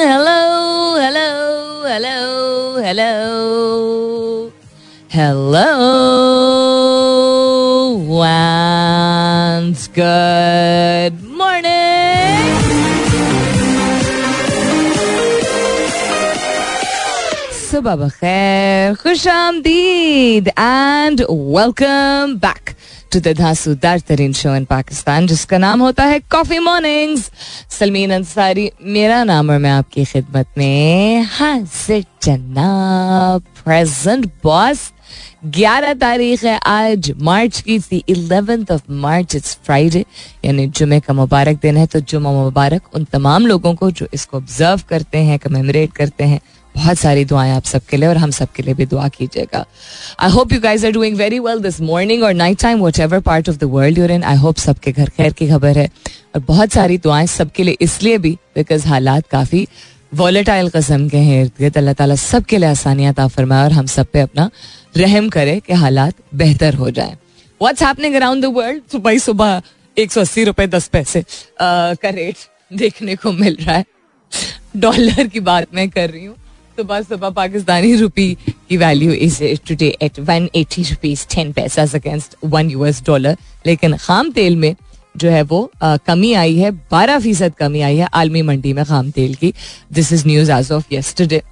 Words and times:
Hello, 0.00 0.96
hello, 0.96 1.30
hello, 1.84 2.20
hello. 2.80 4.50
Hello 5.10 5.70
Once 8.08 9.88
good. 9.88 10.89
सुबह 17.80 17.96
बखैर 17.96 18.94
खुश 18.94 19.26
आमदीद 19.28 20.48
and 20.48 21.20
welcome 21.20 22.34
back 22.36 22.70
to 23.12 23.20
the 23.20 23.32
धांसूदार 23.38 24.00
तरीन 24.00 24.32
शो 24.32 24.54
इन 24.54 24.64
पाकिस्तान 24.64 25.26
जिसका 25.26 25.58
नाम 25.58 25.80
होता 25.80 26.04
है 26.04 26.18
कॉफ़ी 26.30 26.58
मॉर्निंग्स 26.58 27.30
सलमीन 27.78 28.10
अंसारी, 28.10 28.70
मेरा 28.82 29.22
नाम 29.24 29.50
और 29.50 29.58
मैं 29.58 29.70
आपकी 29.70 30.04
खिदमत 30.04 30.46
में 30.58 31.22
हाजिर, 31.38 32.04
जनाब 32.22 33.42
प्रेजेंट 33.64 34.30
बॉस 34.44 34.90
11 35.56 36.00
तारीख 36.00 36.44
है 36.44 36.58
आज, 36.66 37.12
मार्च 37.22 37.60
की 37.60 37.78
थी 37.80 38.04
eleventh 38.08 38.72
of 38.72 38.82
March 38.90 39.34
it's 39.36 39.58
Friday 39.64 40.04
यानी 40.44 40.66
जुमे 40.66 41.00
का 41.00 41.14
मुबारक 41.14 41.60
दिन 41.62 41.76
है 41.76 41.86
तो 41.86 42.00
जुमा 42.00 42.32
मुबारक 42.32 42.94
उन 42.94 43.04
तमाम 43.04 43.46
लोगों 43.46 43.74
को 43.74 43.90
जो 43.90 44.06
इसको 44.14 44.36
ऑब्ज़र्व 44.36 44.80
करते 44.88 45.18
हैं 45.18 45.38
कमेमोरेट 45.38 45.92
करते 45.92 46.24
हैं 46.24 46.40
बहुत 46.80 46.98
सारी 46.98 47.24
दुआएँ 47.24 47.50
आप 47.52 47.64
सबके 47.64 47.96
लिए 47.96 48.08
और 48.08 48.16
हम 48.16 48.30
सबके 48.30 48.62
लिए 48.62 48.74
भी 48.74 48.86
दुआ 48.86 49.08
कीजिएगा। 49.08 49.64
I 50.20 50.30
hope 50.30 50.52
you 50.52 50.60
guys 50.60 50.86
are 50.86 50.92
doing 50.92 51.16
very 51.16 51.38
well 51.38 51.58
this 51.62 51.80
morning 51.80 52.22
और 52.22 52.34
night 52.34 52.60
time 52.60 52.80
whatever 53.00 53.20
part 53.20 53.48
of 53.48 53.56
the 53.56 53.64
world 53.72 53.98
you're 53.98 54.10
in 54.10 54.24
I 54.24 54.36
hope 54.36 54.56
सबके 54.58 54.92
घर 54.92 55.08
खैर 55.16 55.32
की 55.32 55.48
खबर 55.48 55.78
है। 55.78 55.88
और 56.34 56.40
बहुत 56.48 56.72
सारी 56.72 56.98
दुआएँ 56.98 57.26
सबके 57.28 57.62
लिए 57.64 57.76
इसलिए 57.80 58.18
भी 58.18 58.32
बिकॉज़ 58.56 58.86
हालात 58.88 59.26
काफ़ी 59.30 59.66
वॉलेटाइल 60.14 60.68
कस्म 60.68 61.08
के 61.08 61.16
हैं। 61.18 61.40
इर्द 61.40 61.52
गिर्द 61.58 61.76
अल्लाह 61.78 61.94
ताला 61.94 62.14
सबके 62.14 62.58
लिए 62.58 62.68
आसानियाँ 62.68 63.12
ता 63.14 63.26
फरमाए 63.28 63.64
और 63.64 63.72
हम 63.72 63.86
सब 63.88 64.06
पे 64.12 64.20
अपना 64.20 64.50
रहम 64.96 65.28
करे 65.28 65.58
कि 65.66 65.74
हालात 65.74 66.14
बेहतर 66.34 66.74
हो 66.74 66.90
जाए। 66.90 67.16
What's 67.60 67.82
happening 67.82 68.14
around 68.14 68.44
the 68.44 68.52
world 68.56 68.82
सुबह 68.92 69.18
सुबह 69.18 69.62
एक 69.96 70.12
सौ 70.12 70.20
अस्सी 70.20 70.44
रुपए 70.44 70.66
दस 70.68 70.88
पैसे 70.88 71.24
का 71.62 72.10
रेट 72.10 72.36
देखने 72.78 73.16
को 73.16 73.32
मिल 73.32 73.56
रहा 73.60 73.76
है। 73.76 73.84
डॉलर 74.76 75.26
की 75.26 75.40
बात 75.42 75.74
मैं 75.74 75.88
कर 75.90 76.10
रही 76.10 76.24
हूँ। 76.24 76.36
सुबह 76.80 77.02
सुबह 77.02 77.30
पाकिस्तानी 77.30 77.94
रुपी 77.96 78.36
की 78.68 78.76
value 78.76 79.12
is 79.12 79.44
today 79.68 79.88
at 80.02 80.20
one 80.20 80.48
eighty 80.54 80.82
rupees 80.82 81.26
ten 81.34 81.52
paisa 81.52 81.82
against 81.82 82.36
one 82.44 82.70
US 82.70 83.02
dollar 83.06 83.36
लेकिन 83.66 83.96
खाम 83.96 84.30
तेल 84.30 84.56
में 84.56 84.76
जो 85.16 85.30
है 85.30 85.42
वो 85.42 85.70
आ, 85.82 85.96
कमी 85.96 86.32
आई 86.32 86.56
है 86.56 86.70
बारह 86.70 87.18
फ़ीसद 87.18 87.54
कमी 87.58 87.80
आई 87.80 87.96
है 87.96 88.08
आलमी 88.14 88.42
मंडी 88.42 88.72
में 88.72 88.84
खाम 88.84 89.10
तेल 89.10 89.34
की। 89.34 89.54
This 89.92 90.12
is 90.12 90.26
news 90.26 90.52
as 90.52 90.72
of 90.72 90.84
yesterday 90.92 91.42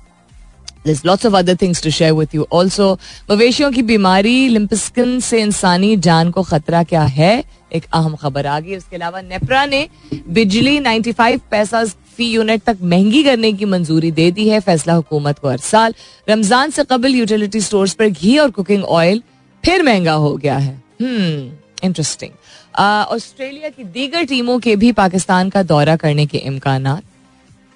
There's 0.87 1.06
lots 1.06 1.27
of 1.27 1.34
other 1.34 1.56
things 1.62 1.83
to 1.87 1.91
share 1.97 2.15
with 2.19 2.34
you. 2.37 2.45
Also, 2.55 2.97
मवेशियों 3.31 3.71
की 3.73 3.83
बीमारी 3.83 4.49
लिम्पस्किन 4.49 5.21
से 5.21 5.43
इंसानी 5.43 5.97
जान 5.97 6.31
को 6.31 6.43
खतरा 6.43 6.83
क्या 6.83 7.03
है? 7.03 7.45
एक 7.73 7.84
अहम 7.93 8.17
खबर 8.17 8.47
आ 8.47 8.61
गई। 8.61 8.77
उसके 8.77 8.97
अलावा 8.97 9.21
नेपरा 9.21 9.65
ने 9.67 9.89
बिजली 10.29 10.79
95 10.81 11.41
पैसा 11.51 11.84
फ़ी 12.19 12.27
यूनिट 12.27 12.62
तक 12.62 12.78
महँगी 12.84 13.22
करने 13.24 13.52
की 13.52 13.64
मंजूरी 13.66 14.11
दे 14.12 14.30
दी 14.30 14.48
है, 14.48 14.61
फैसला 14.61 14.94
हुकूमत 14.94 15.38
को 15.38 15.48
हर 15.48 15.58
साल। 15.64 15.94
रमज़ान 16.28 16.70
से 16.70 16.84
कबल 16.84 17.14
यूटिलिटी 17.14 17.60
स्टोर्स 17.62 17.94
पर 17.94 18.08
घी 18.10 18.36
और 18.38 18.50
कुकिंग 18.50 18.84
ऑयल 18.84 19.22
फिर 19.64 19.83
महँगा 19.83 20.12
हो 20.14 20.36
गया 20.36 20.56
है। 20.58 20.75
इंटरेस्टिंग 21.00 22.30
ऑस्ट्रेलिया 22.78 23.69
की 23.69 23.84
दीगर 23.86 24.25
टीमों 24.27 24.58
के 24.60 24.75
भी 24.77 24.91
पाकिस्तान 24.94 25.50
का 25.50 25.62
दौरा 25.64 25.97
करने 25.97 26.27
के 26.27 26.38
इम्कान 26.47 26.88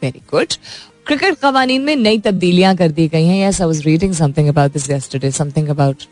वेरी 0.02 0.22
गुड 0.30 0.54
क्रिकेट 1.06 1.38
कवानीन 1.38 1.82
में 1.82 1.94
नई 1.96 2.18
तब्दीलियाँ 2.20 2.74
कर 2.76 2.90
दी 2.90 3.06
गई 3.08 3.26
हैं। 3.26 3.46
Yes 3.46 3.60
I 3.60 3.66
was 3.66 3.80
reading 3.86 4.12
something 4.14 4.48
about 4.48 4.72
this 4.72 4.90
yesterday 4.90 5.30
something 5.32 5.68
about 5.68 6.02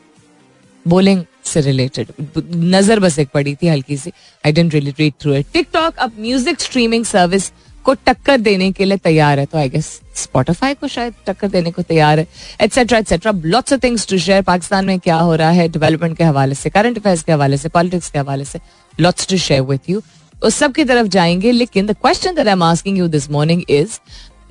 bowling 0.87 1.23
से 1.45 1.61
रिलेटेड 1.61 2.07
नज़र 2.39 3.01
बस 3.01 3.19
एक 3.19 3.29
पड़ी 3.35 3.55
थी 3.55 3.69
हल्की 3.69 3.97
सी। 3.97 4.11
I 4.45 4.53
didn't 4.53 4.73
really 4.75 4.95
read 4.99 5.13
through 5.21 5.35
it 5.35 5.47
TikTok 5.53 5.97
अब 5.97 6.13
म्यूज़िक 6.21 6.61
स्ट्रीमिंग 6.61 7.05
सर्विस 7.05 7.51
को 7.85 7.95
टक्कर 7.95 8.39
देने 8.39 8.73
के 8.73 8.85
लिए 8.85 8.99
तैयार 8.99 9.39
है 9.39 9.47
तो 9.47 9.59
आई 9.59 9.69
गेस 9.69 10.01
स्पॉटिफाई 10.15 10.75
को 10.75 10.89
शायद 10.89 11.15
टक्कर 11.27 11.49
देने 11.49 11.71
को 11.71 11.83
तैयार 11.83 12.19
है 12.19 12.27
etcetera 12.61 12.99
etcetera 12.99 13.33
lots 13.45 13.73
of 13.73 13.81
things 13.85 14.09
to 14.09 14.19
share 14.19 14.43
Pakistan 14.43 14.85
में 14.85 14.99
क्या 14.99 15.17
हो 15.17 15.35
रहा 15.35 15.51
है 15.51 15.69
डेवलपमेंट 15.69 16.17
के 16.17 16.25
हवाले 16.25 16.55
से 16.55 16.71
करंट 16.71 16.99
अफेयर्स 16.99 17.23
के 17.23 17.33
हवाले 17.33 17.57
से 17.57 17.69
पॉलिटिक्स 17.69 18.11
के 18.11 18.19
हवाले 18.19 18.45
से 18.45 18.61
lots 19.01 19.29
to 19.29 19.37
share 19.37 19.63
with 19.63 19.91
you 19.91 20.03
उस 20.43 20.55
सब 20.55 20.73
की 20.73 20.85
तरफ़ 20.85 21.07
जाएँगे, 21.07 21.51
लेकिन 21.53 21.87
the 21.87 21.93
question 21.93 22.35
that 22.35 22.47
I 22.47 22.53
am 22.53 22.63
asking 22.63 22.99
you 22.99 23.09
this 23.09 23.31
morning 23.31 23.63
is 23.71 23.99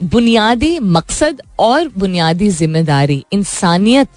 बुनियादी 0.04 0.80
मकसद 0.80 1.42
और 1.60 1.88
बुनियादी 1.98 2.50
ज़िम्मेदारी 2.50 3.26
इंसानियत 3.32 4.08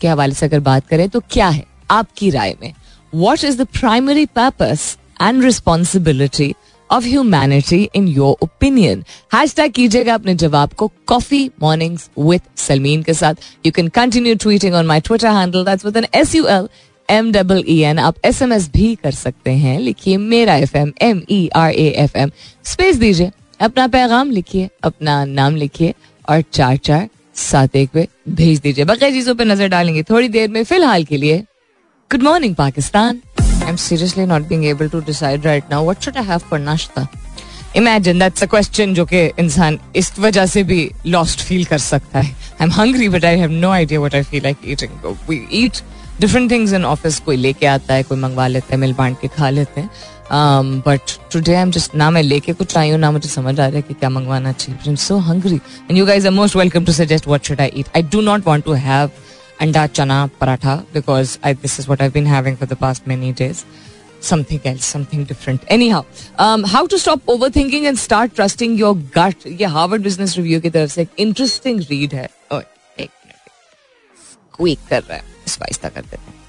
के 0.00 0.08
हवाले 0.08 0.34
से 0.34 0.46
अगर 0.46 0.60
बात 0.60 0.88
करें 0.88 1.08
तो 1.08 1.20
क्या 1.20 1.48
है 1.48 1.64
आपकी 1.90 2.30
राय 2.30 2.56
में? 2.62 2.72
What 3.14 3.44
is 3.44 3.62
the 3.62 3.64
primary 3.64 4.26
purpose 4.26 4.98
and 5.22 5.44
responsibility 5.44 6.54
of 6.92 7.04
humanity 7.04 7.82
in 7.94 8.08
your 8.08 8.36
opinion 8.42 9.04
hashtag 9.54 9.72
कीजिएगा 9.72 10.14
अपने 10.14 10.34
जवाब 10.34 10.72
को 10.78 10.90
कॉफ़ी 11.06 11.50
मॉर्निंग्स 11.62 12.08
विद 12.18 12.40
सलमीन 12.58 13.02
के 13.02 13.14
साथ 13.14 13.34
you 13.66 13.72
can 13.72 13.88
continue 13.98 14.34
tweeting 14.42 14.74
on 14.74 14.86
my 14.86 15.00
Twitter 15.00 15.28
handle 15.36 15.64
that's 15.64 15.84
with 15.84 15.96
an 15.96 16.06
S 16.14 16.34
U 16.34 16.46
L 16.48 16.68
M 17.08 17.30
double 17.32 17.64
E 17.68 17.78
N 17.82 17.98
आप 17.98 18.16
S 18.24 18.42
M 18.42 18.52
S 18.52 18.68
भी 18.72 18.94
कर 19.02 19.12
सकते 19.12 19.50
हैं 19.62 19.78
लिखिए 19.80 20.16
मेरा 20.16 20.54
F 20.56 20.76
M 20.76 20.92
M 21.02 21.22
E 21.30 21.48
R 21.56 21.70
A 21.72 21.88
F 22.04 22.16
M 22.18 22.30
space 22.64 22.96
दीजिए 22.96 23.30
अपना 23.60 23.86
पैगाम 23.88 24.30
लिखिए 24.30 24.68
अपना 24.84 25.24
नाम 25.24 25.56
लिखिए 25.56 25.94
और 26.28 26.42
चार 26.52 26.76
चार 26.76 27.08
सात 27.40 27.76
एक 27.76 27.90
पे 27.90 28.06
भेज 28.28 28.60
दीजिए 28.60 28.84
बकैर 28.84 29.10
चीज़ों 29.12 29.34
पर 29.34 29.44
नज़र 29.44 29.68
डालेंगे 29.68 30.02
थोड़ी 30.02 30.28
देर 30.28 30.48
में 30.50 30.62
फ़िलहाल 30.64 31.04
के 31.04 31.16
लिए 31.16 31.38
good 32.10 32.22
morning 32.22 32.54
Pakistan 32.54 33.20
I 33.72 33.74
am 33.74 33.76
seriously 33.78 34.24
not 34.26 34.42
being 34.48 34.64
able 34.66 34.88
to 34.88 35.00
decide 35.00 35.46
right 35.46 35.70
now 35.70 35.84
what 35.84 36.02
should 36.04 36.16
I 36.16 36.24
have 36.24 36.38
for 36.50 36.58
nashta 36.60 37.06
imagine 37.76 38.18
that's 38.18 38.42
a 38.42 38.46
question 38.46 38.92
जो 38.94 39.04
कि 39.04 39.24
इंसान 39.38 39.78
इस 39.96 40.12
वजह 40.18 40.46
से 40.46 40.62
भी 40.62 40.90
लॉस्ट 41.06 41.40
फील 41.40 41.64
कर 41.64 41.78
सकता 41.78 42.20
है 42.20 42.32
I 42.32 42.66
am 42.66 42.72
hungry 42.72 43.08
but 43.08 43.24
I 43.24 43.38
have 43.38 43.50
no 43.50 43.70
idea 43.70 44.00
what 44.00 44.14
I 44.14 44.22
feel 44.22 44.42
like 44.42 44.68
eating 44.72 45.14
we 45.28 45.46
eat 45.62 45.80
different 46.20 46.50
things 46.50 46.72
in 46.72 46.84
office 46.84 47.18
कोई 47.20 47.36
लेके 47.36 47.66
आता 47.66 47.94
है 47.94 48.02
कोई 48.02 48.18
मंगवा 48.18 48.46
लेते 48.46 48.74
हैं 48.74 48.80
मिल 48.80 48.92
बांट 48.94 49.20
के 49.20 49.28
खा 49.28 49.50
लेते 49.50 49.80
हैं 49.80 50.82
but 50.86 51.16
today 51.32 51.54
I 51.54 51.62
am 51.62 51.70
just 51.70 51.94
ना 51.94 52.10
मैं 52.10 52.22
लेके 52.22 52.52
कुछ 52.52 52.76
आई 52.76 52.90
हूँ 52.90 52.98
ना 52.98 53.10
मुझे 53.10 53.28
समझ 53.28 53.58
आ 53.60 53.66
रहा 53.66 53.76
है 53.76 53.82
कि 53.82 53.94
क्या 53.94 54.10
मंगवाना 54.10 54.52
चाहिए 54.52 54.78
I 54.78 54.90
am 54.90 54.96
so 54.98 55.18
hungry 55.30 55.56
and 55.56 55.98
you 55.98 56.06
guys 56.06 56.26
are 56.26 56.32
most 56.32 56.56
welcome 56.56 56.84
to 56.84 56.92
suggest 56.92 57.26
what 57.26 57.46
should 57.46 57.60
I 57.60 57.72
eat 57.76 57.96
I 57.96 58.02
do 58.12 58.20
not 58.20 58.46
want 58.46 58.64
to 58.64 58.72
have 58.82 59.10
anda 59.62 59.86
chana 59.86 60.26
paratha 60.26 60.76
because 60.76 61.38
I 61.44 61.54
this 61.54 61.80
is 61.80 61.90
what 61.90 62.02
having 62.02 62.56
for 62.56 62.68
the 62.68 62.74
past 62.74 63.08
many 63.08 63.32
days 63.32 63.64
something 64.22 64.60
else 64.66 64.84
something 64.84 65.26
different 65.26 65.60
anyhow 65.88 66.02
how 66.62 66.86
to 66.86 66.98
stop 66.98 67.28
overthinking 67.50 67.86
and 67.86 67.98
start 67.98 68.34
trusting 68.34 68.80
your 68.80 68.96
gut 69.18 69.46
ये 69.46 69.64
Harvard 69.64 70.02
business 70.02 70.36
review 70.36 70.60
की 70.60 70.70
तरफ़ 70.70 70.90
से 70.90 71.02
एक 71.02 71.08
interesting 71.18 71.80
read 71.80 72.14
है। 72.14 72.30
कर 74.60 75.02
रहा 75.02 75.14
है। 75.14 75.24
इसको 75.46 75.64
कर 75.88 76.00
देते 76.00 76.16
हैं। 76.16 76.41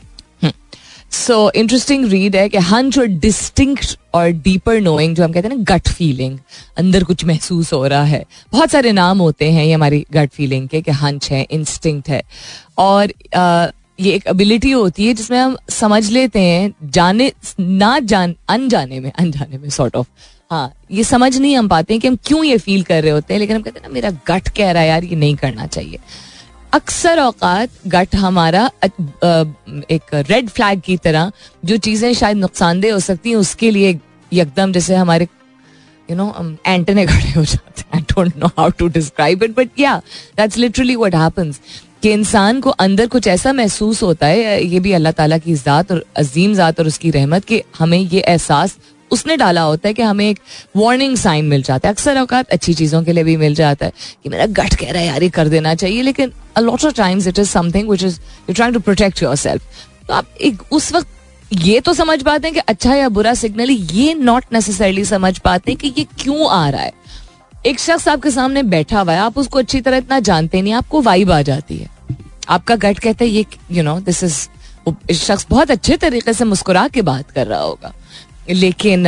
सो 1.14 1.36
इंटरेस्टिंग 1.56 2.06
रीड 2.06 2.36
है 2.36 2.48
कि 2.50 2.58
हंच 2.58 2.98
और 3.00 3.06
डिस्टिंक्ट 3.06 3.98
और 4.14 4.30
डीपर 4.46 4.80
नोइंग 4.82 5.16
जो 5.16 5.24
हम 5.24 5.32
कहते 5.34 5.48
हैं 5.48 5.56
ना 5.56 5.64
गट 5.64 5.88
फीलिंग 5.88 6.38
अंदर 6.78 7.04
कुछ 7.04 7.26
महसूस 7.26 7.72
हो 7.74 7.86
रहा 7.88 8.04
है। 8.04 8.24
बहुत 8.52 8.72
सारे 8.72 8.92
नाम 8.92 9.20
होते 9.20 9.52
हैं 9.52 9.66
ये 9.66 9.74
हमारी 9.74 10.06
गट 10.14 10.32
फीलिंग 10.32 10.68
के, 10.68 10.82
कि 10.82 10.92
हंच 10.92 11.32
है 11.32 11.46
इंस्टिंक्ट 11.52 12.10
है। 12.10 12.22
और 12.78 13.14
ये 14.00 14.14
एक 14.14 14.28
एबिलिटी 14.28 14.72
होती 14.72 15.08
है 15.08 15.14
जिसमें 15.14 15.38
हम 15.40 15.58
समझ 15.70 16.10
लेते 16.12 16.40
हैं, 16.40 16.74
जाने, 16.84 17.32
ना 17.60 17.98
जान, 18.00 18.36
अनजाने 18.50 19.00
में 19.00 19.12
अनजाने 19.12 19.58
में 19.58 19.70
सॉर्ट 19.70 19.96
ऑफ़ 19.96 20.08
हाँ 20.52 20.74
ये 20.92 21.04
समझ 21.04 21.38
नहीं 21.38 21.56
हम 21.58 21.68
पाते 21.68 21.94
हैं 21.94 22.02
कि 22.02 22.08
हम 22.08 22.18
क्यों 22.26 22.44
ये 22.44 22.58
फील 22.58 22.84
कर 22.84 23.02
रहे 23.04 23.12
होते 23.12 23.34
हैं, 23.34 23.40
लेकिन 23.40 23.56
हम 23.56 23.62
कहते 23.62 23.80
हैं 23.80 23.88
ना, 23.88 23.94
मेरा 23.94 24.10
गट 24.28 24.50
कह 24.50 24.72
रहा 24.72 24.82
है, 24.82 24.90
यार, 24.90 25.04
ये 25.04 25.16
नहीं 25.16 25.36
करना 25.36 25.66
चाहिए। 25.68 26.00
अक्सर 26.74 27.20
औकात 27.20 27.70
गट 27.88 28.16
हमारा 28.16 28.66
एक 28.86 30.14
रेड 30.30 30.50
फ्लैग 30.50 30.82
की 30.82 30.98
तरह 30.98 31.32
जो 31.66 31.78
चीज़ें 31.78 32.14
शायद 32.14 32.38
नुकसानदेह 32.38 32.94
हो 32.94 33.00
सकती 33.00 33.30
हैं, 33.30 33.38
उसके 33.38 33.72
लिए 33.72 34.00
एकदम 34.32 34.72
जैसे 34.72 34.96
हमारे 34.96 35.28
यू 36.10 36.16
नो 36.16 36.58
एंटने 36.68 37.06
खड़े 37.06 37.32
हो 37.32 37.44
जाते 37.46 37.82
हैं। 37.82 37.88
I 37.96 38.02
don't 38.14 38.38
know 38.38 38.48
how 38.58 38.70
to 38.70 38.88
describe 38.90 39.44
it 39.44 39.56
but 39.58 39.80
yeah 39.80 39.96
that's 40.38 40.58
literally 40.58 40.96
what 40.96 41.16
happens 41.16 41.60
कि 42.04 42.12
इंसान 42.12 42.60
को 42.62 42.70
अंदर 42.86 43.08
कुछ 43.08 43.28
ऐसा 43.28 43.54
महसूस 43.54 44.02
होता 44.04 44.28
है, 44.28 44.64
ये 44.64 44.80
भी 44.80 44.92
अल्लाह 44.94 45.12
ताला 45.12 45.38
की 45.38 45.54
ज़ात 45.56 45.92
और 45.92 46.04
अजीम 46.18 46.54
ज़ात 46.54 46.80
और 46.80 46.88
उसकी 46.88 47.12
रहमत 47.12 47.46
कि 47.46 47.62
हमें 47.80 47.98
ये 47.98 48.20
एहसास 48.20 48.78
उसने 49.14 49.38
डाला 49.38 49.62
होता 49.62 49.88
है 49.88 49.94
कि 49.94 50.02
हमें 50.02 50.30
एक 50.30 50.40
वार्निंग 50.76 51.16
साइन 51.18 51.46
मिल 51.46 51.64
जाता 51.64 51.88
है। 51.88 51.94
अक्सर 51.94 52.18
अवकात 52.18 52.50
अच्छी 52.50 52.74
चीज़ों 52.74 53.04
के 53.04 53.14
लिए 53.14 53.24
भी 53.24 53.36
मिल 53.38 53.56
जाता 53.56 53.86
है 53.86 53.92
कि 54.24 54.30
मेरा 54.30 54.46
गट 54.48 54.76
कह 54.76 54.92
रहा 54.92 55.02
है, 55.02 55.08
यार 55.08 55.24
ये 55.24 55.30
कर 55.32 55.48
देना 55.48 55.74
चाहिए, 55.76 56.02
लेकिन 56.02 56.32
a 56.58 56.62
lot 56.62 56.86
of 56.86 56.94
times 56.96 57.28
it 57.28 57.40
is 57.40 57.50
something 57.50 57.90
which 57.90 58.04
is 58.04 58.20
you 58.50 58.54
trying 58.54 58.74
to 58.74 58.80
protect 58.82 59.24
yourself 59.38 59.62
तो 60.08 60.14
आप 60.14 60.28
एक, 60.42 60.62
उस 60.72 60.92
वक्त 60.94 61.08
ये 61.52 61.80
तो 61.80 61.94
समझ 61.94 62.22
पाते 62.24 62.48
हैं 62.48 62.54
कि 62.54 62.60
अच्छा 62.68 62.96
या 62.96 63.10
बुरा 63.10 63.34
सिग्नल 63.36 63.70
ये 63.70 64.14
नॉट 64.14 64.44
नेसेसरली 64.54 65.06
समझ 65.06 65.38
पाते 65.40 65.72
हैं 65.72 65.80
कि 65.80 65.94
ये 65.98 66.06
क्यों 66.20 66.50
आ 66.50 66.68
रहा 66.70 66.82
है। 66.82 66.92
एक 67.66 67.80
शख्स 67.80 68.08
आपके 68.08 68.32
सामने 68.32 68.64
बैठा 68.66 69.02
हुआ 69.02 69.14
है, 69.14 69.20
आप 69.20 69.38
उसको 69.38 69.60
अच्छी 69.60 69.82
तरह 69.82 69.98
इतना 69.98 70.20
जानते 70.22 70.62
नहीं, 70.62 70.74
आपको 70.74 71.02
वाइब 71.02 71.32
आ 71.32 71.42
जाती 71.42 71.78
है। 71.78 71.90
आपका 72.50 72.76
गट 72.78 73.00
कहता 73.00 73.24
है, 73.24 73.30
ये 73.30 73.46
यू 73.72 73.84
नो 73.84 74.00
दिस 74.02 74.24
इज़ 74.24 74.48
शख्स 75.14 75.46
बहुत 75.50 75.72
अच्छे 75.72 75.98
तरीके 75.98 76.34
से 76.34 76.46
मुस्कुरा 76.46 76.88
के 76.88 77.02
बात 77.04 77.32
कर 77.32 77.48
रहा 77.48 77.60
होगा। 77.60 77.94
लेकिन 78.50 79.08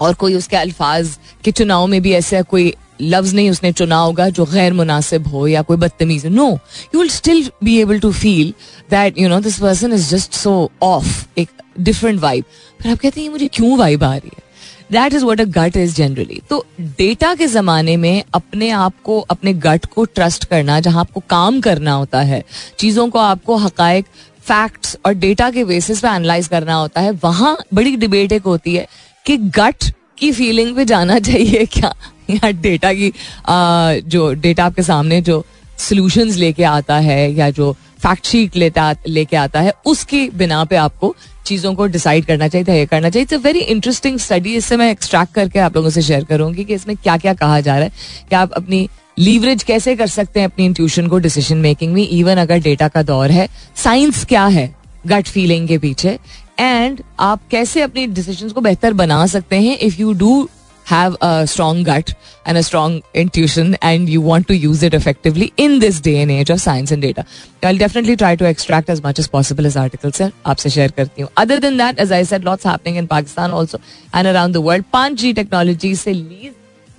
और 0.00 0.14
कोई 0.14 0.34
उसके 0.34 0.56
अल्फाज 0.56 1.18
के 1.44 1.50
चुनाव 1.52 1.86
में 1.86 2.00
भी 2.02 2.12
ऐसा 2.12 2.42
कोई 2.42 2.74
लफ्ज 3.00 3.34
नहीं 3.34 3.50
उसने 3.50 3.72
चुना 3.72 3.96
होगा 3.96 4.28
जो 4.28 4.44
गैर 4.44 4.72
मुनासिब 4.72 5.26
हो 5.28 5.46
या 5.46 5.62
कोई 5.62 5.76
बदतमीज 5.76 6.26
no 6.26 6.48
you 6.94 7.00
will 7.00 7.10
still 7.10 7.50
be 7.64 7.76
able 7.80 8.00
to 8.00 8.12
feel 8.12 8.54
that 8.90 9.18
you 9.18 9.28
know 9.28 9.40
this 9.40 9.58
person 9.58 9.92
is 9.92 10.08
just 10.10 10.32
so 10.32 10.70
off 10.82 11.24
एक 11.38 11.48
डिफरेंट 11.80 12.20
वाइब 12.20 12.44
फिर 12.82 12.92
आप 12.92 12.98
कहते 12.98 13.20
हैं 13.20 13.28
मुझे 13.28 13.48
क्यों 13.48 13.76
वाइब 13.78 14.04
आ 14.04 14.14
रही 14.14 14.30
है? 14.36 14.44
That 14.92 15.14
is 15.14 15.24
what 15.24 15.40
a 15.40 15.44
gut 15.44 15.76
is 15.76 15.94
generally 15.94 16.40
तो 16.50 16.64
डेटा 16.80 17.34
के 17.34 17.46
जमाने 17.46 17.96
में 17.96 18.22
अपने 18.34 18.70
आप 18.70 18.94
को, 19.04 19.18
अपने 19.20 19.52
गट 19.52 19.86
को 19.86 20.04
ट्रस्ट 20.04 20.44
करना, 20.44 20.80
जहाँ 20.80 21.00
आपको 21.00 21.22
काम 21.30 21.60
करना 21.60 21.92
होता 21.92 22.20
है, 22.20 22.42
चीज़ों 22.78 23.08
को 23.08 23.18
आपको 23.18 23.56
हकायक 23.56 24.06
फैक्ट्स 24.46 24.96
और 25.06 25.14
डेटा 25.14 25.50
के 25.50 25.64
बेसिस 25.64 26.00
पे 26.00 26.08
एनालाइज 26.08 26.48
करना 26.48 26.74
होता 26.74 27.00
है। 27.00 27.10
वहाँ 27.24 27.56
बड़ी 27.74 27.96
डिबेट 27.96 28.32
एक 28.32 28.42
होती 28.42 28.74
है 28.74 28.86
कि 29.26 29.36
गट 29.36 29.90
की 30.18 30.32
फीलिंग 30.32 30.76
पे 30.76 30.84
जाना 30.84 31.18
चाहिए 31.28 31.64
क्या? 31.66 31.94
या 32.30 32.50
डेटा 32.50 32.92
की 32.92 33.12
आ, 33.48 33.94
जो 33.94 34.32
डेटा 34.34 34.64
आपके 34.64 34.82
सामने 34.82 35.20
जो 35.22 35.44
सोल्यूशंस 35.78 36.36
लेके 36.36 36.64
आता 36.64 36.96
है 36.98 37.32
या 37.32 37.50
जो 37.50 37.72
फैक्ट 37.98 38.56
लेता 38.56 38.94
लेके 39.08 39.36
आता 39.36 39.60
है 39.60 39.72
उसकी 39.86 40.28
बिना 40.30 40.64
पे 40.64 40.76
आपको 40.76 41.14
चीज़ों 41.46 41.74
को 41.74 41.86
डिसाइड 41.86 42.24
करना 42.24 42.48
चाहिए 42.48 42.64
तय 42.64 42.86
करना 42.86 43.10
चाहिए। 43.10 43.22
It's 43.22 43.34
a 43.34 43.36
very 43.36 43.58
interesting 43.58 44.18
study 44.18 44.54
इससे 44.54 44.76
मैं 44.76 44.90
एक्सट्रैक्ट 44.90 45.34
करके 45.34 45.58
आप 45.58 45.76
लोगों 45.76 45.90
से 45.90 46.02
शेयर 46.02 46.24
करूँगी 46.24 46.64
कि 46.64 46.74
इसमें 46.74 46.96
क्या 46.96 47.16
क्या 47.16 47.34
कहा 47.34 47.60
जा 47.60 47.74
रहा 47.74 47.84
है। 47.84 47.92
कि 48.30 48.36
आप 48.36 48.52
अपनी 48.52 48.88
लीवरेज 49.18 49.62
कैसे 49.62 49.94
कर 49.96 50.06
सकते 50.06 50.40
हैं 50.40 50.46
अपनी 50.46 50.64
इंट्यूशन 50.66 51.06
को 51.08 51.18
डिसीज़न 51.18 51.58
मेकिंग 51.58 51.92
में 51.92 52.08
इवन 52.08 52.36
अगर 52.36 52.58
डेटा 52.62 52.88
का 52.88 53.02
दौर 53.02 53.30
है? 53.30 53.48
साइंस 53.76 54.24
क्या 54.24 54.44
है? 54.46 54.74
गट 55.06 55.28
फीलिंग 55.28 55.68
के 55.68 55.78
पीछे। 55.78 56.18
एंड 56.58 57.00
आप 57.20 57.40
कैसे 57.50 57.80
अपनी 57.82 58.06
डिसीज़न 58.06 58.48
को 58.48 58.60
बेहतर 58.60 58.92
बना 58.92 59.24
सकते 59.26 59.56
हैं 59.56 59.78
if 59.78 60.00
you 60.00 60.12
do 60.12 60.48
have 60.90 61.14
a 61.14 61.44
strong 61.44 61.86
gut 61.86 62.10
and 62.48 62.56
a 62.56 62.60
strong 62.60 63.16
intuition 63.16 63.74
and 63.82 64.08
you 64.08 64.20
want 64.22 64.46
to 64.48 64.54
use 64.54 64.84
it 64.86 64.94
effectively 64.94 65.50
in 65.58 65.78
this 65.78 66.02
day 66.02 66.14
and 66.20 66.30
age 66.30 66.50
of 66.52 66.60
science 66.60 66.92
and 66.92 67.02
data 67.02 67.24
I 67.64 67.78
definitely 67.78 68.16
try 68.16 68.36
to 68.36 68.44
extract 68.44 68.90
as 68.90 69.02
much 69.06 69.20
as 69.20 69.26
possible 69.28 69.66
as 69.66 69.76
article 69.76 70.10
से 70.10 70.30
आपसे 70.46 70.70
share 70.70 70.90
करती 70.96 71.22
हूँ। 71.22 71.30
Other 71.38 71.58
than 71.58 71.78
that 71.78 72.00
as 72.00 72.12
I 72.12 72.24
said 72.24 72.44
lots 72.44 72.66
happening 72.66 72.98
in 72.98 73.06
Pakistan 73.06 73.50
also 73.50 73.78
and 74.14 74.26
around 74.26 74.54
the 74.54 74.64
world 74.68 74.84
पाँच 74.92 75.18
G 75.20 75.32
technology 75.32 75.94
से 75.96 76.12
lease 76.12 76.52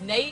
नई 0.10 0.32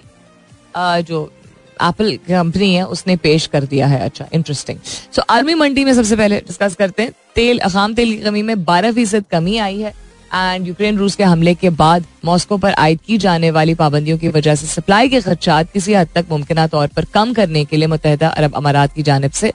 uh, 0.77 1.07
जो 1.07 1.31
Apple 1.81 2.15
company 2.27 2.73
है, 2.73 2.85
उसने 2.85 3.15
पेश 3.17 3.45
कर 3.47 3.63
दिया 3.65 3.87
है। 3.87 3.99
अच्छा 4.01 4.25
इंटरेस्टिंग 4.33 4.79
सो 5.11 5.21
आर्मी 5.29 5.53
मंडी 5.55 5.83
में 5.85 5.93
सबसे 5.93 6.15
पहले 6.15 6.39
डिस्कस 6.39 6.75
करते 6.75 7.03
हैं। 7.03 7.11
तेल, 7.35 7.59
अखाम 7.59 7.93
तेल 7.93 8.11
की 8.11 8.23
कमी 8.23 8.41
में 8.43 8.63
बारह 8.65 8.91
फ़ीसद 8.93 9.25
कमी 9.31 9.57
आई 9.59 9.79
है। 9.79 9.93
एंड 10.33 10.67
यूक्रेन 10.67 10.97
रूस 10.97 11.15
के 11.15 11.23
हमले 11.23 11.53
के 11.55 11.69
बाद 11.71 12.05
मॉस्को 12.25 12.57
पर 12.57 12.73
आयद 12.73 12.99
की 13.07 13.17
जाने 13.17 13.51
वाली 13.51 13.73
पाबंदियों 13.75 14.17
की 14.17 14.27
वजह 14.29 14.55
से 14.55 14.67
सप्लाई 14.67 15.09
के 15.09 15.21
खर्चात 15.21 15.71
किसी 15.71 15.93
हद 15.93 16.09
तक 16.15 16.25
मुमकिन 16.29 16.65
तौर 16.67 16.87
पर 16.87 17.05
कम 17.13 17.33
करने 17.33 17.63
के 17.65 17.77
लिए 17.77 17.87
मुतहदा 17.87 18.29
अरब 18.29 18.55
अमारात 18.55 18.93
की 18.93 19.03
जानब 19.03 19.31
से 19.31 19.53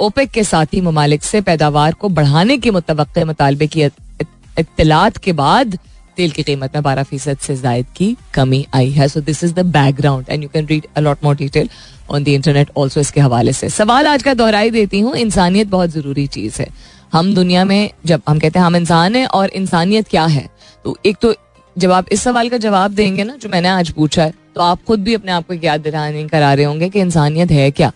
ओपेक 0.00 0.30
के 0.30 0.44
साथी 0.44 0.80
ममालिक 0.80 1.22
से 1.22 1.40
पैदावार 1.40 1.94
को 1.94 2.08
बढ़ाने 2.10 2.58
के 2.58 2.70
मुतव 2.70 3.06
मुतालबे 3.26 3.66
की 3.66 3.82
इतलात 3.82 5.16
के 5.16 5.32
बाद 5.32 5.78
तेल 6.16 6.30
की 6.30 6.42
कीमत 6.42 6.74
में 6.74 6.82
बारह 6.82 7.02
फ़ीसद 7.02 7.38
से 7.38 7.56
जायद 7.56 7.86
की 7.96 8.16
कमी 8.34 8.64
आई 8.74 8.90
है। 8.90 9.08
So 9.08 9.20
this 9.20 9.42
is 9.44 9.54
the 9.54 9.66
background 9.68 10.26
and 10.28 10.42
you 10.42 10.48
can 10.48 10.66
read 10.66 10.86
a lot 10.96 11.24
more 11.24 11.36
detail 11.36 11.68
on 12.10 12.24
the 12.24 12.28
internet 12.28 12.70
also 12.76 13.00
इसके 13.00 13.20
हवाले 13.20 13.52
से। 13.52 13.68
सवाल 13.70 14.06
आज 14.06 14.22
का 14.22 14.34
दोहराई 14.34 14.70
देती 14.70 15.00
हूँ, 15.00 15.14
इंसानियत 15.16 15.68
बहुत 15.68 15.90
ज़रूरी 15.90 16.26
चीज़ 16.28 16.60
है। 16.62 16.68
हम 17.12 17.34
दुनिया 17.34 17.64
में 17.64 17.90
जब 18.06 18.22
हम 18.28 18.38
कहते 18.38 18.58
हैं 18.58 18.66
हम 18.66 18.76
इंसान 18.76 19.16
हैं 19.16 19.26
और 19.28 19.48
इंसानियत 19.50 20.08
क्या 20.08 20.24
है? 20.26 20.48
तो 20.84 20.96
एक 21.06 21.16
तो 21.22 21.34
जब 21.76 21.92
आप 21.92 22.06
इस 22.12 22.22
सवाल 22.22 22.48
का 22.48 22.56
जवाब 22.58 22.90
देंगे 22.90 23.24
ना, 23.24 23.36
जो 23.36 23.48
मैंने 23.48 23.68
आज 23.68 23.90
पूछा 23.90 24.24
है 24.24 24.34
तो 24.54 24.60
आप 24.60 24.82
खुद 24.84 25.02
भी 25.02 25.14
अपने 25.14 25.32
आप 25.32 25.46
को 25.46 25.54
याद 25.54 25.80
दिलाने 25.80 26.26
करा 26.28 26.52
रहे 26.54 26.64
होंगे 26.64 26.88
कि 26.88 27.00
इंसानियत 27.00 27.50
है 27.50 27.70
क्या? 27.70 27.92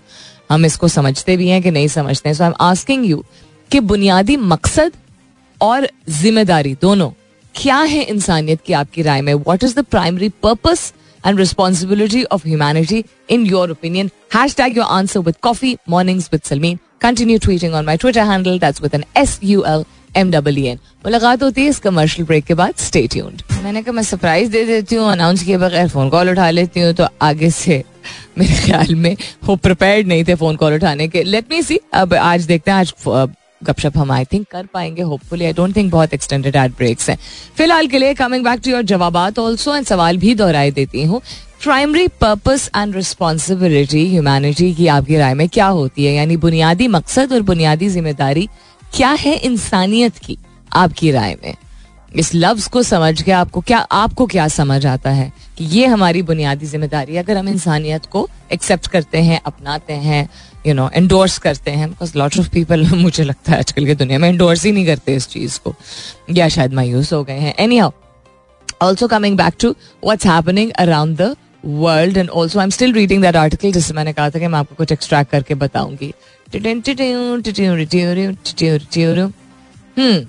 हम 0.53 0.65
इसको 0.67 0.89
समझते 0.89 1.37
भी 1.37 1.49
हैं 1.49 1.63
कि 1.63 1.71
नहीं 1.71 1.89
समझते 1.89 2.29
हैं। 2.29 2.35
So 2.35 2.45
I 2.45 2.51
am 2.51 2.55
asking 2.61 3.05
you 3.07 3.25
कि 3.71 3.81
बुनियादी 3.83 4.37
मकसद 4.37 4.93
और 5.61 5.89
ज़िम्मेदारी 6.11 6.75
दोनों 6.83 7.11
क्या 7.57 7.79
है 7.81 8.03
इंसानियत 8.03 8.61
की 8.67 8.73
आपकी 8.73 9.03
राय 9.03 9.21
में? 9.23 9.33
What 9.35 9.65
is 9.65 9.75
the 9.77 9.85
primary 9.85 10.29
purpose 10.43 10.93
and 11.27 11.39
responsibility 11.39 12.23
of 12.25 12.47
humanity 12.49 13.05
in 13.31 13.47
your 13.47 13.71
opinion 13.71 14.11
hashtag 14.57 14.77
your 14.77 14.87
answer 14.87 15.21
with 15.21 15.37
coffee 15.43 15.77
mornings 15.89 16.29
with 16.33 16.43
Sulmeen 16.45 16.79
continue 17.01 17.39
tweeting 17.39 17.75
on 17.75 17.85
my 17.85 17.97
Twitter 17.97 18.27
handle 18.31 18.59
that's 18.59 18.83
with 18.83 18.95
an 18.95 19.05
S 19.17 19.39
U 19.45 19.65
L 19.69 19.85
M 20.17 20.31
double 20.31 20.59
N 20.59 20.79
मुलाकात 21.05 21.43
होती 21.43 21.63
है 21.63 21.69
इस 21.69 21.79
commercial 21.79 22.27
break 22.27 22.45
के 22.45 22.55
बाद 22.55 22.75
stay 22.79 23.07
tuned 23.07 23.43
मैंने 23.63 23.83
कहा, 23.83 23.93
मैं 23.93 24.03
surprise 24.03 24.51
दे 24.51 24.65
देती 24.65 24.97
हूँ 24.97 25.11
अनाउंस 25.13 25.43
किए 25.45 25.57
बगैर 25.59 25.89
फ़ोन 25.89 26.09
कॉल 26.11 26.31
उठा 26.31 26.51
लेती 26.51 26.81
हूँ 26.81 26.93
तो 26.95 27.07
आगे 27.23 27.51
से 27.51 27.83
मेरे 28.39 28.55
ख्याल 28.65 28.95
में 28.95 29.17
वो 29.45 29.57
प्रिपेयर्ड 29.57 30.07
नहीं 30.09 30.25
थे 30.25 30.35
फ़ोन 30.35 30.57
कॉल 30.57 30.75
उठाने 30.75 31.09
के। 31.09 31.23
लेट 31.23 31.51
मी 31.51 31.63
सी 31.63 31.81
अब 31.95 32.15
आज 32.15 32.45
देखते 32.45 32.71
हैं, 32.71 32.79
आज 32.79 32.93
गपशप 33.67 33.99
हम 33.99 34.13
आई 34.13 34.25
थिंक 34.25 34.47
कर 34.51 34.67
पाएँगे 34.75 35.03
होपफुली 35.03 35.45
आई 35.45 35.53
डोंट 35.53 35.77
थिंक 35.77 35.91
बहुत 35.93 36.15
एक्सटेंडेड 36.15 36.57
एड 36.57 36.73
ब्रेक्स 36.73 37.11
हैं. 37.11 37.19
फ़िलहाल 37.57 37.87
के 37.87 37.99
लिए 37.99 38.15
कमिंग 38.15 38.45
बैक 38.45 38.61
टू 38.65 38.71
योर 38.71 38.83
जवाब 38.83 39.17
ऑल्सो 39.17 39.77
एंड 39.77 39.87
सवाल 39.87 40.19
भी 40.19 40.35
दोहराई 40.35 40.71
देती 40.71 41.05
हूँ. 41.05 41.21
Primary 41.63 42.07
purpose 42.21 42.71
and 42.77 42.97
responsibility 42.97 44.07
humanity 44.11 44.73
की 44.75 44.87
आपकी 44.87 45.17
राय 45.17 45.35
में 45.35 45.49
क्या 45.49 45.67
होती 45.67 46.05
है? 46.05 46.13
यानी 46.15 46.37
बुनियादी 46.37 46.89
मकसद 46.89 47.33
और 47.33 47.43
बुनियादी 47.43 47.89
ज़िम्मेदारी 47.89 48.49
क्या 48.95 49.11
है 49.11 49.37
इंसानियत 49.37 50.19
की 50.19 50.39
आपकी 50.73 51.11
राय 51.11 51.37
में? 51.45 51.55
इस 52.17 52.31
लफ्ज 52.35 52.67
को 52.67 52.83
समझ 52.83 53.23
के 53.23 53.33
आपको 53.33 53.61
क्या 53.61 53.79
आपको 53.79 54.27
क्या 54.27 54.47
समझ 54.49 54.85
आता 54.87 55.11
है 55.11 55.33
कि 55.59 55.65
ये 55.65 55.87
हमारी 55.87 56.23
बुनियादी 56.23 56.67
ज़िम्मेदारी 56.67 57.17
अगर 57.17 57.37
हम 57.37 57.49
इंसानियत 57.49 58.07
को 58.07 58.29
एक्सेप्ट 58.53 58.87
करते 58.87 59.19
हैं, 59.19 59.41
अपनाते 59.47 59.93
हैं 59.93 60.29
यू 60.67 60.75
नो 60.75 60.89
एंडोर्स 60.95 61.39
करते 61.39 61.71
हैं 61.71 61.89
बिकॉज़ 61.89 62.19
लॉट 62.19 62.39
ऑफ़ 62.39 62.49
पीपल 62.49 62.87
मुझे 62.87 63.25
लगता 63.25 63.53
है 63.53 63.59
आजकल 63.59 63.87
की 63.87 63.95
दुनिया 63.95 64.19
में 64.19 64.29
एंडोर्स 64.29 64.65
ही 64.65 64.73
नहीं 64.73 64.87
करते 64.87 65.15
इस 65.15 65.29
चीज़ 65.29 65.59
को। 65.61 65.75
या 66.31 66.49
शायद 66.49 66.75
मायूस 66.75 67.13
हो 67.13 67.25
गए 67.25 67.39
हैं। 67.39 67.55
Anyhow 67.79 67.91
also 68.83 69.09
coming 69.09 69.37
back 69.37 69.55
to 69.61 69.71
what's 70.05 70.27
happening 70.27 70.71
around 70.79 71.17
the 71.17 71.37
world 71.65 72.17
and 72.17 72.31
also 72.31 72.59
I 72.59 72.65
am 72.65 72.71
still 72.71 72.93
reading 72.93 73.23
that 73.23 73.37
article 73.37 73.73
जिससे 73.73 73.95
मैंने 73.95 74.13
कहा 74.13 74.31
था 74.31 74.39
कि 74.39 74.47
मैं 74.47 74.59
आपको 74.59 74.75
कुछ 74.75 74.93
एक्सट्रैक्ट 74.93 75.31
करके 75.31 75.55
बताऊँगी। 75.55 76.13
हम्म 79.99 80.27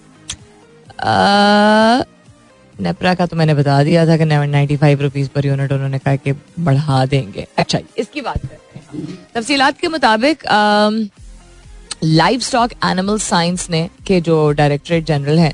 नेपरा 2.80 3.14
का 3.16 3.26
तो 3.26 3.36
मैंने 3.36 3.54
बता 3.54 3.84
दिया 3.84 4.06
था 4.08 4.18
कि 4.18 4.26
ninety 4.26 4.76
five 4.78 5.02
rupees 5.02 5.30
per 5.36 5.46
unit 5.46 5.72
उन्होंने 5.72 6.00
कहा 6.00 6.16
कि 6.16 6.34
बढ़ा 6.60 7.06
देंगे। 7.06 7.48
अच्छा 7.58 7.80
इसकी 7.98 8.22
बात 8.22 8.38
करते 8.38 8.80
हैं। 8.80 9.18
तफसीलात 9.36 9.78
के 9.78 9.88
मुताबिक 9.88 10.44
लाइव 12.04 12.40
स्टॉक 12.40 12.72
एनिमल 12.86 13.18
साइंस 13.20 13.70
ने 13.70 13.90
के 14.08 14.22
जो 14.22 14.52
डायरेक्टरेट 14.52 15.06
जनरल 15.06 15.40
हैं, 15.40 15.54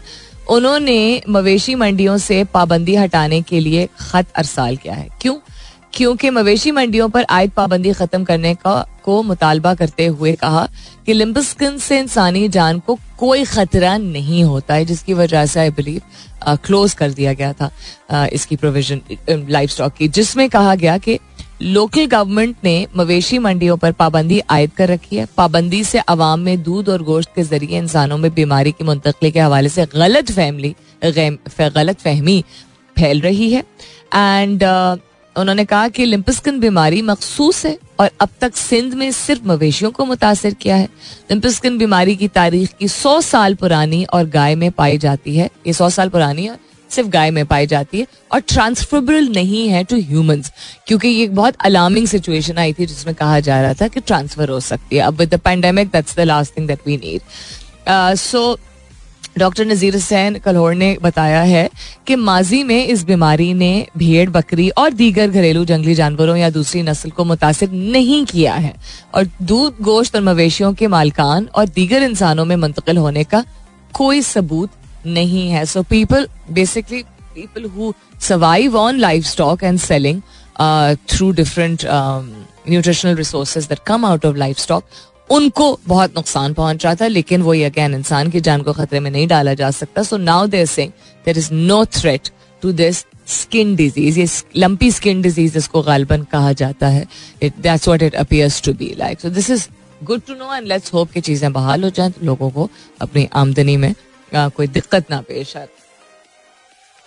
उन्होंने 0.50 1.22
मवेशी 1.30 1.76
मंडियों 1.76 2.18
से 2.18 2.44
पाबंदी 2.44 2.96
हटाने 2.96 3.42
के 3.42 3.60
लिए 3.60 3.88
खत 4.00 4.32
अरसाल 4.36 4.78
किया 4.78 4.94
है। 4.94 5.08
क्यों? 5.22 5.36
क्योंकि 5.94 6.30
मवेशी 6.30 6.72
मंडियों 6.72 7.10
पर 7.10 7.26
आयद 7.30 7.52
पाबंदी 7.52 7.94
खत्म 7.94 8.24
करने 8.24 8.54
का 8.56 8.74
को 9.04 9.22
मुतालबा 9.24 9.74
करते 9.76 10.06
हुए 10.08 10.34
कहा 10.34 10.68
कि 11.06 11.14
लिम्बस्किन 11.14 11.78
से 11.78 12.00
इंसानी 12.00 12.48
जान 12.50 12.80
को 12.80 12.98
कोई 13.20 13.44
खतरा 13.46 13.98
नहीं 13.98 14.44
होता 14.44 14.74
है 14.74 14.86
जिसकी 14.86 15.14
वजह 15.14 15.46
से 15.46 15.60
आई 15.60 15.70
बिलीव 15.72 16.02
क्लोज 16.66 16.94
कर 16.94 17.12
दिया 17.12 17.34
गया 17.34 17.54
था 17.54 17.70
uh, 18.14 18.28
इसकी 18.28 18.56
प्रोविज़न 18.56 19.02
लाइफ 19.50 19.70
स्टॉक 19.70 19.94
की 19.94 20.08
जिसमें 20.10 20.50
कहा 20.50 20.76
गया 20.76 20.98
कि 20.98 21.20
लोकल 21.62 22.06
गवर्नमेंट 22.06 22.56
ने 22.64 22.76
मवेशी 22.98 23.38
मंडियों 23.40 23.78
पर 23.78 23.92
पाबंदी 23.92 24.42
आयद 24.50 24.72
कर 24.78 24.90
रखी 24.90 25.16
है। 25.16 25.26
पाबंदी 25.38 25.84
से 25.84 26.00
अवाम 26.00 26.40
में 26.40 26.64
दूध 26.64 26.90
और 26.90 27.02
गोश्त 27.04 27.30
के 27.36 27.44
ज़रिए 27.44 27.78
इंसानों 27.78 28.18
में 28.18 28.34
बीमारी 28.34 28.72
की 28.72 28.84
मुंतकली 28.84 29.32
के 29.32 29.40
हवाले 29.40 29.70
से 29.70 29.86
गलत 29.86 30.32
फहमी 30.32 30.74
गलत 31.06 32.00
फहमी 32.00 32.44
फैल 32.96 33.22
रही 33.22 33.52
है। 33.52 33.64
एंड 34.14 34.64
उन्होंने 35.36 35.66
कहा 35.66 35.88
कि 35.90 36.06
लिम्पस्किन 36.06 36.60
बीमारी 36.60 37.02
मखसूस 37.02 37.66
है 37.66 37.78
और 38.00 38.10
अब 38.22 38.30
तक 38.42 38.56
सिंध 38.56 38.94
में 38.94 39.12
सिर्फ़ 39.12 39.48
मवेशियों 39.48 39.92
को 39.92 40.06
मुतासर 40.06 40.54
किया 40.54 40.76
है। 40.76 40.90
लिम्पस्किन 41.32 41.78
बीमारी 41.78 42.16
की 42.16 42.28
तारीख 42.30 42.74
की 42.80 42.88
सौ 42.88 43.20
साल 43.22 43.56
पुरानी 43.56 44.04
और 44.06 44.26
गाय 44.30 44.56
में 44.56 44.72
पाई 44.72 44.98
जाती 44.98 45.36
है। 45.38 45.50
ये 45.68 45.74
सौ 45.74 45.90
साल 45.90 46.10
पुरानी 46.10 46.46
है 46.46 46.58
सिर्फ़ 46.92 47.10
गाय 47.10 47.32
में 47.32 47.46
पाई 47.46 47.68
जाती 47.68 48.00
है 48.00 48.08
और 48.32 48.40
ट्रांसफरेबल 48.40 49.28
नहीं 49.30 49.68
है 49.70 49.84
टू 49.84 49.96
ह्यूमंस 50.00 50.52
क्योंकि 50.88 51.08
ये 51.08 51.28
बहुत 51.30 51.56
अलार्मिंग 51.66 52.08
सिचुएशन 52.08 52.58
आई 52.58 52.74
थी 52.74 52.86
जिसमें 52.86 53.16
कहा 53.16 53.40
जा 53.40 53.62
रहा 53.62 53.74
था 53.74 53.88
कि 53.88 54.00
ट्रांसफ़र 54.02 54.50
हो 54.50 54.60
सकती 54.60 54.96
है। 54.96 55.02
अब 55.02 55.14
with 55.14 55.34
the 55.34 55.40
pandemic 55.40 55.88
that's 55.88 56.16
the 56.16 56.20
last 56.22 56.58
thing 56.58 56.68
that 56.68 56.88
we 56.88 56.98
need 56.98 58.16
so 58.18 58.58
doctor 59.38 59.66
Nazir 59.66 59.94
Hussain 59.94 60.38
Kalhoro 60.40 60.74
ने 60.76 60.96
बताया 61.02 61.42
है 61.42 61.70
कि 62.08 62.16
माजी 62.16 62.64
में 62.64 62.86
इस 62.86 63.04
बीमारी 63.06 63.54
ने 63.54 63.88
भेड़, 63.98 64.30
बकरी 64.30 64.70
और 64.70 64.94
दीगर 64.94 65.28
घरेलू 65.30 65.64
जंगली 65.66 65.96
जानवरों 65.96 66.36
या 66.38 66.50
दूसरी 66.50 66.82
नस्ल 66.84 67.10
को 67.10 67.24
मुतासर 67.26 67.72
नहीं 67.72 68.24
किया 68.26 68.54
है 68.56 68.74
और 69.16 69.28
दूध, 69.42 69.82
गोश्त 69.82 70.16
और 70.16 70.22
मवेशियों 70.22 70.74
के 70.74 70.88
मालकान 70.88 71.48
और 71.56 71.68
दीगर 71.70 72.04
इंसानों 72.04 72.46
में 72.46 72.56
मुंतकिल 72.56 72.98
होने 72.98 73.24
का 73.24 73.44
कोई 73.94 74.22
सबूत 74.24 74.70
नहीं 75.06 75.50
है। 75.50 75.66
So 75.66 75.82
people 75.84 76.28
basically 76.52 77.02
people 77.36 77.66
who 77.70 77.94
survive 78.22 78.78
on 78.78 79.00
livestock 79.26 79.64
and 79.64 79.80
selling 79.80 80.22
through 81.10 81.32
different 81.32 81.86
nutritional 82.70 83.16
resources 83.16 83.66
that 83.68 83.80
come 83.88 84.06
out 84.06 84.26
of 84.26 84.38
livestock 84.58 84.84
उनको 85.30 85.80
बहुत 85.88 86.16
नुकसान 86.16 86.54
पहुँच 86.54 86.86
रहा 86.86 86.96
था 86.96 87.08
लेकिन 87.08 87.42
वो 87.42 87.54
ये 87.54 87.66
अगैन 87.66 87.94
इंसान 87.96 88.30
की 88.30 88.42
जान 88.42 88.62
को 88.62 88.74
खतरे 88.74 89.00
में 89.00 89.10
नहीं 89.12 89.28
डाला 89.28 89.54
जा 89.54 89.72
सकता। 89.72 90.04
So 90.04 90.18
now 90.18 90.48
there 90.48 90.66
since 90.66 90.92
there 91.26 91.38
is 91.38 91.52
no 91.54 91.84
threat 91.94 92.30
to 92.62 92.72
this 92.72 93.06
skin 93.32 93.76
disease 93.76 94.20
ये 94.20 94.28
लंपी 94.58 94.92
स्किन 94.92 95.22
डिज़ीज़ 95.22 95.58
इसको 95.58 95.82
गालबन 95.82 96.24
कहा 96.32 96.54
जाता 96.54 96.88
है। 96.88 97.06
It 97.42 97.54
that's 97.62 97.88
what 97.88 98.04
it 98.04 98.16
appears 98.16 98.62
to 98.62 98.74
be 98.74 98.94
like 98.98 99.20
so 99.20 99.30
this 99.30 99.50
is 99.50 99.68
good 100.04 100.22
to 100.28 100.34
know 100.34 100.54
and 100.54 100.68
let's 100.68 100.94
hope 100.94 101.12
कि 101.12 101.22
चीज़ें 101.22 101.52
बहाल 101.54 101.84
हो 101.84 101.90
जाएँ 101.90 102.12
तो 102.12 102.26
लोगों 102.26 102.50
को 102.50 102.70
अपनी 103.02 103.28
आमदनी 103.34 103.78
में 103.78 103.94
आ, 104.32 104.48
कोई 104.50 104.68
दिक्कत 104.68 105.12
ना 105.12 105.22
पेश 105.22 105.56
आए। 105.58 105.68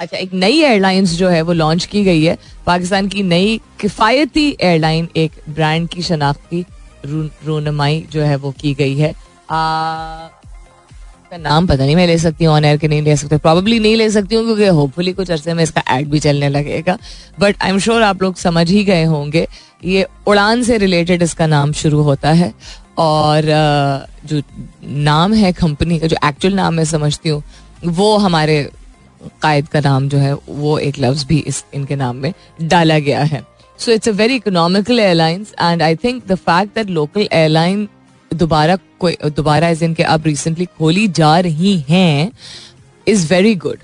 अच्छा 0.01 0.17
एक 0.17 0.33
नई 0.35 0.61
एयरलाइंस 0.63 1.13
जो 1.15 1.29
है 1.29 1.41
वो 1.43 1.53
लॉन्च 1.53 1.85
की 1.85 2.03
गई 2.05 2.25
है। 2.25 2.37
पाकिस्तान 2.67 3.09
की 3.09 3.23
नई 3.23 3.61
किफायती 3.81 4.49
एयरलाइन 4.61 5.09
एक 5.17 5.33
ब्रांड 5.49 5.89
की 5.89 6.03
शनाख्त 6.03 6.41
की 6.51 6.65
रोनमाई 7.07 8.07
जो 8.13 8.23
है 8.23 8.37
वो 8.37 8.51
की 8.61 8.75
गई 8.75 8.97
है। 8.99 9.15
का 11.31 11.37
नाम 11.39 11.67
पता 11.67 11.85
नहीं, 11.85 11.95
मैं 11.97 12.07
ले 12.07 12.17
सकती 12.19 12.45
हूँ 12.45 12.55
ऑन 12.55 12.65
एयर 12.65 12.77
के 12.77 12.89
नहीं 12.89 13.03
ले 13.03 13.17
सकते 13.17 13.37
प्रॉब्ली 13.39 13.79
नहीं 13.79 13.97
ले 13.97 14.09
सकती 14.11 14.37
हूँ, 14.37 14.45
क्योंकि 14.45 14.67
होपफुली 14.67 15.13
कुछ 15.13 15.31
अरसे 15.31 15.55
में 15.55 15.63
इसका 15.63 15.83
एड 15.91 16.09
भी 16.09 16.19
चलने 16.21 16.49
लगेगा। 16.49 16.97
बट 17.41 17.63
आई 17.63 17.71
एम 17.71 17.79
श्योर 17.79 18.03
आप 18.03 18.23
लोग 18.23 18.37
समझ 18.37 18.69
ही 18.71 18.85
गए 18.85 19.05
होंगे, 19.05 19.47
ये 19.85 20.07
उड़ान 20.29 20.63
से 20.63 20.79
रिलेटेड 20.79 21.23
इसका 21.23 21.47
नाम 21.47 21.73
शुरू 21.75 22.03
होता 22.03 22.33
है। 22.33 22.53
और 22.99 23.43
जो 24.27 24.43
नाम 24.85 25.35
है 25.35 25.53
कंपनी 25.53 25.99
का, 25.99 26.07
जो 26.07 26.17
एक्चुअल 26.25 26.55
नाम 26.55 26.75
मैं 26.75 26.85
समझती 26.85 27.29
हूँ, 27.29 27.43
वो 27.85 28.17
हमारे 28.19 28.63
कायद 29.43 29.69
का 29.69 29.81
नाम 29.81 30.09
जो 30.09 30.19
है, 30.19 30.33
वो 30.49 30.79
एक 30.79 30.99
लफ्ज 30.99 31.25
भी 31.25 31.39
इस, 31.39 31.65
इनके 31.75 31.97
नाम 31.97 32.17
में 32.17 32.33
डाला 32.63 32.99
गया 33.01 33.23
है। 33.25 33.43
So 33.79 33.93
it's 33.93 34.09
a 34.09 34.13
very 34.13 34.35
economical 34.35 35.01
airlines 35.01 35.55
and 35.61 35.83
I 35.83 35.97
think 36.05 36.23
the 36.27 36.35
fact 36.35 36.75
that 36.75 36.91
local 36.91 37.29
airline 37.33 37.89
दोबारा 38.31 38.77
कोई 39.01 39.17
दोबारा 39.37 39.69
इस 39.71 39.83
इनके 39.83 40.03
अब 40.03 40.27
रिसेंटली 40.27 40.65
खोली 40.79 41.07
जा 41.19 41.39
रही 41.41 41.77
हैं 41.89 42.31
is 43.07 43.27
very 43.33 43.55
good 43.67 43.79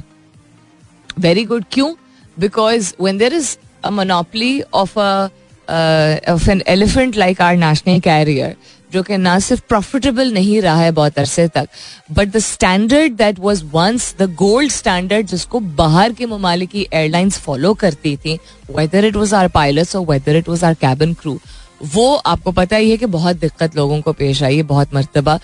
very 1.19 1.45
good 1.45 1.65
क्यों 1.73 1.93
because 2.37 2.93
when 3.01 3.19
there 3.19 3.35
is 3.35 3.57
a 3.85 3.91
monopoly 3.91 4.61
of 4.75 4.99
of 4.99 6.51
an 6.51 6.63
elephant 6.69 7.17
like 7.17 7.41
our 7.43 7.57
national 7.57 8.01
carrier 8.01 8.57
जो 8.93 9.03
कि 9.03 9.17
ना 9.17 9.39
सिर्फ़ 9.39 9.63
प्रॉफिटेबल 9.69 10.33
नहीं 10.33 10.61
रहा 10.63 10.77
है 10.77 10.91
बहुत 10.93 11.19
अरसे 11.19 11.47
तक 11.49 11.69
but 12.13 12.29
the 12.29 12.39
standard 12.39 13.17
that 13.17 13.39
was 13.39 13.65
once 13.73 14.15
the 14.19 14.31
gold 14.39 14.73
standard 14.73 15.27
जिसको 15.27 15.61
बाहर 15.81 16.13
के 16.13 16.27
ममालिक 16.27 16.77
एयरलाइंस 16.77 17.39
फॉलो 17.39 17.75
करती 17.83 18.17
थी 18.17 18.39
whether 18.71 19.05
it 19.05 19.17
was 19.17 19.35
our 19.35 19.49
pilot 19.57 19.97
और 19.97 20.07
whether 20.07 20.37
it 20.37 20.49
was 20.49 20.65
our 20.65 20.75
cabin 20.81 21.15
crew 21.23 21.39
वो 21.95 22.15
आपको 22.15 22.53
पता 22.53 22.77
ही 22.77 22.91
है 22.91 22.97
कि 22.97 23.07
बहुत 23.13 23.37
दिक्कत 23.37 23.77
लोगों 23.77 24.01
को 24.01 24.13
पेश 24.13 24.43
आई 24.43 24.57
है 24.57 24.63
बहुत 24.65 24.95
मरतबा। 24.95 25.39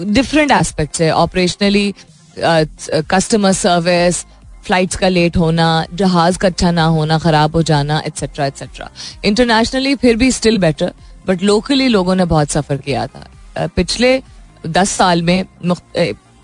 डिफरेंट 0.00 0.50
एस्पेक्ट 0.50 1.00
है 1.00 1.10
ऑपरेशनली 1.12 1.94
कस्टमर 2.38 3.52
सर्विस 3.52 4.24
फ्लाइट्स 4.64 4.96
का 4.96 5.08
लेट 5.08 5.36
होना, 5.36 5.86
जहाज़ 5.94 6.38
का 6.38 6.48
अच्छा 6.48 6.70
ना 6.70 6.84
होना, 6.86 7.18
खराब 7.18 7.56
हो 7.56 7.62
जाना 7.62 8.02
एट्सेट्रा 8.06 8.46
एट्सेट्रा 8.46 8.90
इंटरनेशनली 9.24 9.94
फिर 9.96 10.16
भी 10.16 10.30
स्टिल 10.32 10.58
बेटर 10.58 10.92
बट 11.30 11.42
लोकली 11.42 11.88
लोगों 11.88 12.14
ने 12.14 12.24
बहुत 12.26 12.50
सफ़र 12.50 12.76
किया 12.78 13.06
था। 13.06 13.66
पिछले 13.76 14.20
दस 14.68 14.90
साल 14.90 15.22
में 15.22 15.44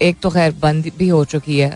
एक 0.03 0.17
तो 0.23 0.31
खैर 0.31 0.53
बंद 0.63 0.91
भी 0.99 1.09
हो 1.09 1.25
चुकी 1.25 1.59
है 1.59 1.69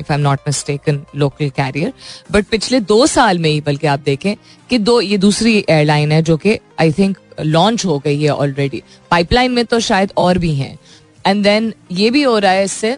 if 0.00 0.12
I 0.12 0.14
am 0.14 0.20
not 0.20 0.38
mistaken 0.46 1.00
local 1.16 1.50
carrier 1.56 1.92
but 2.32 2.46
पिछले 2.46 2.80
दो 2.82 3.06
साल 3.06 3.38
में 3.38 3.48
ही, 3.50 3.60
बल्कि 3.60 3.86
आप 3.86 4.00
देखें 4.00 4.34
कि 4.70 4.78
दो, 4.78 5.00
ये 5.00 5.18
दूसरी 5.18 5.64
एयरलाइन 5.70 6.12
है 6.12 6.22
जो 6.22 6.36
कि 6.36 6.58
आई 6.80 6.92
थिंक 6.92 7.18
लॉन्च 7.40 7.84
हो 7.86 7.98
गई 7.98 8.22
है 8.22 8.30
ऑलरेडी 8.30 8.82
पाइपलाइन 9.10 9.52
में 9.52 9.64
तो 9.64 9.80
शायद 9.80 10.12
और 10.16 10.38
भी 10.38 10.54
हैं। 10.54 10.78
एंड 11.26 11.42
देन 11.44 11.72
ये 11.92 12.10
भी 12.10 12.22
हो 12.22 12.38
रहा 12.38 12.52
है 12.52 12.64
इससे 12.64 12.96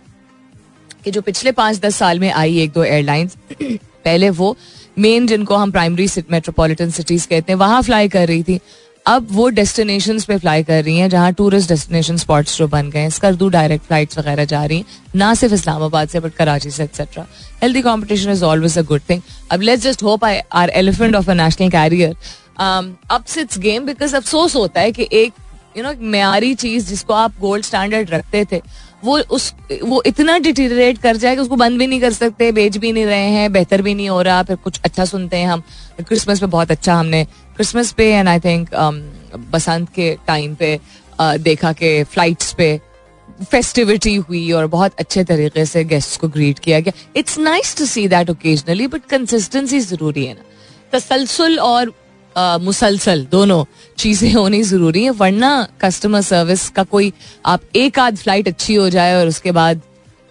कि 1.04 1.10
जो 1.10 1.20
पिछले 1.22 1.52
पाँच 1.52 1.80
दस 1.80 1.96
साल 1.96 2.20
में 2.20 2.30
आई 2.32 2.58
एक 2.60 2.72
दो 2.72 2.84
एयरलाइंस 2.84 3.36
पहले 3.62 4.30
वो 4.32 4.56
मेन 4.98 5.26
जिनको 5.26 5.56
हम 5.56 5.70
प्राइमरी 5.70 6.08
मेट्रोपॉलिटन 6.30 6.90
सिटीज़ 6.90 7.26
कहते 7.28 7.52
हैं, 7.52 7.58
वहाँ 7.58 7.82
फ्लाई 7.82 8.08
कर 8.08 8.26
रही 8.28 8.42
थी। 8.42 8.60
अब 9.08 9.28
वो 9.32 9.48
डेस्टिनेशन 9.48 10.18
पे 10.28 10.36
फ्लाई 10.38 10.62
कर 10.62 10.82
रही 10.84 10.96
हैं 10.98 11.08
जहाँ 11.10 11.32
टूरिस्ट 11.32 11.68
डेस्टिनेशन 11.68 12.16
स्पॉट्स 12.16 12.56
जो 12.58 12.66
बन 12.68 12.90
गए 12.90 13.00
हैं। 13.00 13.10
स्कर्दू 13.10 13.48
डायरेक्ट 13.48 13.86
फ्लाइट्स 13.86 14.18
वगैरह 14.18 14.44
जा 14.44 14.64
रही 14.64 14.78
हैं। 14.78 14.84
ना 15.16 15.32
सिर्फ़ 15.34 15.54
इस्लामाबाद 15.54 16.08
से 16.08 16.20
बट 16.20 16.34
कराची 16.34 16.70
से 16.70 16.84
etcetera 16.84 17.26
healthy 17.62 17.82
competition 17.82 18.30
is 18.30 18.44
always 18.44 18.78
a 18.78 18.82
good 18.82 19.00
thing 19.10 19.22
अब 19.50 19.60
let's 19.60 19.82
just 19.82 20.02
hope 20.02 20.24
I 20.24 20.40
our 20.52 20.70
elephant 20.70 21.14
of 21.14 21.30
a 21.30 21.34
national 21.34 21.70
carrier 21.70 22.16
ups 22.60 23.38
its 23.38 23.58
game 23.58 23.86
because 23.86 24.16
अफसोस 24.16 24.56
होता 24.56 24.80
है 24.80 24.92
कि 24.92 25.08
एक 25.12 25.32
यू 25.76 25.82
नो 25.84 25.92
म्यारी 26.10 26.54
चीज़ 26.56 26.88
जिसको 26.88 27.14
आप 27.14 27.40
गोल्ड 27.40 27.64
स्टैंडर्ड 27.64 28.10
रखते 28.10 28.44
थे, 28.52 28.60
वो 29.04 29.18
उस, 29.18 29.52
वो 29.82 30.02
इतना 30.06 30.38
डिटीरेट 30.38 30.98
कर 30.98 31.16
जाए 31.16 31.34
कि 31.34 31.42
उसको 31.42 31.56
बंद 31.56 31.78
भी 31.78 31.86
नहीं 31.86 32.00
कर 32.00 32.12
सकते, 32.12 32.50
बेच 32.52 32.76
भी 32.76 32.92
नहीं 32.92 33.04
रहे 33.06 33.28
हैं, 33.30 33.52
बेहतर 33.52 33.82
भी 33.82 33.94
नहीं 33.94 34.08
हो 34.08 34.20
रहा, 34.22 34.42
फिर 34.42 34.56
कुछ 34.56 34.80
अच्छा 34.84 35.04
सुनते 35.04 35.36
हैं 35.36 35.46
हम। 35.46 35.62
क्रिसमस 36.00 36.40
पे 36.40 36.46
बहुत 36.46 36.70
अच्छा 36.70 36.94
हमने 36.94 37.26
क्रिसमस 37.58 37.90
पे 37.92 38.04
एंड 38.14 38.28
आई 38.28 38.38
थिंक 38.40 38.68
बसंत 39.52 39.88
के 39.94 40.14
टाइम 40.26 40.54
पे 40.54 40.76
uh, 41.20 41.38
देखा 41.42 41.72
कि 41.72 42.04
फ्लाइट्स 42.04 42.52
पे 42.58 42.80
फेस्टिविटी 43.50 44.14
हुई 44.28 44.50
और 44.52 44.66
बहुत 44.66 45.00
अच्छे 45.00 45.24
तरीके 45.24 45.64
से 45.66 45.82
गेस्ट 45.84 46.20
को 46.20 46.28
ग्रीट 46.28 46.58
किया 46.58 46.78
गया। 46.80 46.92
It's 47.16 47.38
nice 47.38 47.76
to 47.78 47.86
see 47.86 48.06
that 48.08 48.30
occasionally 48.30 48.86
but 48.86 49.04
consistency 49.10 49.80
ज़रूरी 49.80 50.24
है 50.26 50.34
ना। 50.34 50.44
तसलसल 50.92 51.58
और 51.60 51.88
uh, 51.88 52.60
मुसलसल 52.62 53.26
दोनों 53.32 53.64
चीज़ें 53.98 54.32
होनी 54.32 54.62
ज़रूरी 54.62 55.04
है 55.04 55.10
वरना 55.18 55.52
कस्टमर 55.80 56.20
सर्विस 56.22 56.68
का 56.78 56.84
कोई 56.94 57.12
आप 57.46 57.76
एक 57.76 57.98
आध 57.98 58.16
फ़्लाइट 58.16 58.48
अच्छी 58.48 58.74
हो 58.74 58.88
जाए 58.90 59.20
और 59.20 59.28
उसके 59.28 59.52
बाद 59.52 59.82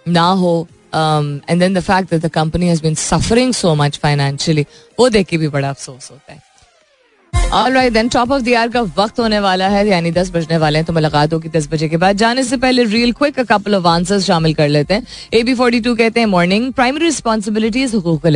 ना 0.06 0.28
हो 0.42 0.56
and 0.94 1.60
then 1.60 1.74
the 1.74 1.80
fact 1.80 2.10
that 2.10 2.26
the 2.26 2.30
company 2.32 2.68
has 2.68 2.82
been 2.82 2.94
suffering 3.06 3.52
so 3.54 3.74
much 3.74 3.98
financially 4.02 4.66
वो 4.98 5.08
देख 5.08 5.26
के 5.26 5.36
भी 5.38 5.48
बड़ा 5.48 5.70
अफसोस 5.70 6.10
होता 6.10 6.32
है। 6.32 6.46
Alright 7.34 7.92
then 7.92 8.08
top 8.08 8.30
of 8.32 8.42
the 8.42 8.54
hour 8.54 8.68
का 8.68 8.80
वक्त 8.96 9.20
होने 9.20 9.38
वाला 9.40 9.68
है, 9.68 9.86
यानी 9.88 10.10
दस 10.12 10.30
बजने 10.30 10.56
वाले 10.58 10.78
हैं 10.78 10.86
तो 10.86 10.92
मुलाकात 10.92 11.32
होगी 11.32 11.48
दस 11.48 11.68
बजे 11.72 11.88
के 11.88 11.96
बाद। 11.96 12.16
जाने 12.16 12.44
से 12.44 12.56
पहले 12.56 12.84
real 12.84 13.12
quick 13.12 13.40
couple 13.52 13.74
of 13.74 13.86
answers 13.86 14.24
शामिल 14.26 14.54
कर 14.54 14.68
लेते 14.68 14.94
हैं। 14.94 15.06
ए 15.34 15.42
बी 15.42 15.54
फोर्टी 15.54 15.80
टू 15.80 15.94
कहते 15.96 16.20
हैं 16.20 16.26
morning 16.26 16.72
primary 16.72 17.04
responsibilities 17.04 17.94
हुकूक 17.94 18.26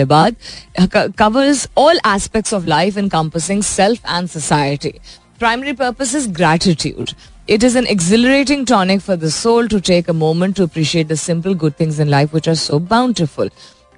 covers 1.18 1.68
all 1.78 2.00
aspects 2.14 2.54
of 2.54 2.66
life 2.66 2.98
encompassing 3.08 3.62
self 3.62 4.00
and 4.08 4.28
society 4.28 4.94
primary 5.38 5.72
purpose 5.72 6.16
is 6.16 6.28
gratitude 6.40 7.10
It 7.48 7.64
is 7.66 7.76
an 7.78 7.86
exhilarating 7.92 8.60
tonic 8.70 9.00
for 9.04 9.14
the 9.22 9.28
soul 9.36 9.68
to 9.70 9.78
take 9.86 10.10
a 10.10 10.14
moment 10.18 10.56
to 10.58 10.66
appreciate 10.68 11.08
the 11.08 11.16
simple 11.22 11.56
good 11.62 11.74
things 11.80 11.98
in 12.04 12.10
life, 12.12 12.36
which 12.36 12.48
are 12.52 12.54
so 12.60 12.78
bountiful. 12.92 13.48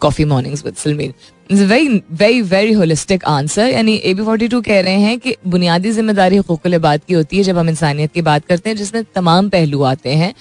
Coffee 0.01 0.25
mornings 0.25 0.65
with 0.65 0.75
Sulmeen 0.75 1.13
very 1.51 1.89
very 2.13 2.41
very 2.43 2.73
holistic 2.73 3.25
answer 3.25 3.69
यानी 3.69 3.95
A 3.97 4.13
B 4.15 4.23
forty 4.25 4.47
two 4.49 4.61
कह 4.61 4.81
रहे 4.81 5.01
हैं 5.01 5.19
कि 5.19 5.35
बुनियादी 5.47 5.91
ज़िम्मेदारी 5.93 6.37
हकूकल 6.37 6.79
बात 6.79 7.05
की 7.05 7.15
होती 7.15 7.37
है 7.37 7.43
जब 7.43 7.59
हम 7.59 7.69
इंसानियत 7.69 8.13
की 8.13 8.23
बात 8.23 8.45
करते 8.47 8.71
हैं, 8.71 8.77
जिसमें 8.77 9.05
तमाम 9.15 9.49
पहलू 9.49 9.83
आते 9.83 10.15
हैं। 10.15 10.33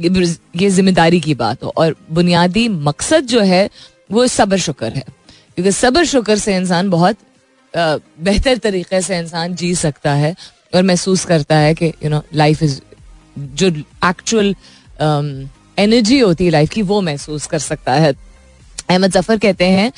ये 0.00 0.68
ज़िम्मेदारी 0.70 1.20
की 1.20 1.34
बात 1.34 1.64
हो। 1.64 1.72
और 1.76 1.96
बुनियादी 2.10 2.68
मकसद 2.68 3.26
जो 3.26 3.40
है, 3.42 3.68
वो 4.10 4.26
सबर 4.28 4.58
शुक्र 4.58 4.88
है। 4.88 5.04
क्योंकि 5.54 5.72
सबर 5.72 6.04
शुक्र 6.06 6.36
से 6.38 6.56
इंसान 6.56 6.90
बहुत 6.90 7.16
बेहतर 7.74 8.56
तरीके 8.58 9.00
से 9.02 9.18
इंसान 9.18 9.54
जी 9.54 9.74
सकता 9.74 10.12
है 10.14 10.34
और 10.74 10.82
महसूस 10.82 11.24
करता 11.24 11.56
है 11.56 11.74
कि 11.74 11.86
यू 12.04 12.10
नो 12.10 12.22
लाइफ 12.34 12.62
इज़ 12.62 12.80
जो 13.38 13.68
एक्चुअल 14.04 14.54
एनर्जी 15.78 16.18
होती 16.18 16.44
है 16.44 16.50
लाइफ 16.50 16.70
की, 16.70 16.82
वो 16.82 17.00
महसूस 17.02 17.46
कर 17.46 17.58
सकता 17.60 17.92
है। 17.94 18.12
अहमद 18.90 19.12
ज़फ़र 19.12 19.38
कहते 19.38 19.64
हैं, 19.66 19.92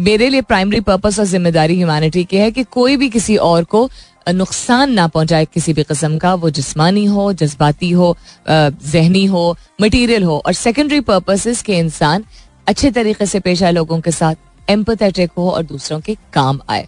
मेरे 0.00 0.28
लिए 0.28 0.42
प्राइमरी 0.42 0.80
पर्पस 0.80 1.18
और 1.18 1.24
ज़िम्मेदारी 1.26 1.76
ह्यूमैनिटी 1.76 2.24
की 2.24 2.36
है 2.36 2.50
कि 2.50 2.62
कोई 2.72 2.96
भी 2.96 3.08
किसी 3.10 3.36
और 3.38 3.64
को 3.64 3.88
नुकसान 4.28 4.92
ना 4.92 5.06
पहुँचाए 5.08 5.44
किसी 5.44 5.72
भी 5.72 5.82
किस्म 5.82 6.18
का, 6.18 6.34
वो 6.34 6.50
जिस्मानी 6.50 7.04
हो, 7.04 7.32
जज्बाती 7.32 7.90
हो 7.90 8.16
जहनी 8.48 9.24
हो 9.26 9.56
मटेरियल 9.80 10.22
हो। 10.22 10.38
और 10.38 10.52
सेकेंडरी 10.54 11.00
पर्पस 11.02 11.62
के 11.62 11.78
इंसान 11.78 12.24
अच्छे 12.66 12.90
तरीके 12.90 13.26
से 13.26 13.40
पेश 13.40 13.62
आए 13.62 13.72
लोगों 13.72 14.00
के 14.00 14.10
साथ 14.12 14.70
एम्पथेटिक 14.70 15.30
हो 15.38 15.50
और 15.50 15.62
दूसरों 15.64 16.00
के 16.00 16.16
काम 16.32 16.60
आए। 16.70 16.86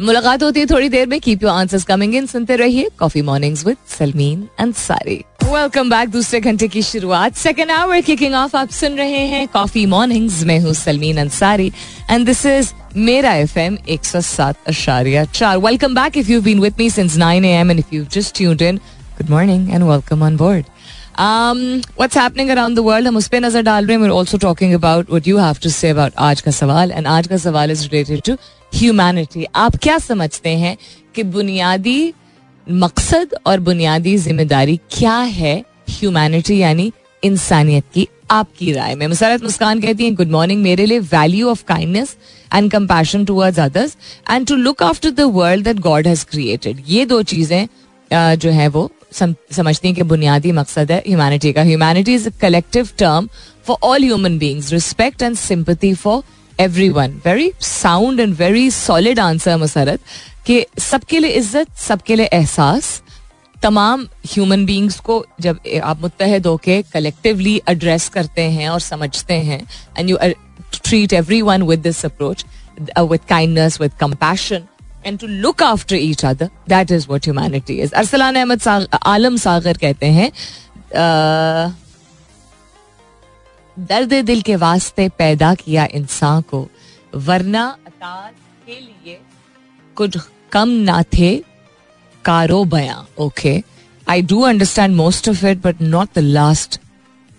मुलाकात 0.00 0.42
होती 0.42 0.60
है 0.60 0.66
थोड़ी 0.66 0.88
देर 0.88 1.06
में 1.06 1.20
keep 1.20 1.42
your 1.42 1.52
answers 1.52 1.84
coming 1.84 2.14
in 2.14 2.26
सुनते 2.26 2.56
रहिए 2.56 2.90
coffee 2.98 3.22
mornings 3.22 3.64
with 3.66 3.76
Sulmeen 3.88 4.48
Ansari 4.58 5.22
welcome 5.44 5.90
back 5.90 6.08
दूसरे 6.08 6.38
घंटे 6.40 6.66
की 6.68 6.82
शुरुआत। 6.82 7.34
सेकेंड 7.36 7.70
आवर 7.70 8.00
किकिंग 8.00 8.34
ऑफ़ 8.34 8.56
आप 8.56 8.68
सुन 8.70 8.92
रहे 8.96 9.18
हैं 9.28 9.46
कॉफ़ी 9.52 9.84
मॉर्निंग्स 9.86 10.42
में 10.44 10.58
हूँ 10.60 10.72
Salmeen 10.74 11.18
Ansari. 11.20 11.70
And 12.10 12.26
this 12.26 12.44
is 12.46 12.72
मेरा 12.98 13.32
एफ़ 13.34 13.58
एम 13.58 13.76
एक 13.88 14.04
सौ 14.04 14.20
सात 14.20 14.56
अशारिया 14.68 15.24
चार। 15.24 15.58
Welcome 15.58 15.94
back 15.94 16.16
if 16.18 16.30
you 16.30 16.40
been 16.42 16.60
with 16.60 16.74
me 16.78 16.88
since 16.90 17.16
nine 17.16 17.44
a 17.44 17.50
m 17.50 17.70
and 17.70 17.80
if 17.80 17.94
you 17.94 18.04
just 18.14 18.36
tuned 18.36 18.62
in 18.62 18.76
good 19.18 19.30
morning 19.30 19.70
and 19.70 19.82
welcome 19.82 20.22
on 20.22 20.36
board 20.36 20.64
what's 21.18 22.16
happening 22.18 22.50
around 22.50 22.76
the 22.76 22.86
world 22.86 23.08
हम 23.08 23.16
उस 23.16 23.28
पर 23.28 23.40
नज़र 23.40 23.62
डाल 23.62 23.86
रहे 23.86 23.96
हैं। 23.96 24.10
Also 24.10 24.38
talking 24.38 24.74
about 24.74 25.10
what 25.10 25.28
you 25.28 25.38
have 25.38 25.56
to 25.62 25.70
say 25.70 25.90
about 25.90 26.12
आज 26.30 26.40
का 26.40 26.50
सवाल। 26.52 26.92
एंड 26.92 27.06
आज 27.06 27.26
का 27.26 27.36
सवाल 27.46 27.70
इज़ 27.70 27.82
रिलेटेड 27.84 28.22
टू 28.26 28.36
ह्यूमैनिटी 28.74 29.46
आप 29.54 29.76
क्या 29.82 29.98
समझते 30.00 30.56
हैं 30.58 30.76
कि 31.14 31.22
बुनियादी 31.22 32.12
मकसद 32.66 33.34
और 33.46 33.60
बुनियादी 33.60 34.16
ज़िम्मेदारी 34.18 34.76
क्या 34.90 35.16
है 35.16 35.56
ह्यूमैनिटी 35.90 36.58
यानी 36.58 36.92
इंसानियत 37.22 37.84
की 37.94 38.06
आपकी 38.30 38.72
राय 38.72 38.94
में? 38.94 39.06
मुसरत 39.06 39.42
मुस्कान 39.42 39.80
कहती 39.80 40.04
हैं 40.04 40.14
गुड 40.14 40.30
मॉर्निंग 40.30 40.62
मेरे 40.62 40.86
लिए 40.86 40.98
value 41.00 41.48
of 41.50 41.64
kindness 41.68 42.16
and 42.54 42.70
compassion 42.70 43.24
towards 43.24 43.58
others 43.60 43.96
and 44.30 44.46
to 44.46 44.56
look 44.56 44.82
after 44.82 45.10
the 45.10 45.30
world 45.34 45.64
that 45.64 45.80
God 45.80 46.06
has 46.06 46.24
created 46.30 46.82
ये 46.88 47.04
दो 47.06 47.22
चीज़ें 47.22 47.66
जो 48.10 48.50
है 48.50 48.68
वो 48.68 48.90
सम, 49.12 49.34
समझती 49.52 49.88
हैं 49.88 49.94
कि 49.96 50.02
बुनियादी 50.02 50.52
मकसद 50.52 50.92
है 50.92 51.02
ह्यूमैनिटी 51.06 51.52
का। 51.52 51.62
Humanity 51.62 52.14
is 52.14 52.28
a 52.28 52.32
collective 52.40 52.88
term 52.98 53.28
for 53.66 53.76
all 53.82 54.04
human 54.04 54.38
beings 54.38 54.72
respect 54.72 55.22
and 55.22 55.36
sympathy 55.36 55.94
for 55.94 56.22
every 56.58 56.88
one 56.90 57.20
very 57.24 57.50
sound 57.60 58.20
and 58.20 58.34
very 58.36 58.70
solid 58.70 59.20
answer 59.20 59.56
Musarrat. 59.56 60.00
कि 60.46 60.64
सबके 60.78 61.18
लिए 61.18 61.30
इज़्ज़त, 61.30 61.76
सबके 61.78 62.16
लिए 62.16 62.26
एहसास, 62.26 63.02
तमाम 63.56 64.02
ह्यूमन 64.26 64.64
बींग्स 64.66 64.98
को 65.00 65.24
जब 65.40 65.60
आप 65.84 66.00
मुतहद 66.00 66.46
होके 66.46 66.80
कलेक्टिवली 66.92 67.60
एड्रेस 67.68 68.08
करते 68.08 68.42
हैं 68.56 68.68
और 68.68 68.80
समझते 68.80 69.34
हैं 69.48 69.60
and 69.98 70.10
you 70.10 70.18
treat 70.84 71.12
every 71.12 71.40
one 71.42 71.62
with 71.62 71.80
this 71.80 72.04
approach 72.04 72.44
with 72.80 73.20
kindness 73.28 73.80
with 73.80 73.92
compassion 74.00 74.66
and 75.06 75.18
to 75.18 75.26
look 75.26 75.62
after 75.62 75.96
each 75.96 76.24
other 76.24 76.50
that 76.68 76.90
is 76.90 77.06
what 77.10 77.24
humanity 77.24 77.78
is 77.82 77.94
Arsalan 77.94 78.36
Ahmad 78.36 78.88
Alam 79.02 79.36
Sagar 79.36 79.76
कहते 79.76 80.06
हैं 80.18 80.30
दर्द 83.76 84.12
दिल 84.24 84.42
के 84.42 84.56
वास्ते 84.56 85.08
पैदा 85.18 85.54
किया 85.54 85.86
इंसान 85.94 86.42
को, 86.42 86.66
वरना 87.14 87.64
के 88.02 88.80
लिए 88.80 89.18
कुछ 89.96 90.18
कम 90.54 90.68
ना 90.88 91.02
थे 91.14 91.36
कारो 92.24 92.64
बया 92.64 93.04
okay 93.18 93.62
I 94.08 94.22
do 94.22 94.40
understand 94.42 94.96
most 94.96 95.28
of 95.28 95.44
it 95.46 95.62
but 95.62 95.82
not 95.82 96.08
the 96.14 96.18
last 96.18 96.80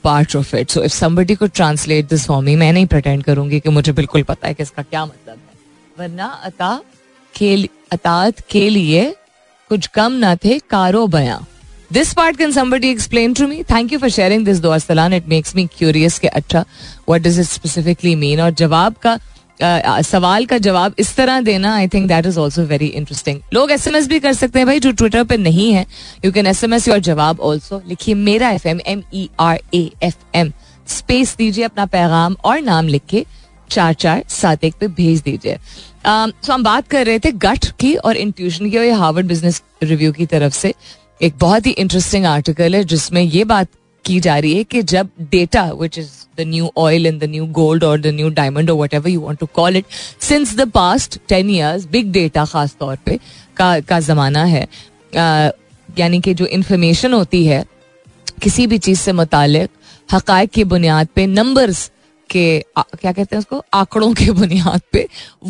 part 0.03 0.36
of 0.36 0.55
it 0.55 0.69
so 0.69 0.84
if 0.84 0.93
somebody 0.93 1.36
को 1.36 1.48
ट्रांसलेट 1.48 2.10
दिस 2.10 2.25
फॉर 2.25 2.43
मी 2.43 2.55
नहीं 2.55 2.86
प्रटेंड 2.86 3.24
करूँगी 3.24 3.60
कि 3.60 3.69
मुझे 3.69 3.91
बिल्कुल 3.91 4.24
पता 4.24 4.48
है 4.48 4.53
कि 4.53 4.63
इसका 4.63 4.84
क्या 4.84 5.05
मतलब 5.05 5.38
है। 5.38 6.00
वरना 6.00 6.25
अता 6.43 6.79
के 7.34 7.55
अतात 7.91 8.39
के 8.50 8.69
लिए 8.69 9.10
कुछ 9.72 9.88
कम 9.88 10.12
ना 10.12 10.36
थे 10.36 10.57
कारो 10.69 11.05
बया 11.07 11.39
this 11.93 12.13
part 12.13 12.38
can 12.38 12.51
somebody 12.51 12.89
explain 12.89 13.34
to 13.34 13.48
me 13.48 13.63
thank 13.63 13.93
you 13.93 14.00
for 14.00 14.10
sharing 14.10 14.45
this 14.45 14.60
though 14.60 14.75
it 14.75 15.27
makes 15.27 15.55
me 15.55 15.65
curious 15.77 16.19
के 16.19 16.27
अच्छा 16.27 16.62
what 17.07 17.22
does 17.22 17.39
it 17.39 17.45
specifically 17.45 18.15
mean 18.15 18.41
और 18.41 18.51
जवाब 18.62 18.93
का 18.93 19.17
सवाल 19.60 20.46
का 20.46 20.58
जवाब 20.58 20.96
इस 21.00 21.16
तरह 21.16 21.40
देना 21.42 21.76
I 21.76 21.88
think 21.88 22.08
that 22.08 22.26
is 22.26 22.40
also 22.40 22.64
very 22.66 22.88
interesting 22.88 23.40
लोग 23.54 23.72
एस 23.72 23.88
एम 23.88 23.96
एस 23.96 24.08
भी 24.08 24.20
कर 24.20 24.34
सकते 24.34 24.60
हैं 24.60 24.66
भाई, 24.68 24.80
जो 24.80 24.92
ट्विटर 24.92 25.24
पे 25.24 25.38
नहीं 25.38 25.72
है 25.74 25.86
you 26.26 26.32
can 26.32 26.48
S 26.48 26.64
M 26.64 26.74
S 26.74 26.88
your 26.88 27.00
जवाब 27.00 27.40
ऑल्सो 27.40 27.82
लिखिए 27.88 28.16
मेरा 28.16 28.50
F 28.50 28.68
M 28.68 28.80
M 28.88 29.04
E 29.14 29.30
R 29.40 29.60
A 29.74 29.90
F 30.04 30.16
M 30.36 30.52
space 30.88 31.36
दीजिए 31.38 31.64
अपना 31.66 31.86
पैगाम 31.88 32.36
और 32.46 32.60
नाम 32.62 32.88
लिख 32.88 33.06
के 33.10 33.26
चार 33.70 33.94
चार 33.94 34.24
सात 34.30 34.64
एक 34.64 34.76
पे 34.80 34.88
भेज 34.88 35.22
दीजिए। 35.22 35.58
सो 36.06 36.54
हम 36.54 36.63
बात 36.63 36.88
कर 36.88 37.06
रहे 37.06 37.20
थे 37.20 37.32
गट 37.32 37.65
की 37.80 37.96
और 37.96 38.18
इंट्यूशन 38.18 38.70
की 38.70 38.78
और 38.78 38.84
ये 38.84 38.91
हार्वर्ड 38.94 39.28
बिज़नेस 39.28 39.62
रिव्यू 39.84 40.12
की 40.13 40.26
तरफ़ 40.26 40.54
से। 40.54 40.74
एक 41.22 41.34
बहुत 41.39 41.65
ही 41.68 41.72
इंटरेस्टिंग 41.74 42.26
आर्टिकल 42.26 42.76
है, 42.76 42.84
जिसमें 42.84 43.22
ये 43.22 43.44
बात 43.44 43.68
की 44.06 44.20
जा 44.20 44.38
रही 44.38 44.56
है 44.58 44.63
कि 44.63 44.82
जब 44.84 45.10
data 45.32 45.63
which 45.72 45.98
is 46.00 46.10
the 46.38 46.41
new 46.48 46.70
oil 46.78 47.08
in 47.08 47.20
the 47.20 47.24
new 47.24 47.46
gold 47.54 47.84
और 47.84 48.00
द 48.02 48.08
न्यू 48.08 48.30
डायमंड 48.30 48.70
और 48.70 48.78
whatever 48.94 49.10
you 49.10 49.22
want 49.22 49.39
to 49.39 49.46
call 49.54 49.78
it 49.78 49.86
since 50.22 50.56
the 50.58 50.70
past 50.72 51.20
ten 51.28 51.50
years 51.50 51.86
big 51.86 52.12
data 52.12 52.46
खास 52.46 52.76
तौर 52.80 52.96
पर 52.96 53.20
का, 53.58 53.80
का 53.80 54.00
जमाना 54.00 54.44
है। 54.44 54.68
यानी 56.00 56.20
कि 56.22 56.34
जो 56.34 56.46
इंफॉर्मेशन 56.46 57.13
होती 57.13 57.46
है 57.46 57.65
किसी 58.44 58.68
भी 58.68 58.78
चीज़ 58.78 59.00
से 59.00 59.12
मुतालिक 59.13 59.70
हक़ 60.10 60.32
की 60.54 60.63
बुनियाद 60.63 61.08
पे 61.15 61.26
नंबर्स 61.28 61.91
के 62.30 62.65
आ, 62.78 62.82
क्या 62.82 63.12
कहते 63.12 63.36
हैं 63.36 63.39
उसको 63.39 63.63
आंकड़ों 63.74 64.13
के 64.13 64.32
बुनियाद 64.32 64.82
पे 64.91 65.08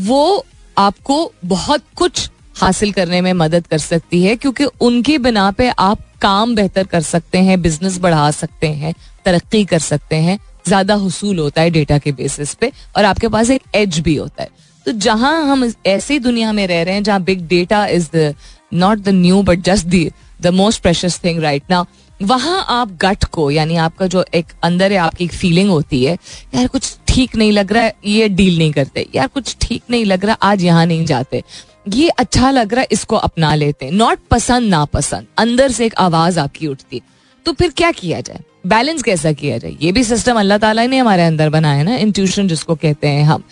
वो 0.09 0.45
आपको 0.77 1.31
बहुत 1.45 1.83
कुछ 1.95 2.29
हासिल 2.55 2.91
करने 2.91 3.21
में 3.21 3.31
मदद 3.35 3.67
कर 3.67 3.77
सकती 3.77 4.23
है, 4.23 4.35
क्योंकि 4.35 4.65
उनके 4.81 5.17
बिना 5.19 5.49
पे 5.51 5.69
आप 5.69 5.99
काम 6.21 6.55
बेहतर 6.55 6.83
कर 6.85 7.01
सकते 7.03 7.37
हैं 7.39 7.61
बिज़नेस 7.61 7.97
बढ़ा 7.99 8.29
सकते 8.33 8.67
हैं, 8.67 8.93
तरक्की 9.25 9.63
कर 9.65 9.79
सकते 9.81 10.15
हैं। 10.17 10.39
ज़्यादा 10.67 10.95
हसूल 10.95 11.39
होता 11.39 11.61
है 11.61 11.69
डेटा 11.69 11.97
के 11.97 12.11
बेसिस 12.13 12.53
पे, 12.53 12.71
और 12.97 13.05
आपके 13.05 13.27
पास 13.27 13.49
एक 13.49 13.61
एज 13.75 13.99
भी 13.99 14.15
होता 14.15 14.43
है। 14.43 14.49
तो 14.85 14.91
जहाँ 14.93 15.41
हम 15.43 15.71
ऐसी 15.87 16.17
दुनिया 16.19 16.51
में 16.53 16.65
रह 16.67 16.81
रहे 16.83 16.93
हैं, 16.93 17.03
जहाँ 17.03 17.21
big 17.23 17.47
data 17.47 17.85
is 17.87 18.09
the 18.15 18.33
not 18.73 18.99
the 18.99 19.09
new 19.11 19.41
but 19.43 19.61
just 19.63 19.87
the 19.87 20.09
the 20.41 20.47
most 20.53 20.81
precious 20.81 21.19
thing 21.23 21.39
right 21.39 21.63
now 21.69 21.85
वहाँ 22.19 22.65
आप 22.69 22.91
गट 23.01 23.23
को, 23.25 23.49
यानी 23.51 23.75
आपका 23.75 24.07
जो 24.07 24.23
एक 24.33 24.45
अंदर 24.63 24.91
है, 24.91 24.97
आपकी 24.97 25.23
एक 25.23 25.31
फीलिंग 25.33 25.69
होती 25.69 26.03
है, 26.03 26.17
यार 26.55 26.67
कुछ 26.67 26.95
ठीक 27.07 27.35
नहीं 27.35 27.51
लग 27.51 27.71
रहा 27.73 27.83
है 27.83 27.93
ये 28.05 28.27
डील 28.29 28.57
नहीं 28.57 28.71
करते। 28.73 29.05
यार 29.15 29.27
कुछ 29.27 29.55
ठीक 29.61 29.83
नहीं 29.89 30.05
लग 30.05 30.25
रहा, 30.25 30.37
आज 30.41 30.63
यहाँ 30.63 30.85
नहीं 30.85 31.05
जाते। 31.05 31.43
ये 31.87 32.09
अच्छा 32.09 32.51
लग 32.51 32.73
रहा 32.73 32.81
है 32.81 32.87
इसको 32.91 33.15
अपना 33.15 33.53
लेते 33.55 33.89
नॉट 33.91 34.19
पसंद 34.31 34.69
ना 34.69 34.83
पसंद 34.85 35.27
अंदर 35.37 35.71
से 35.71 35.85
एक 35.85 35.95
आवाज़ 35.95 36.39
आपकी 36.39 36.67
उठती। 36.67 37.01
तो 37.45 37.53
फिर 37.53 37.71
क्या 37.77 37.91
किया 37.91 38.21
जाए? 38.21 38.39
बैलेंस 38.67 39.03
कैसा 39.03 39.31
किया 39.31 39.57
जाए? 39.57 39.75
ये 39.81 39.91
भी 39.91 40.03
सिस्टम 40.03 40.39
अल्लाह 40.39 40.57
ताला 40.57 40.85
ने 40.85 40.97
हमारे 40.97 41.23
अंदर 41.23 41.49
बनाया 41.49 41.83
ना 41.83 41.95
इंट्यूशन 41.97 42.47
जिसको 42.47 42.75
कहते 42.75 43.07
हैं 43.07 43.23
हम। 43.23 43.43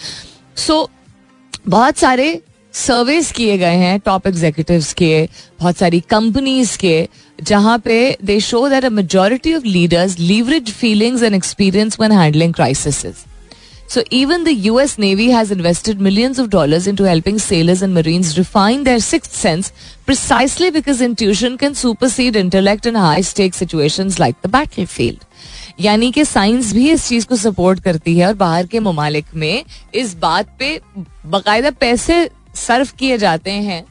सो 0.58 0.82
so, 0.84 0.90
बहुत 1.68 1.98
सारे 1.98 2.42
सर्वेस 2.74 3.32
किए 3.32 3.58
गए 3.58 3.76
हैं 3.76 4.00
टॉप 4.00 4.28
एग्जीक्यूटिव्स 4.28 4.94
के 4.94 5.30
बहुत 5.60 5.78
सारी 5.78 6.00
कंपनीज़ 6.00 6.78
के 6.78 7.08
जहाँ 7.40 7.78
पे 7.80 8.18
they 8.24 8.40
show 8.40 8.68
that 8.70 8.86
a 8.86 8.90
majority 8.90 9.54
of 9.54 9.64
leaders 9.64 10.18
leverage 10.20 10.72
feelings 10.72 11.24
and 11.24 11.36
experience 11.36 11.98
when 12.00 12.12
handling 12.12 12.54
crisis 12.54 13.26
So 13.94 14.02
even 14.10 14.44
the 14.44 14.54
US 14.68 14.98
Navy 14.98 15.30
has 15.30 15.52
invested 15.52 16.00
millions 16.02 16.40
of 16.40 16.50
dollars 16.50 16.88
into 16.88 17.04
helping 17.04 17.38
sailors 17.38 17.84
and 17.84 17.94
marines 17.94 18.38
refine 18.38 18.86
their 18.86 19.00
sixth 19.00 19.34
sense 19.34 19.72
precisely 20.08 20.72
because 20.72 21.00
intuition 21.00 21.60
can 21.60 21.76
supersede 21.76 22.36
intellect 22.36 22.88
in 22.88 22.96
high 22.96 23.22
stake 23.22 23.54
situations 23.54 24.18
like 24.18 24.42
the 24.42 24.52
battlefield. 24.56 25.20
यानी 25.80 26.12
कि 26.12 26.24
science 26.26 26.72
भी 26.74 26.90
इस 26.92 27.08
चीज़ 27.08 27.28
को 27.28 27.36
support 27.36 27.80
करती 27.84 28.18
है 28.18 28.28
और 28.28 28.34
बाहर 28.42 28.68
के 28.68 28.80
ममालिक 28.80 29.26
में 29.36 29.64
इस 29.96 30.16
बात 30.22 30.50
पे 30.60 30.70
बाकायदा 31.36 31.72
पैसे 31.84 32.18
सर्व 32.56 32.90
किए 33.00 33.18
जाते 33.18 33.52
हैं 33.68 33.84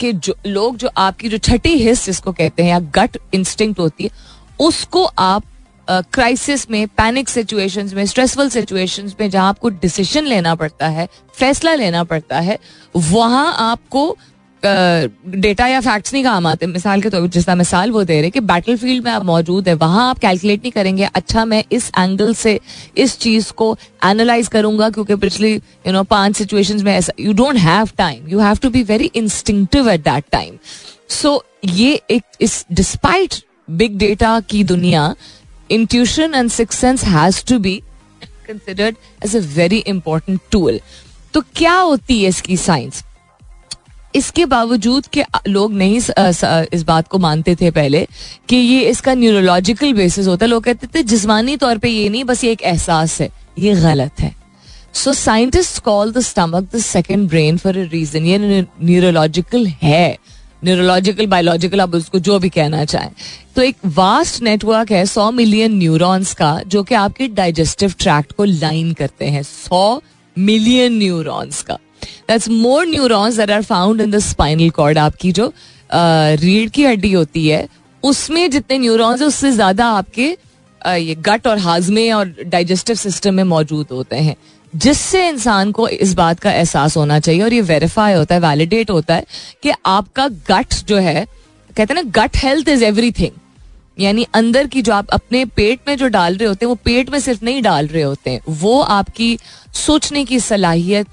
कि 0.00 0.12
जो 0.12 0.34
लोग 0.46 0.76
जो 0.76 0.90
आपकी 1.06 1.28
जो 1.28 1.38
छठी 1.48 1.76
हिस्स 1.78 2.06
जिसको 2.06 2.32
कहते 2.32 2.62
हैं 2.62 2.70
या 2.70 2.78
गट 2.98 3.18
इंस्टिंक्ट 3.34 3.80
होती 3.80 4.04
है 4.04 4.10
उसको 4.60 5.04
आप 5.30 5.44
क्राइसिस 5.88 6.70
में 6.70 6.86
पैनिक 6.88 7.28
सिचुएशंस 7.28 7.94
में 7.94 8.04
स्ट्रेसफुल 8.06 8.48
सिचुएशंस 8.48 9.14
में 9.20 9.28
जहाँ 9.30 9.48
आपको 9.48 9.68
डिसीज़न 9.70 10.24
लेना 10.24 10.54
पड़ता 10.54 10.88
है, 10.88 11.08
फैसला 11.34 11.74
लेना 11.74 12.04
पड़ता 12.04 12.40
है, 12.40 12.58
वहाँ 12.94 13.54
आपको 13.60 14.16
डेटा 14.62 15.66
या 15.66 15.80
फैक्ट्स 15.80 16.12
नहीं 16.12 16.22
काम 16.24 16.46
आते। 16.46 16.66
मिसाल 16.66 17.00
के 17.02 17.10
तौर 17.10 17.26
जिस 17.28 17.48
मिसाल 17.50 17.90
वो 17.90 18.02
दे 18.04 18.20
रहे 18.20 18.30
कि 18.30 18.40
बैटल 18.40 18.76
फ़ील्ड 18.76 19.04
में 19.04 19.10
आप 19.12 19.24
मौजूद 19.24 19.68
है, 19.68 19.74
वहाँ 19.74 20.08
आप 20.10 20.18
कैलकुलेट 20.18 20.60
नहीं 20.62 20.72
करेंगे 20.72 21.04
अच्छा 21.04 21.44
मैं 21.44 21.62
इस 21.72 21.90
एंगल 21.98 22.32
से 22.34 22.58
इस 22.96 23.18
चीज़ 23.18 23.52
को 23.52 23.76
एनालाइज 24.04 24.48
करूँगा, 24.48 24.90
क्योंकि 24.90 25.14
पिछली 25.16 25.52
यू 25.52 25.92
नो 25.92 26.02
पाँच 26.04 26.36
सिचुएशन 26.36 26.84
में 26.84 26.92
ऐसा 26.94 27.12
you 27.20 27.32
don't 27.32 27.56
have 27.58 27.88
time 27.98 28.28
you 28.28 28.40
have 28.40 28.56
to 28.62 28.70
be 28.70 28.82
very 28.82 29.10
instinctive 29.14 29.90
at 29.90 30.00
that 30.00 30.24
time 30.32 30.58
so 31.10 31.44
ये 31.64 32.00
एक, 32.10 32.22
इस 32.40 32.64
डिस्पाइट 32.72 33.42
बिग 33.70 33.98
डेटा 33.98 34.38
की 34.40 34.64
दुनिया 34.64 35.14
intuition 35.72 36.34
and 36.34 36.50
six 36.50 36.78
sense 36.78 37.04
has 37.04 37.44
to 37.48 37.58
be 37.58 37.80
considered 38.48 38.96
as 39.24 39.36
a 39.36 39.40
very 39.54 39.78
important 39.88 40.40
tool 40.52 40.80
तो 41.34 41.40
क्या 41.56 41.74
होती 41.74 42.22
है 42.22 42.28
इसकी 42.28 42.56
साइंस 42.56 43.02
इसके 44.14 44.44
बावजूद 44.46 45.06
कि 45.14 45.22
लोग 45.48 45.72
नहीं 45.74 45.96
इस 45.96 46.82
बात 46.86 47.06
को 47.08 47.18
मानते 47.18 47.54
थे 47.60 47.70
पहले 47.70 48.06
कि 48.48 48.56
ये 48.56 48.80
इसका 48.88 49.14
न्यूरोलॉजिकल 49.14 49.92
बेसिस 49.94 50.26
होता 50.26 50.44
है। 50.44 50.50
लोग 50.50 50.64
कहते 50.64 50.86
थे, 50.86 51.02
जिसमानी 51.02 51.56
तौर 51.56 51.78
पे 51.78 51.88
ये 51.88 52.08
नहीं, 52.08 52.24
बस 52.24 52.44
ये 52.44 52.50
एक 52.52 52.62
एहसास 52.62 53.20
है, 53.20 53.30
ये 53.58 53.74
गलत 53.74 54.20
है। 54.20 54.34
So 54.94 55.12
scientist 55.12 55.78
call 55.82 56.12
the 56.12 56.20
stomach 56.20 56.68
the 56.74 56.80
second 56.80 57.28
brain 57.28 57.58
for 57.58 57.78
a 57.78 57.88
reason 57.92 58.26
ये 58.26 58.38
न्यूरोलॉजिकल 58.38 59.66
है। 59.82 60.18
न्यूरोलॉजिकल 60.64 61.26
बायोलॉजिकल 61.26 61.80
आप 61.80 61.94
उसको 61.94 62.18
जो 62.20 62.38
भी 62.38 62.48
कहना 62.50 62.84
चाहें। 62.84 63.10
तो 63.56 63.62
एक 63.62 63.76
वास्ट 63.86 64.42
नेटवर्क 64.42 64.90
है, 64.92 65.04
सौ 65.06 65.30
मिलियन 65.32 65.76
न्यूरॉन्स 65.78 66.34
का, 66.34 66.58
जो 66.66 66.82
कि 66.82 66.94
आपके 66.96 67.28
डाइजेस्टिव 67.30 67.94
ट्रैक्ट 67.98 68.32
को 68.32 68.44
लाइन 68.44 68.92
करते 68.94 69.24
हैं, 69.26 69.42
सौ 69.42 70.00
मिलियन 70.36 70.98
न्यूरॉन्स 70.98 71.62
का। 71.62 71.74
That's 72.28 72.48
more 72.50 72.86
neurons 72.86 73.36
that 73.36 73.50
are 73.50 73.62
found 73.64 74.00
in 74.00 74.10
the 74.10 74.18
spinal 74.20 74.70
cord 74.70 74.98
आपकी 74.98 75.32
जो 75.32 75.52
रीढ़ 75.90 76.68
की 76.68 76.84
हड्डी 76.84 77.12
होती 77.12 77.48
है, 77.48 77.66
उसमें 78.02 78.50
जितने 78.50 78.78
न्यूरॉन्स 78.78 79.20
है, 79.20 79.26
उससे 79.26 79.50
ज़्यादा 79.52 79.86
आपके 79.88 80.36
ये 80.80 81.14
गट 81.16 81.46
और 81.46 81.58
हाजमे 81.58 82.10
और 82.12 82.34
डाइजेस्टिव 82.44 82.96
सिस्टम 82.96 83.34
में 83.34 83.44
मौजूद 83.46 83.86
होते 83.92 84.16
हैं। 84.18 84.36
जिससे 84.76 85.28
इंसान 85.28 85.72
को 85.72 85.88
इस 85.88 86.14
बात 86.14 86.40
का 86.40 86.52
एहसास 86.52 86.96
होना 86.96 87.18
चाहिए 87.18 87.42
और 87.42 87.52
ये 87.52 87.60
वेरीफाई 87.60 88.12
होता 88.12 88.34
है 88.34 88.40
वैलिडेट 88.40 88.90
होता 88.90 89.14
है 89.14 89.24
कि 89.62 89.72
आपका 89.86 90.28
गट 90.28 90.74
जो 90.74 90.96
है, 90.96 91.26
कहते 91.76 91.94
हैं 91.94 92.02
ना 92.04 92.10
गट 92.10 92.36
हेल्थ 92.36 92.68
इज़ 92.68 92.84
एवरीथिंग 92.84 93.30
यानी 94.00 94.26
अंदर 94.34 94.66
की 94.66 94.82
जो 94.82 94.92
आप 94.92 95.08
अपने 95.08 95.44
पेट 95.44 95.80
में 95.88 95.96
जो 95.96 96.08
डाल 96.08 96.36
रहे 96.36 96.48
होते 96.48 96.64
हैं, 96.64 96.68
वो 96.68 96.74
पेट 96.74 97.10
में 97.10 97.20
सिर्फ़ 97.20 97.44
नहीं 97.44 97.62
डाल 97.62 97.86
रहे 97.86 98.02
होते 98.02 98.30
हैं, 98.30 98.40
वो 98.48 98.80
आपकी 98.80 99.38
सोचने 99.74 100.24
की 100.24 100.40
सलाहियत 100.40 101.06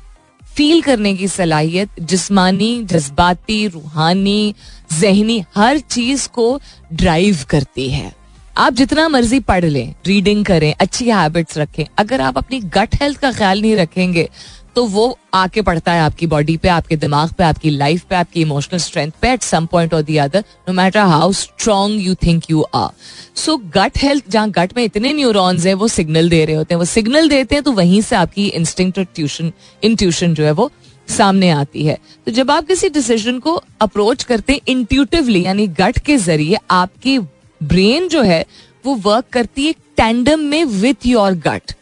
फील 0.56 0.82
करने 0.82 1.14
की 1.16 1.28
सलाहियत, 1.28 1.90
जिस्मानी, 2.00 2.84
जज्बाती, 2.84 3.68
रूहानी, 3.68 4.56
जहनी, 5.00 5.44
हर 5.56 5.80
चीज़ 5.80 6.28
को 6.28 6.62
ड्राइव 6.94 7.38
करती 7.50 7.90
है। 7.90 8.19
आप 8.58 8.74
जितना 8.74 9.08
मर्ज़ी 9.10 9.40
पढ़ 9.42 9.66
लें 9.66 9.94
रीडिंग 10.08 10.46
करें, 10.46 10.74
अच्छी 10.76 11.10
हैबिट्स 11.10 11.58
रखें। 11.58 11.86
अगर 11.98 12.22
आप 12.22 12.38
अपनी 12.38 12.60
गट 12.70 12.96
हेल्थ 13.02 13.20
का 13.20 13.32
ख्याल 13.32 13.62
नहीं 13.62 13.76
रखेंगे 13.76 14.30
तो 14.76 14.84
वो 14.88 15.18
आके 15.34 15.62
पड़ता 15.62 15.92
है 15.92 16.02
आपकी 16.02 16.28
बॉडी 16.28 16.56
पे, 16.58 16.68
आपके 16.70 16.96
दिमाग 16.98 17.32
पे, 17.34 17.44
आपकी 17.44 17.70
लाइफ 17.70 18.04
पे, 18.10 18.16
आपकी 18.16 18.42
इमोशनल 18.42 18.80
स्ट्रेंथ 18.80 19.12
पे 19.22 19.30
एट 19.30 19.42
सम 19.44 19.66
पॉइंट 19.66 19.94
और 19.94 20.02
the 20.02 20.18
other 20.18 20.44
no 20.68 20.74
matter 20.74 21.00
how 21.02 21.32
strong 21.34 22.02
you 22.02 22.14
think 22.18 22.44
you 22.52 22.62
are 22.76 22.90
so 23.36 23.56
gut 23.76 23.98
health 23.98 24.30
जहाँ 24.32 24.50
गट 24.50 24.76
में 24.78 24.84
इतने 24.84 25.14
न्यूरॉन्स 25.14 25.66
है, 25.66 25.74
वो 25.74 25.88
सिग्नल 25.88 26.30
दे 26.30 26.44
रहे 26.46 26.56
होते 26.56 26.74
हैं। 26.74 26.80
वो 26.80 26.86
सिग्नल 26.88 27.30
देते 27.30 27.56
हैं 27.56 27.64
तो 27.64 27.72
वहीं 27.72 28.02
से 28.02 28.16
आपकी 28.16 28.48
इंस्टिंक्ट 28.50 29.00
ट्यूशन 29.16 29.52
इंट्यूशन 29.84 30.34
जो 30.34 30.44
है 30.44 30.52
वो 30.52 30.70
सामने 31.08 31.50
आती 31.52 31.86
है। 31.86 31.98
तो 32.28 32.32
जब 32.32 32.52
आप 32.52 32.68
किसी 32.68 32.90
डिसीज़न 32.92 33.40
को 33.40 33.62
अप्रोच 33.82 34.24
करते 34.24 34.54
हैं 34.54 34.60
इंट्यूटिवली 34.68 35.44
यानी 35.46 35.68
गट 35.76 36.00
के 36.00 36.18
ज़रिए 36.20 36.58
आपकी 36.72 37.18
ब्रेन 37.62 38.08
जो 38.08 38.22
है, 38.22 38.46
वो 38.86 38.96
वर्क 38.96 39.26
करती 39.34 39.66
है 39.66 39.74
टैंडम 39.98 40.40
में 40.40 40.64
विथ 40.66 41.06
योर 41.06 41.34
गट 41.38 41.74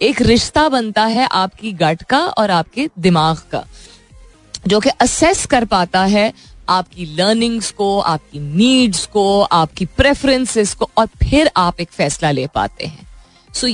एक 0.00 0.20
रिश्ता 0.22 0.68
बनता 0.68 1.04
है 1.06 1.26
आपकी 1.26 1.72
गट 1.74 2.02
का 2.02 2.18
और 2.18 2.50
आपके 2.50 2.88
दिमाग 2.98 3.36
का, 3.52 3.64
जो 4.66 4.80
कि 4.80 4.90
असेस 5.00 5.44
कर 5.46 5.64
पाता 5.64 6.04
है 6.04 6.32
आपकी 6.68 7.04
लर्निंग्स 7.16 7.70
को, 7.70 7.98
आपकी 8.00 8.38
नीड्स 8.38 9.04
को, 9.06 9.40
आपकी 9.42 9.84
प्रेफरेंसेस 9.86 10.74
को 10.74 10.88
और 10.98 11.06
फिर 11.22 11.50
आप 11.56 11.80
एक 11.80 11.90
फैसला 11.90 12.30
ले 12.30 12.46
पाते 12.46 12.86
हैं। 12.86 13.06
सो 13.52 13.66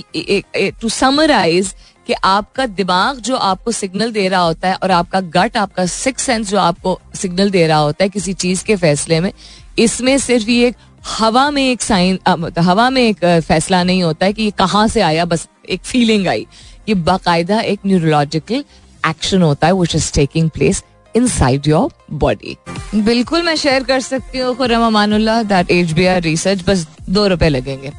टू 0.80 0.88
समराइज 0.88 1.74
कि 2.06 2.12
आपका 2.14 2.66
दिमाग 2.68 3.18
जो 3.20 3.36
आपको 3.36 3.72
सिग्नल 3.72 4.12
दे 4.12 4.28
रहा 4.28 4.40
होता 4.40 4.68
है 4.68 4.74
और 4.74 4.90
आपका 4.90 5.20
गट 5.20 5.56
आपका 5.56 5.86
सिक्स 5.86 6.22
सेंस 6.22 6.48
जो 6.50 6.58
आपको 6.58 6.98
सिग्नल 7.14 7.50
दे 7.50 7.66
रहा 7.66 7.78
होता 7.78 8.04
है 8.04 8.08
किसी 8.10 8.32
चीज़ 8.34 8.64
के 8.64 8.76
फैसले 8.76 9.20
में, 9.20 9.32
इसमें 9.78 10.16
सिर्फ़ 10.18 10.50
ये 10.50 10.74
हवा 11.04 11.50
में 11.50 11.62
एक 11.62 11.82
साइन 11.82 12.18
मतलब 12.28 12.64
हवा 12.64 12.88
में 12.90 13.02
एक 13.02 13.24
फैसला 13.46 13.82
नहीं 13.84 14.02
होता 14.02 14.26
है 14.26 14.32
कि 14.32 14.42
ये 14.42 14.50
कहाँ 14.58 14.86
से 14.88 15.00
आया, 15.00 15.24
बस 15.24 15.48
एक 15.70 15.82
फीलिंग 15.82 16.28
आई। 16.28 16.46
ये 16.88 16.94
बाकायदा 16.94 17.60
एक 17.62 17.80
न्यूरोलॉजिकल 17.86 18.64
एक्शन 19.02 19.42
होता 19.42 19.66
है 19.66 19.72
which 19.74 19.94
is 19.94 20.12
taking 20.14 20.50
place 20.50 20.82
inside 21.28 21.66
your 21.68 21.90
body 22.18 22.56
बिल्कुल 22.94 23.42
मैं 23.42 23.54
शेयर 23.56 23.82
कर 23.84 24.00
सकती 24.00 24.38
हूँ 24.38 24.54
Khurram 24.56 24.86
Amanullah 24.86 25.42
that 25.42 25.70
H 25.70 25.92
B 25.92 26.06
R 26.06 26.20
research 26.22 26.64
बस 26.66 26.86
दो 27.10 27.26
रुपए 27.28 27.48
लगेंगे। 27.48 27.90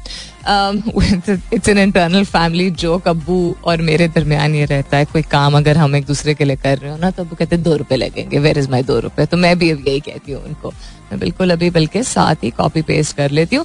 इट्स 1.54 1.68
एन 1.68 1.78
इंटरनल 1.78 2.24
फैमिली 2.24 2.70
जो 2.72 2.96
अब्बू 3.06 3.54
और 3.64 3.82
मेरे 3.82 4.08
दरमियान 4.08 4.54
ये 4.54 4.64
रहता 4.64 4.96
है, 4.96 5.04
कोई 5.04 5.22
काम 5.22 5.56
अगर 5.56 5.76
हम 5.76 5.96
एक 5.96 6.06
दूसरे 6.06 6.34
के 6.34 6.44
लिए 6.44 6.56
कर 6.56 6.78
रहे 6.78 6.90
हो 6.90 6.96
ना 6.96 7.10
तो 7.10 7.24
वो 7.24 7.36
कहते 7.36 7.56
हैं, 7.56 7.64
दो 7.64 7.76
रुपए 7.76 7.96
लगेंगे 7.96 8.38
वेर 8.38 8.58
इज़ 8.58 8.70
माई 8.70 8.82
दो 8.82 8.98
रुपए? 9.00 9.26
तो 9.26 9.36
मैं 9.36 9.58
भी 9.58 9.70
अब 9.70 9.88
यही 9.88 10.00
कहती 10.00 10.32
हूँ 10.32 10.42
उनको। 10.44 10.72
मैं 11.10 11.18
बिल्कुल 11.20 11.50
अभी 11.50 11.70
बल्कि 11.70 12.02
साथ 12.02 12.44
ही 12.44 12.50
कॉपी 12.50 12.82
पेस्ट 12.82 13.16
कर 13.16 13.30
लेती 13.30 13.56
हूँ। 13.56 13.64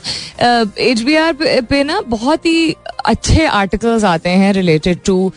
एच 0.80 1.02
बी 1.02 1.16
आर 1.16 1.34
पे 1.70 1.84
ना 1.84 2.00
बहुत 2.08 2.46
ही 2.46 2.76
अच्छे 3.06 3.46
आर्टिकल्स 3.46 4.04
आते 4.04 4.30
हैं 4.30 4.52
related 4.54 5.00
to 5.06 5.32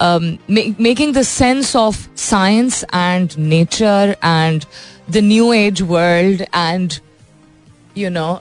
making 0.00 1.14
the 1.14 1.22
sense 1.22 1.74
of 1.76 2.06
science 2.20 2.84
and 2.94 3.30
nature 3.38 4.16
and 4.24 4.64
the 5.10 5.16
new 5.24 5.52
age 5.52 5.82
world 5.82 6.42
and 6.42 6.92
you 7.96 8.10
know 8.10 8.32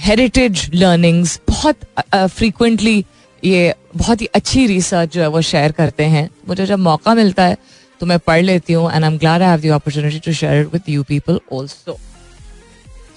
heritage 0.00 0.70
learnings 0.74 1.40
बहुत 1.48 1.84
फ्रीक्वेंटली 2.14 3.04
ये 3.42 3.74
बहुत 3.96 4.20
ही 4.20 4.26
अच्छी 4.34 4.66
रिसर्च 4.66 5.12
जो 5.14 5.20
है 5.20 5.28
वो 5.28 5.40
शेयर 5.42 5.72
करते 5.72 6.04
हैं। 6.04 6.28
मुझे 6.48 6.66
जब 6.66 6.78
मौका 6.78 7.14
मिलता 7.14 7.44
है 7.44 7.56
तो 8.00 8.06
मैं 8.06 8.18
पढ़ 8.18 8.42
लेती 8.42 8.72
हूँ 8.72 8.90
and 8.92 9.04
I 9.04 9.10
am 9.10 9.16
glad 9.18 9.42
I 9.42 9.48
have 9.48 9.60
the 9.60 9.72
opportunity 9.74 10.18
to 10.26 10.32
share 10.32 10.64
with 10.72 10.88
you 10.88 11.02
people 11.02 11.40
also 11.52 11.98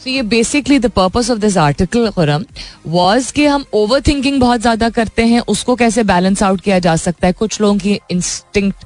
so 0.03 0.09
ये 0.09 0.21
basically 0.23 0.77
the 0.79 0.89
purpose 0.91 1.29
of 1.31 1.39
this 1.39 1.55
article 1.57 2.09
Khurram 2.11 2.43
was 2.87 3.31
कि 3.33 3.45
हम 3.45 3.63
ओवर 3.73 4.01
थिंकिंग 4.07 4.39
बहुत 4.39 4.61
ज़्यादा 4.61 4.89
करते 4.91 5.25
हैं, 5.25 5.39
उसको 5.41 5.75
कैसे 5.75 6.03
बैलेंस 6.03 6.41
आउट 6.43 6.61
किया 6.61 6.79
जा 6.79 6.95
सकता 6.97 7.27
है? 7.27 7.33
कुछ 7.33 7.59
लोगों 7.61 7.77
की 7.77 7.99
इंस्टिंक्ट 8.11 8.85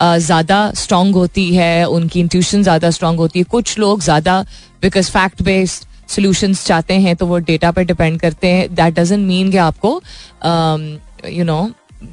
ज़्यादा 0.00 0.58
स्ट्रांग 0.76 1.14
होती 1.14 1.44
है, 1.54 1.84
उनकी 1.86 2.20
इंट्यूशन 2.20 2.62
ज़्यादा 2.62 2.90
स्ट्रांग 2.90 3.18
होती 3.18 3.38
है। 3.38 3.44
कुछ 3.46 3.78
लोग 3.78 4.00
ज़्यादा 4.02 4.40
बिकॉज़ 4.82 5.10
फैक्ट 5.10 5.42
बेस्ड 5.42 5.86
सोल्यूशन 6.10 6.54
चाहते 6.56 6.94
हैं 6.96 7.14
तो 7.16 7.26
वो 7.26 7.38
डेटा 7.48 7.70
पे 7.70 7.84
डिपेंड 7.84 8.20
करते 8.20 8.48
हैं। 8.48 8.74
दैट 8.74 8.98
डजेंट 8.98 9.26
मीन 9.26 9.50
कि 9.50 9.56
आपको 9.58 10.00
यू 11.28 11.44
नो 11.44 11.62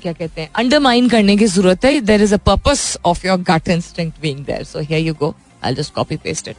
क्या 0.02 0.14
कहते 0.14 0.42
हैं 0.42 0.50
अंडरमाइन 0.56 1.10
करने 1.10 1.36
की 1.38 1.46
ज़रूरत 1.48 1.86
है। 1.86 2.00
There 2.02 2.22
is 2.24 2.34
a 2.34 2.38
purpose 2.46 2.98
of 3.06 3.26
your 3.28 3.38
gut 3.50 3.70
instinct 3.70 4.22
being 4.22 4.40
there 4.46 4.64
so 4.64 4.80
here 4.80 5.02
you 5.02 5.14
go 5.20 5.34
I 5.64 5.76
just 5.76 5.94
copy 5.94 6.18
paste 6.24 6.48
it 6.48 6.56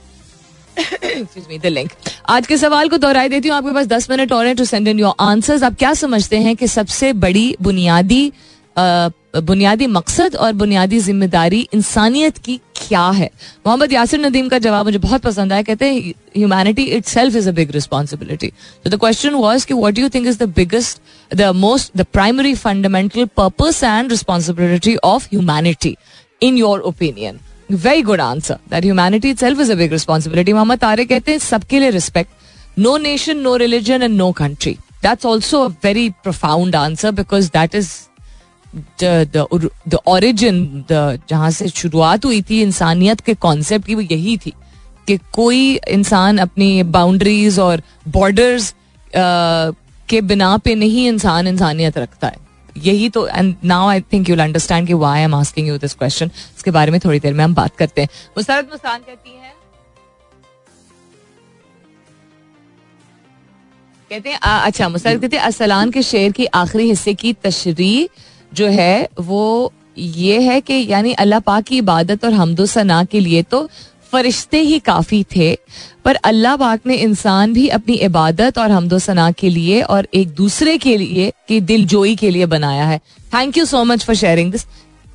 link 1.67 1.91
आज 2.29 2.47
के 2.47 2.57
सवाल 2.57 2.89
को 2.89 2.97
दोहराई 2.99 3.29
देती 3.29 3.49
हूँ, 3.49 3.57
आपके 3.57 3.73
पास 3.75 3.87
दस 3.87 4.11
मिनट 4.11 4.33
और 4.33 4.47
हैं 4.47 4.57
to 4.57 4.65
send 4.65 4.89
in 4.89 4.99
your 4.99 5.15
answers 5.21 5.63
आप 5.63 5.77
क्या 5.79 5.93
समझते 5.95 6.39
हैं 6.39 6.55
कि 6.57 6.67
सबसे 6.69 7.13
बड़ी 7.15 7.55
बुनियादी 7.63 8.33
बुनियादी 8.79 9.87
मकसद 9.87 10.35
और 10.37 10.53
बुनियादी 10.53 10.99
ज़िम्मेदारी 11.01 11.61
इंसानियत 11.75 12.39
की 12.39 12.57
क्या 12.77 13.09
है? 13.11 13.31
मोहम्मद 13.67 13.93
यासिर 13.93 14.21
नदीम 14.21 14.49
का 14.49 14.59
जवाब 14.59 14.85
मुझे 14.87 14.99
बहुत 14.99 15.21
पसंद 15.23 15.53
आया, 15.53 15.63
कहते 15.63 15.87
हैं 15.87 16.13
humanity 16.37 16.85
itself 17.05 17.37
is 17.37 17.49
a 17.49 17.53
big 17.53 17.71
responsibility 17.73 18.53
तो 18.85 18.91
द 18.91 18.99
क्वेश्चन 19.01 19.35
वॉज़ 19.35 19.67
कि 19.67 19.75
what 19.75 19.99
you 19.99 20.09
think 20.09 20.27
is 20.27 20.39
the 20.39 20.49
biggest 20.57 21.35
the 21.35 21.51
most 21.57 21.97
the 21.97 22.07
primary 22.13 22.55
fundamental 22.55 23.25
purpose 23.37 23.83
and 23.85 24.11
responsibility 24.11 24.97
of 25.05 25.27
humanity 25.27 25.97
in 26.43 26.59
your 26.59 26.81
opinion 26.81 27.39
very 27.71 28.03
good 28.03 28.21
answer. 28.21 28.59
That 28.71 28.85
humanity 28.85 29.31
itself 29.39 29.61
is 29.61 29.73
a 29.73 29.75
big 29.75 29.93
responsibility 29.93 30.53
Mohammad 30.53 30.79
Tare 30.79 31.05
कहते 31.05 31.33
हैं, 31.33 31.39
सबके 31.39 31.81
लिए 31.81 31.91
respect 31.91 32.79
no 32.79 32.97
nation 32.99 33.37
no 33.39 33.57
religion 33.57 34.03
and 34.03 34.17
no 34.17 34.31
country 34.33 34.73
that's 35.03 35.27
also 35.27 35.63
a 35.65 35.69
very 35.85 36.09
profound 36.23 36.77
answer 36.77 37.11
because 37.13 37.51
that 37.53 37.75
is 37.75 37.91
the 39.03 39.99
origin 40.07 40.85
जहाँ 40.91 41.51
से 41.51 41.69
शुरुआत 41.69 42.25
हुई 42.25 42.43
थी 42.51 42.61
इंसानियत 42.63 43.21
के 43.21 43.35
कॉन्सेप्ट 43.35 43.87
की 43.87 43.95
वो 43.95 44.01
यही 44.03 44.37
थी 44.37 44.53
कि 45.09 45.19
कोई 45.33 45.75
इंसान 45.91 46.39
अपनी 46.39 46.83
बाउंड्रीज 46.83 47.59
और 47.59 47.83
बॉर्डर्स 48.09 48.75
के 50.09 50.21
बिना 50.23 50.57
पे 50.59 50.75
नहीं 50.75 51.07
इंसान 51.09 51.47
इंसानियत 51.47 51.99
रखता 51.99 52.29
है। 52.29 52.45
यही 52.85 53.09
तो 53.09 53.27
and 53.29 53.55
now 53.65 53.89
I 53.89 54.01
think 54.13 54.29
you'll 54.29 54.41
understand 54.43 54.87
कि 54.87 54.95
why 55.03 55.21
am 55.21 55.35
asking 55.35 55.69
you 55.69 55.77
this 55.79 55.95
question 55.95 56.31
इसके 56.57 56.71
बारे 56.71 56.91
में 56.91 57.01
थोड़ी 57.05 57.21
देर 57.21 57.35
में 57.35 57.45
हम 57.45 57.55
बात 57.55 57.77
करते 57.77 58.01
हैं। 58.01 58.09
मुस्तरद 58.37 58.69
मुस्तान 58.71 59.01
कहती 59.01 59.31
हैं 59.31 59.55
कहते 64.11 64.31
हैं 64.31 64.39
आ, 64.39 64.59
अच्छा 64.59 64.89
मुस्तरद 64.89 65.21
कहते 65.21 65.37
हैं 65.37 65.45
असलान 65.45 65.91
के 65.91 66.03
शेर 66.03 66.33
की 66.33 66.45
आखिरी 66.55 66.89
हिस्से 66.89 67.15
की 67.15 67.33
तशरी 67.45 68.09
जो 68.55 68.67
है 68.67 69.09
वो 69.21 69.73
ये 69.99 70.41
है 70.41 70.61
कि 70.61 70.75
यानी 70.91 71.13
अल्लाह 71.25 71.41
पाक 71.41 71.65
की 71.65 71.79
इबादत 71.79 72.25
और 72.25 72.33
हमदो 72.33 72.67
सना 72.67 73.03
के 73.05 73.21
लिए 73.21 73.43
तो 73.43 73.69
फरिश्ते 74.17 74.61
ही 74.61 74.79
काफ़ी 74.81 75.23
थे, 75.37 75.55
पर 76.05 76.15
अल्लाह 76.25 76.57
पाक 76.57 76.87
ने 76.87 76.95
इंसान 76.97 77.53
भी 77.53 77.67
अपनी 77.71 77.95
इबादत 78.05 78.59
और 78.59 78.71
हमदो 78.71 78.99
सना 79.01 79.31
के 79.33 79.49
लिए 79.51 79.81
और 79.85 80.09
एक 80.15 80.29
दूसरे 80.35 80.77
के 80.79 80.97
लिए 80.97 81.31
की 81.49 81.61
दिल 81.63 81.87
जोई 81.87 82.15
के 82.17 82.31
लिए 82.31 82.47
बनाया 82.49 82.85
है। 82.85 82.99
Thank 83.35 83.59
you 83.59 83.65
so 83.65 83.85
much 83.85 84.05
for 84.05 84.17
sharing 84.17 84.53
this 84.53 84.67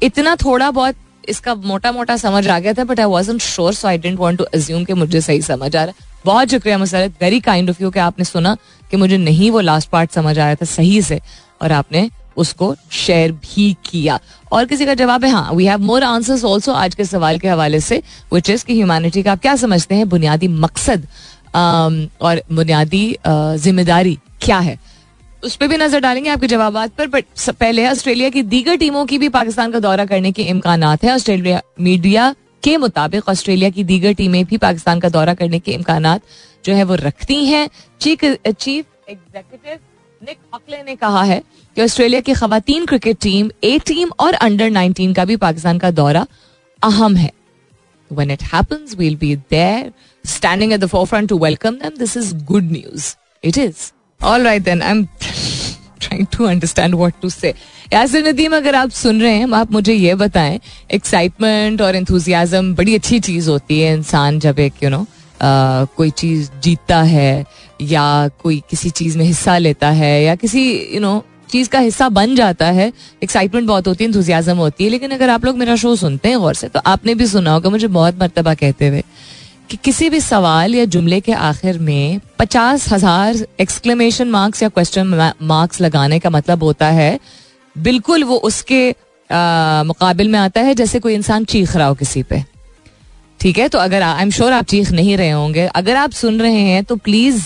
इतना 0.01 0.35
थोड़ा 0.35 0.69
बहुत 0.71 0.95
इसका 1.29 1.55
मोटा 1.55 1.91
मोटा 1.91 2.17
समझ 2.17 2.47
आ 2.47 2.59
गया 2.59 2.73
था 2.73 2.83
but 2.83 2.99
I 2.99 3.05
was 3.07 3.37
sure 3.39 3.73
so 3.73 3.87
I 3.87 3.97
didn't 3.97 4.19
want 4.19 4.39
to 4.39 4.45
assume 4.53 4.83
कि 4.85 4.93
मुझे 4.93 5.21
सही 5.21 5.41
समझ 5.41 5.75
आ 5.75 5.83
रहा 5.83 5.85
है। 5.87 6.09
बहुत 6.25 6.49
शुक्रिया 6.49 6.77
Musarrat 6.77 7.13
very 7.21 7.39
kind 7.39 7.69
of 7.69 7.83
you 7.83 7.89
कि 7.91 7.99
आपने 7.99 8.25
सुना 8.25 8.55
कि 8.91 8.97
मुझे 8.97 9.17
नहीं 9.17 9.51
वो 9.51 9.59
लास्ट 9.61 9.89
पार्ट 9.89 10.11
समझ 10.11 10.37
आया 10.39 10.55
था 10.55 10.65
सही 10.67 11.01
से, 11.01 11.19
और 11.61 11.71
आपने 11.71 12.09
उसको 12.37 12.75
शेयर 12.91 13.31
भी 13.33 13.75
किया। 13.85 14.19
और 14.51 14.65
किसी 14.65 14.85
का 14.85 14.93
जवाब 14.93 15.25
है 15.25 15.31
हाँ 15.31 15.51
we 15.53 15.65
have 15.65 15.79
more 15.81 16.03
answers 16.03 16.43
also 16.45 16.73
आज 16.73 16.95
के 16.95 17.05
सवाल 17.05 17.39
के 17.39 17.47
हवाले 17.47 17.79
से 17.79 18.01
विच 18.33 18.49
इज़ 18.49 18.65
कि 18.65 18.73
ह्यूमैनिटी 18.73 19.23
का 19.23 19.31
आप 19.31 19.41
क्या 19.41 19.55
समझते 19.57 19.95
हैं? 19.95 20.09
बुनियादी 20.09 20.47
मकसद 20.47 21.07
और 21.55 22.41
बुनियादी 22.51 23.17
ज़िम्मेदारी 23.27 24.17
क्या 24.41 24.59
है? 24.59 24.77
उस 25.43 25.55
पर 25.55 25.67
भी 25.67 25.77
नज़र 25.77 25.99
डालेंगे 25.99 26.29
आपके 26.29 26.47
जवाब 26.47 26.77
पर 26.97 27.07
बट 27.07 27.25
पहले 27.51 27.87
ऑस्ट्रेलिया 27.87 28.29
की 28.29 28.43
दीगर 28.45 28.75
टीमों 28.77 29.05
की 29.05 29.17
भी 29.17 29.29
पाकिस्तान 29.31 29.71
का 29.71 29.79
दौरा 29.79 30.05
करने 30.05 30.31
के 30.31 30.43
इम्कान 30.45 30.83
है। 30.83 31.13
ऑस्ट्रेलिया 31.13 31.61
मीडिया 31.81 32.33
के 32.63 32.75
मुताबिक 32.77 33.29
ऑस्ट्रेलिया 33.29 33.69
की 33.69 33.83
दीगर 33.83 34.13
टीमें 34.13 34.43
भी 34.45 34.57
पाकिस्तान 34.59 34.99
का 34.99 35.09
दौरा 35.09 35.33
करने 35.33 35.59
के 35.59 35.71
इम्कान 35.73 36.19
जो 36.65 36.73
है 36.73 36.83
वो 36.83 36.95
रखती 36.95 37.45
हैं। 37.45 37.69
चीफ 38.01 38.23
एग्जीक्यूटिव 38.23 39.79
निक 40.23 40.37
हकले 40.55 40.81
ने 40.83 40.95
कहा 40.95 41.23
है 41.23 41.41
कि 41.75 41.81
ऑस्ट्रेलिया 41.81 42.21
की 42.21 42.33
खातन 42.33 42.85
क्रिकेट 42.85 43.17
टीम 43.21 43.49
ए 43.63 43.77
टीम 43.87 44.09
और 44.19 44.33
अंडर 44.47 44.69
19 44.71 45.15
का 45.15 45.25
भी 45.25 45.35
पाकिस्तान 45.43 45.77
का 45.79 45.91
दौरा 45.91 46.25
अहम 46.83 47.15
है 47.15 47.31
when 48.11 48.31
it 48.33 48.41
happens 48.53 48.93
we'll 48.99 49.17
be 49.19 49.27
there 49.53 49.83
standing 50.25 50.73
at 50.75 50.81
the 50.83 50.87
forefront 50.93 51.29
to 51.31 51.35
welcome 51.43 51.77
them 51.83 51.93
this 51.99 52.15
is 52.21 52.31
good 52.49 52.71
news 52.71 53.05
it 53.43 53.59
is 53.61 53.83
all 54.21 54.47
right 54.47 54.65
then 54.65 54.81
i'm 54.81 55.03
trying 55.99 56.27
to 56.33 56.47
understand 56.47 56.97
what 57.03 57.21
to 57.21 57.31
say 57.35 57.53
Yasir 57.93 58.27
Nadeem 58.27 58.55
अगर 58.55 58.75
आप 58.75 58.89
सुन 58.97 59.21
रहे 59.21 59.33
हैं 59.33 59.47
आप 59.53 59.71
मुझे 59.71 59.93
ये 59.93 60.15
बताएँ 60.15 60.59
एक्साइटमेंट 60.91 61.81
और 61.81 61.95
इंथुजियाजम 61.95 62.73
बड़ी 62.75 62.95
अच्छी 62.95 63.19
चीज़ 63.19 63.49
होती 63.49 63.79
है 63.79 63.93
इंसान 63.93 64.39
जब 64.39 64.59
एक 64.59 64.83
यू 64.83 64.89
you 64.89 64.97
नो 64.97 65.03
know, 65.03 65.07
कोई 65.97 66.09
चीज़ 66.09 66.49
जीतता 66.63 67.01
है 67.03 67.45
या 67.81 68.27
कोई 68.43 68.61
किसी 68.69 68.89
चीज़ 68.89 69.17
में 69.17 69.25
हिस्सा 69.25 69.57
लेता 69.57 69.89
है 69.89 70.23
या 70.23 70.35
किसी 70.35 70.61
यू 70.71 70.93
you 70.93 71.01
नो 71.01 71.17
know, 71.17 71.51
चीज़ 71.51 71.69
का 71.69 71.79
हिस्सा 71.79 72.07
बन 72.09 72.35
जाता 72.35 72.65
है 72.67 72.91
एक्साइटमेंट 73.23 73.67
बहुत 73.67 73.87
होती 73.87 74.03
है 74.03 74.09
इंथुजियाजम 74.09 74.57
होती 74.57 74.83
है 74.83 74.89
लेकिन 74.89 75.11
अगर 75.11 75.29
आप 75.29 75.45
लोग 75.45 75.57
मेरा 75.57 75.75
शो 75.75 75.95
सुनते 75.95 76.29
हैं 76.29 76.39
गौर 76.39 76.53
से 76.53 76.67
तो 76.67 76.79
आपने 76.85 77.15
भी 77.15 77.25
सुना 77.27 77.53
होगा 77.53 77.69
मुझे 77.69 77.87
बहुत 77.87 78.19
मरतबा 78.21 78.53
कहते 78.53 78.87
हुए 78.87 79.03
कि 79.69 79.77
किसी 79.77 80.09
भी 80.09 80.19
सवाल 80.19 80.75
या 80.75 80.85
जुमले 80.85 81.19
के 81.19 81.33
आखिर 81.33 81.79
में 81.79 82.19
पचास 82.39 82.87
हज़ार 82.91 83.45
एक्सक्लेमेशन 83.59 84.29
मार्क्स 84.29 84.63
या 84.63 84.69
क्वेश्चन 84.69 85.31
मार्क्स 85.41 85.81
लगाने 85.81 86.19
का 86.19 86.29
मतलब 86.29 86.63
होता 86.63 86.87
है 86.89 87.19
बिल्कुल 87.75 88.23
वो 88.23 88.37
उसके 88.37 88.89
मुकाबिल 89.87 90.29
में 90.29 90.39
आता 90.39 90.61
है 90.61 90.73
जैसे 90.75 90.99
कोई 90.99 91.13
इंसान 91.13 91.45
चीख 91.45 91.75
रहा 91.75 91.87
हो 91.87 91.93
किसी 91.95 92.23
पे। 92.23 92.43
ठीक 93.39 93.57
है? 93.57 93.67
तो 93.67 93.79
अगर 93.79 94.01
आई 94.01 94.21
एम 94.23 94.29
श्योर 94.29 94.53
आप 94.53 94.65
चीख 94.65 94.91
नहीं 94.91 95.15
रहे 95.17 95.29
होंगे। 95.29 95.65
अगर 95.65 95.95
आप 95.95 96.11
सुन 96.11 96.39
रहे 96.41 96.61
हैं 96.61 96.83
तो 96.83 96.95
प्लीज़ 96.95 97.43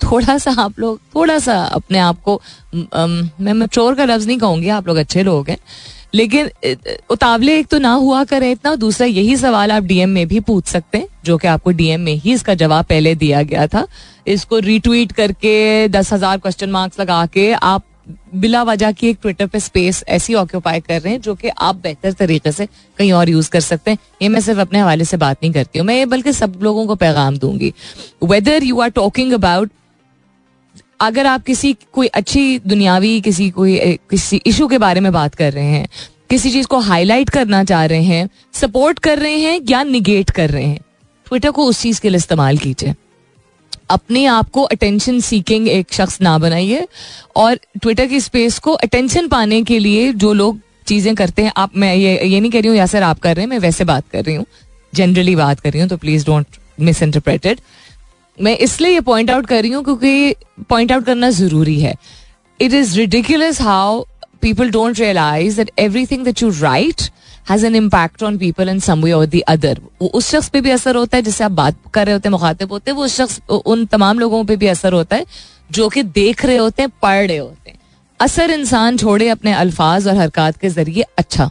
थोड़ा 0.00 0.36
सा 0.38 0.50
आप 0.58 0.78
लोग, 0.80 0.98
थोड़ा 1.14 1.38
सा 1.38 1.54
अपने 1.64 1.98
आप 1.98 2.20
को, 2.22 2.40
मैं 2.74 3.52
मचोर 3.54 3.94
का 3.94 4.04
लफ्ज 4.04 4.26
नहीं 4.26 4.38
कहूँगी, 4.38 4.68
आप 4.70 4.88
लोग 4.88 4.96
अच्छे 4.96 5.22
लोग 5.22 5.50
हैं। 5.50 5.58
लेकिन 6.14 6.48
उतावले 7.10 7.58
एक 7.58 7.66
तो 7.66 7.78
ना 7.78 7.92
हुआ 7.94 8.22
करें 8.24 8.50
इतना 8.50 8.74
दूसरा 8.76 9.06
यही 9.06 9.36
सवाल 9.36 9.72
आप 9.72 9.82
डीएम 9.82 10.10
में 10.10 10.26
भी 10.28 10.40
पूछ 10.40 10.66
सकते 10.66 10.98
हैं, 10.98 11.08
जो 11.24 11.36
कि 11.38 11.48
आपको 11.48 11.70
डीएम 11.72 12.00
में 12.00 12.14
ही 12.14 12.32
इसका 12.32 12.54
जवाब 12.56 12.84
पहले 12.84 13.14
दिया 13.14 13.42
गया 13.42 13.66
था। 13.66 13.86
इसको 14.26 14.58
रीट्वीट 14.60 15.12
करके, 15.12 15.88
दस 15.90 16.12
हज़ार 16.12 16.38
क्वेश्चन 16.38 16.70
मार्क्स 16.70 17.00
लगा 17.00 17.24
के, 17.26 17.52
आप 17.52 17.84
बिला 18.34 18.62
वजह 18.62 18.92
की 18.92 19.08
एक 19.08 19.18
ट्विटर 19.22 19.46
पे 19.46 19.60
स्पेस 19.60 20.02
ऐसी 20.08 20.34
ऑक्यूपाई 20.34 20.80
कर 20.80 21.00
रहे 21.00 21.12
हैं, 21.12 21.20
जो 21.20 21.34
कि 21.34 21.48
आप 21.50 21.76
बेहतर 21.76 22.12
तरीके 22.14 22.52
से 22.52 22.66
कहीं 22.98 23.12
और 23.12 23.28
यूज़ 23.28 23.50
कर 23.50 23.60
सकते 23.60 23.90
हैं। 23.90 23.98
ये 24.22 24.28
मैं 24.28 24.40
सिर्फ़ 24.40 24.60
अपने 24.60 24.78
हवाले 24.78 25.04
से 25.04 25.16
बात 25.16 25.38
नहीं 25.42 25.52
करती 25.52 25.78
हूँ, 25.78 25.86
मैं 25.86 25.96
ये 25.96 26.06
बल्कि 26.06 26.32
सब 26.32 26.58
लोगों 26.62 26.86
को 26.86 26.94
पैगाम 26.96 27.36
दूँगी। 27.38 27.72
Whether 28.24 28.64
you 28.64 28.80
are 28.80 28.90
talking 28.90 29.32
about 29.32 29.70
अगर 31.00 31.26
आप 31.26 31.42
किसी, 31.44 31.72
कोई 31.92 32.06
अच्छी 32.08 32.58
दुनियावी, 32.58 33.20
किसी, 33.20 33.48
कोई 33.50 33.78
किसी 34.10 34.40
इशू 34.46 34.68
के 34.68 34.78
बारे 34.78 35.00
में 35.00 35.12
बात 35.12 35.34
कर 35.34 35.52
रहे 35.52 35.64
हैं, 35.64 35.88
किसी 36.30 36.50
चीज़ 36.50 36.66
को 36.66 36.78
हाईलाइट 36.80 37.30
करना 37.30 37.62
चाह 37.64 37.84
रहे 37.84 38.02
हैं 38.02 38.28
सपोर्ट 38.54 38.98
कर 38.98 39.18
रहे 39.18 39.36
हैं 39.36 39.60
या 39.70 39.82
निगेट 39.84 40.30
कर 40.30 40.50
रहे 40.50 40.64
हैं 40.64 40.80
ट्विटर 41.26 41.50
को 41.50 41.64
उस 41.64 41.82
चीज़ 41.82 42.00
के 42.00 42.08
लिए 42.08 42.16
इस्तेमाल 42.16 42.58
कीजिए। 42.58 42.94
अपने 43.90 44.24
आप 44.26 44.50
को 44.50 44.62
अटेंशन 44.64 45.20
सीकिंग 45.20 45.68
एक 45.68 45.92
शख्स 45.92 46.20
ना 46.22 46.36
बनाइए 46.38 46.86
और 47.36 47.58
ट्विटर 47.82 48.06
की 48.06 48.20
स्पेस 48.20 48.58
को 48.58 48.72
अटेंशन 48.74 49.28
पाने 49.28 49.62
के 49.62 49.78
लिए 49.78 50.12
जो 50.14 50.32
लोग 50.32 50.60
चीज़ें 50.86 51.14
करते 51.14 51.42
हैं, 51.42 51.52
आप, 51.56 51.76
मैं 51.76 51.94
ये 51.94 52.18
ये 52.24 52.40
नहीं 52.40 52.50
कह 52.50 52.60
रही 52.60 52.68
हूँ, 52.68 52.76
या 52.76 52.86
सर 52.86 53.02
आप 53.02 53.18
कर 53.18 53.36
रहे 53.36 53.42
हैं, 53.42 53.50
मैं 53.50 53.58
वैसे 53.58 53.84
बात 53.84 54.04
कर 54.12 54.24
रही 54.24 54.34
हूँ 54.34 54.46
जनरली 54.92 55.36
बात 55.36 55.60
कर 55.60 55.72
रही 55.72 55.80
हूँ 55.80 55.88
तो 55.88 55.96
प्लीज़ 55.96 56.26
डोंट 56.26 56.46
मिस 56.80 57.02
इंटरप्रेटेड 57.02 57.60
मैं 58.40 58.56
इसलिए 58.58 58.92
ये 58.92 59.00
पॉइंट 59.00 59.30
आउट 59.30 59.46
कर 59.46 59.62
रही 59.62 59.70
हूँ 59.72 59.82
क्योंकि 59.84 60.34
पॉइंट 60.68 60.92
आउट 60.92 61.04
करना 61.04 61.30
ज़रूरी 61.32 61.80
है। 61.80 61.94
It 62.60 62.72
is 62.74 62.96
ridiculous 62.98 63.60
how 63.60 64.02
people 64.42 64.70
don't 64.70 64.98
realize 65.00 65.56
that 65.56 65.70
everything 65.78 66.24
that 66.24 66.42
you 66.42 66.50
write 66.60 67.02
has 67.50 67.66
an 67.66 67.74
impact 67.76 68.22
on 68.22 68.38
people 68.38 68.68
in 68.68 68.80
some 68.80 69.02
way 69.04 69.12
और 69.12 69.26
दी 69.26 69.40
अदर 69.48 69.80
उस 70.02 70.30
शख्स 70.30 70.48
पे 70.48 70.60
भी 70.60 70.70
असर 70.70 70.96
होता 70.96 71.16
है 71.16 71.22
जिससे 71.22 71.44
आप 71.44 71.50
बात 71.52 71.76
कर 71.94 72.06
रहे 72.06 72.12
होते 72.12 72.28
हैं, 72.28 72.32
मुखातिब 72.32 72.72
होते 72.72 72.90
हैं, 72.90 72.96
वो 72.96 73.04
उस 73.04 73.16
शख्स, 73.16 73.40
उन 73.50 73.84
तमाम 73.86 74.18
लोगों 74.18 74.44
पे 74.44 74.56
भी 74.56 74.66
असर 74.66 74.92
होता 74.92 75.16
है 75.16 75.24
जो 75.70 75.88
कि 75.88 76.02
देख 76.02 76.44
रहे 76.44 76.56
होते 76.56 76.82
हैं, 76.82 76.90
पढ़ 77.02 77.26
रहे 77.26 77.36
होते 77.36 77.70
हैं। 77.70 77.78
असर 78.20 78.50
इंसान 78.50 78.96
छोड़े 78.96 79.28
अपने 79.28 79.52
अल्फाज 79.54 80.06
और 80.08 80.16
हरकत 80.16 80.56
के 80.60 80.68
ज़रिए 80.68 81.04
अच्छा 81.18 81.50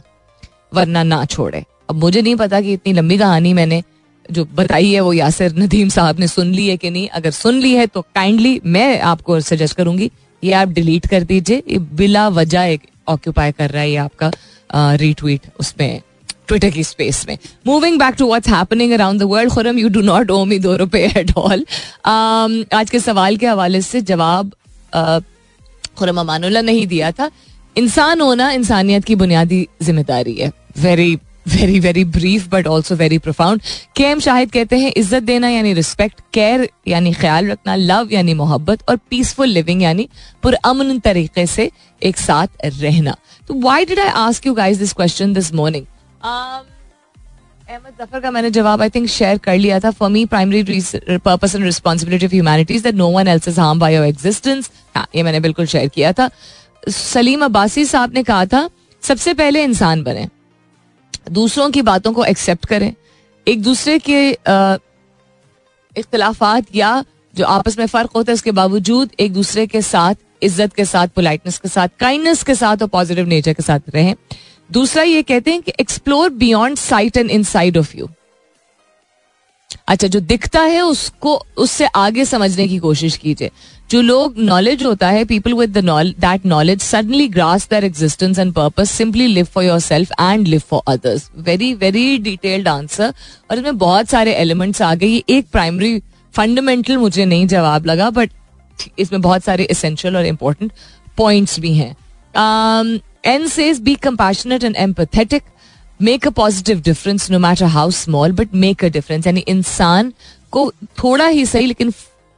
वरना 0.74 1.02
ना 1.02 1.24
छोड़े। 1.26 1.64
अब 1.90 1.96
मुझे 1.96 2.22
नहीं 2.22 2.36
पता 2.36 2.60
कि 2.60 2.72
इतनी 2.72 2.92
लंबी 2.92 3.18
कहानी 3.18 3.52
मैंने 3.54 3.82
जो 4.28 4.44
बताई 4.54 4.90
है 4.92 5.00
वो 5.00 5.12
यासिर 5.12 5.54
नदीम 5.58 5.88
साहब 5.88 6.20
ने 6.20 6.28
सुन 6.28 6.52
ली 6.52 6.66
है 6.68 6.76
कि 6.76 6.90
नहीं? 6.90 7.08
अगर 7.10 7.30
सुन 7.32 7.60
ली 7.60 7.72
है 7.74 7.86
तो 7.86 8.00
काइंडली 8.14 8.60
मैं 8.66 9.00
आपको 9.02 9.40
सजेस्ट 9.42 9.76
करूँगी, 9.76 10.10
ये 10.42 10.52
आप 10.54 10.68
डिलीट 10.70 11.06
कर 11.06 11.22
दीजिए। 11.24 11.78
बिला 11.78 12.28
वजह 12.30 12.62
एक 12.64 12.82
ऑक्यूपाई 13.08 13.52
कर 13.52 13.70
रहा 13.70 13.82
है 13.82 13.90
ये 13.90 13.96
आपका 13.98 14.30
रीट्वीट 14.96 15.46
उसमें 15.60 16.00
ट्विटर 16.48 16.70
की 16.70 16.84
स्पेस 16.84 17.24
में। 17.28 17.36
Moving 17.66 17.98
back 17.98 18.14
to 18.18 18.26
what's 18.26 18.48
happening 18.48 18.92
around 18.92 19.20
the 19.20 19.22
world 19.30 19.52
Khurram 19.52 19.78
you 19.78 19.88
do 19.88 20.00
not 20.02 20.30
owe 20.30 20.44
me 20.44 20.58
दो 20.58 20.76
रुपए 20.76 21.04
एट 21.16 21.32
ऑल 21.38 21.64
आज 22.06 22.90
के 22.90 23.00
सवाल 23.00 23.36
के 23.36 23.46
हवाले 23.46 23.82
से 23.82 24.00
जवाब 24.02 24.52
खुरम 25.98 26.20
अमानुल्ला 26.20 26.60
नहीं 26.62 26.86
दिया 26.86 27.10
था। 27.12 27.30
इंसान 27.76 28.20
होना 28.20 28.50
इंसानियत 28.52 29.04
की 29.04 29.14
बुनियादी 29.16 29.66
ज़िम्मेदारी 29.82 30.34
है। 30.34 30.52
Very 30.78 31.18
very 31.48 31.80
very 31.80 32.04
brief 32.06 32.48
but 32.50 32.66
also 32.66 32.94
very 32.96 33.18
profound 33.18 33.60
K 33.96 34.04
M 34.04 34.20
Shahid 34.20 34.50
कहते 34.52 34.78
हैं, 34.78 34.92
इज़्ज़त 34.96 35.22
देना 35.22 35.48
यानी 35.48 35.72
रिस्पेक्ट 35.74 36.20
केयर 36.34 36.68
यानी 36.88 37.12
ख्याल 37.14 37.50
रखना 37.50 37.74
लव 37.76 38.08
यानी 38.12 38.34
मोहब्बत 38.36 38.88
और 38.88 38.96
पीसफुल 39.10 39.48
लिविंग 39.48 39.82
यानी 39.82 40.08
पुरअमन 40.42 40.98
तरीके 41.00 41.46
से 41.48 41.70
एक 42.02 42.16
साथ 42.18 42.64
रहना। 42.64 43.16
तो 43.48 43.60
why 43.60 43.84
did 43.84 43.98
I 44.00 44.08
ask 44.18 44.46
you 44.46 44.54
guys 44.54 44.78
this 44.78 44.92
question 44.94 45.32
this 45.34 45.52
morning 45.54 45.84
Ahmad 47.70 47.92
Zafar 48.00 48.20
का 48.20 48.30
मैंने 48.30 48.50
जवाब 48.50 48.82
आई 48.82 48.90
थिंक 48.90 49.08
शेयर 49.08 49.38
कर 49.38 49.56
लिया 49.58 49.80
था। 49.80 49.90
For 49.92 50.10
me 50.10 50.24
primary 50.26 50.62
purpose 51.18 51.54
and 51.54 51.64
responsibility 51.64 52.26
of 52.26 52.32
humanities 52.32 52.82
that 52.82 52.94
no 52.94 53.08
one 53.10 53.28
else 53.28 53.48
is 53.48 53.60
harm 53.60 53.78
by 53.78 53.94
your 53.94 54.06
existence 54.06 54.70
ये 54.96 55.22
मैंने 55.22 55.40
बिल्कुल 55.40 55.66
share 55.66 55.88
किया 55.88 56.12
था। 56.12 56.30
सलीम 56.88 57.44
अब्बासी 57.44 57.84
साहब 57.84 58.14
ने 58.14 58.22
कहा 58.22 58.44
था, 58.46 58.68
सबसे 59.02 59.34
पहले 59.34 59.62
इंसान 59.64 60.02
बने। 60.02 60.26
दूसरों 61.30 61.70
की 61.70 61.82
बातों 61.82 62.12
को 62.12 62.24
एक्सेप्ट 62.24 62.66
करें। 62.66 62.92
एक 63.46 63.62
दूसरे 63.62 63.98
के 64.00 64.30
इख्तलाफात 65.96 66.74
या 66.74 67.04
जो 67.34 67.44
आपस 67.46 67.78
में 67.78 67.86
फ़र्क 67.86 68.10
होता 68.16 68.32
है, 68.32 68.34
उसके 68.34 68.52
बावजूद 68.52 69.10
एक 69.20 69.32
दूसरे 69.32 69.66
के 69.66 69.82
साथ, 69.82 70.14
इज़्ज़त 70.42 70.74
के 70.74 70.84
साथ 70.84 71.08
पोलाइटनेस 71.08 71.58
के 71.58 71.68
साथ 71.68 71.88
काइंडनेस 72.00 72.42
के 72.42 72.54
साथ 72.54 72.82
और 72.82 72.88
पॉजिटिव 72.88 73.26
नेचर 73.26 73.52
के 73.52 73.62
साथ 73.62 73.90
रहें। 73.94 74.14
दूसरा 74.70 75.02
ये 75.02 75.22
कहते 75.22 75.50
हैं 75.50 75.62
कि 75.62 75.72
explore 75.80 76.30
beyond 76.30 76.78
sight 76.78 77.16
and 77.16 77.30
inside 77.44 77.78
of 77.78 77.96
you 77.96 78.08
अच्छा 79.88 80.08
जो 80.08 80.20
दिखता 80.20 80.60
है, 80.60 80.80
उसको, 80.82 81.34
उससे 81.56 81.86
आगे 81.86 82.24
समझने 82.24 82.66
की 82.68 82.78
कोशिश 82.78 83.16
कीजिए। 83.16 83.50
जो 83.90 84.00
लोग 84.02 84.34
नॉलेज 84.38 84.82
होता 84.84 85.08
है 85.08 85.24
people 85.24 85.52
with 85.54 85.78
that 85.78 86.46
knowledge 86.46 86.80
suddenly 86.82 87.28
grasp 87.28 87.68
their 87.70 87.84
existence 87.84 88.38
and 88.38 88.52
purpose 88.54 88.88
simply 88.88 89.26
live 89.26 89.44
for 89.54 89.64
yourself 89.80 90.10
and 90.20 90.46
live 90.48 90.62
for 90.70 90.82
others 90.92 91.28
very 91.46 91.72
very 91.74 92.18
detailed 92.18 92.68
answer 92.68 93.14
और 93.50 93.58
इसमें 93.58 93.78
बहुत 93.78 94.08
सारे 94.10 94.34
एलिमेंट्स 94.34 94.82
आ 94.82 94.94
गए। 94.94 95.06
ये 95.06 95.22
एक 95.28 95.46
प्राइमरी 95.52 95.98
फंडामेंटल 96.34 96.96
मुझे 96.96 97.24
नहीं 97.24 97.46
जवाब 97.46 97.86
लगा 97.86 98.10
बट 98.10 98.30
इसमें 98.98 99.20
बहुत 99.20 99.44
सारे 99.44 99.64
इसेंशियल 99.70 100.16
और 100.16 100.26
इम्पोर्टेंट 100.26 100.72
पॉइंट्स 101.16 101.58
भी 101.60 101.72
हैं। 101.74 101.94
Ann 103.26 103.46
says 103.48 103.80
be 103.80 103.94
compassionate 104.02 104.64
and 104.64 104.76
empathetic 104.76 105.42
make 106.00 106.26
a 106.26 106.30
positive 106.30 106.80
difference 106.80 107.30
no 107.30 107.38
matter 107.38 107.64
how 107.66 107.90
small 107.90 108.32
but 108.32 108.54
make 108.54 108.84
a 108.84 108.88
difference 108.88 109.26
यानी 109.26 109.40
इंसान 109.48 110.12
को 110.50 110.70
थोड़ा 111.02 111.26
ही 111.26 111.46
सही, 111.46 111.66
लेकिन 111.66 111.92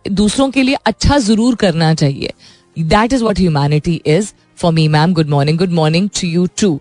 दूसरों 0.05 0.51
के 0.51 0.63
लिए 0.63 0.77
अच्छा 0.87 1.19
ज़रूर 1.19 1.55
करना 1.55 1.93
चाहिए। 1.95 2.33
That 2.77 3.13
is 3.13 3.25
what 3.25 3.39
humanity 3.39 4.01
is 4.07 4.33
for 4.59 4.73
me 4.73 4.87
ma'am 4.89 5.13
good 5.15 5.29
morning 5.31 5.59
good 5.59 5.73
morning 5.73 6.09
to 6.21 6.29
you 6.29 6.47
too 6.61 6.81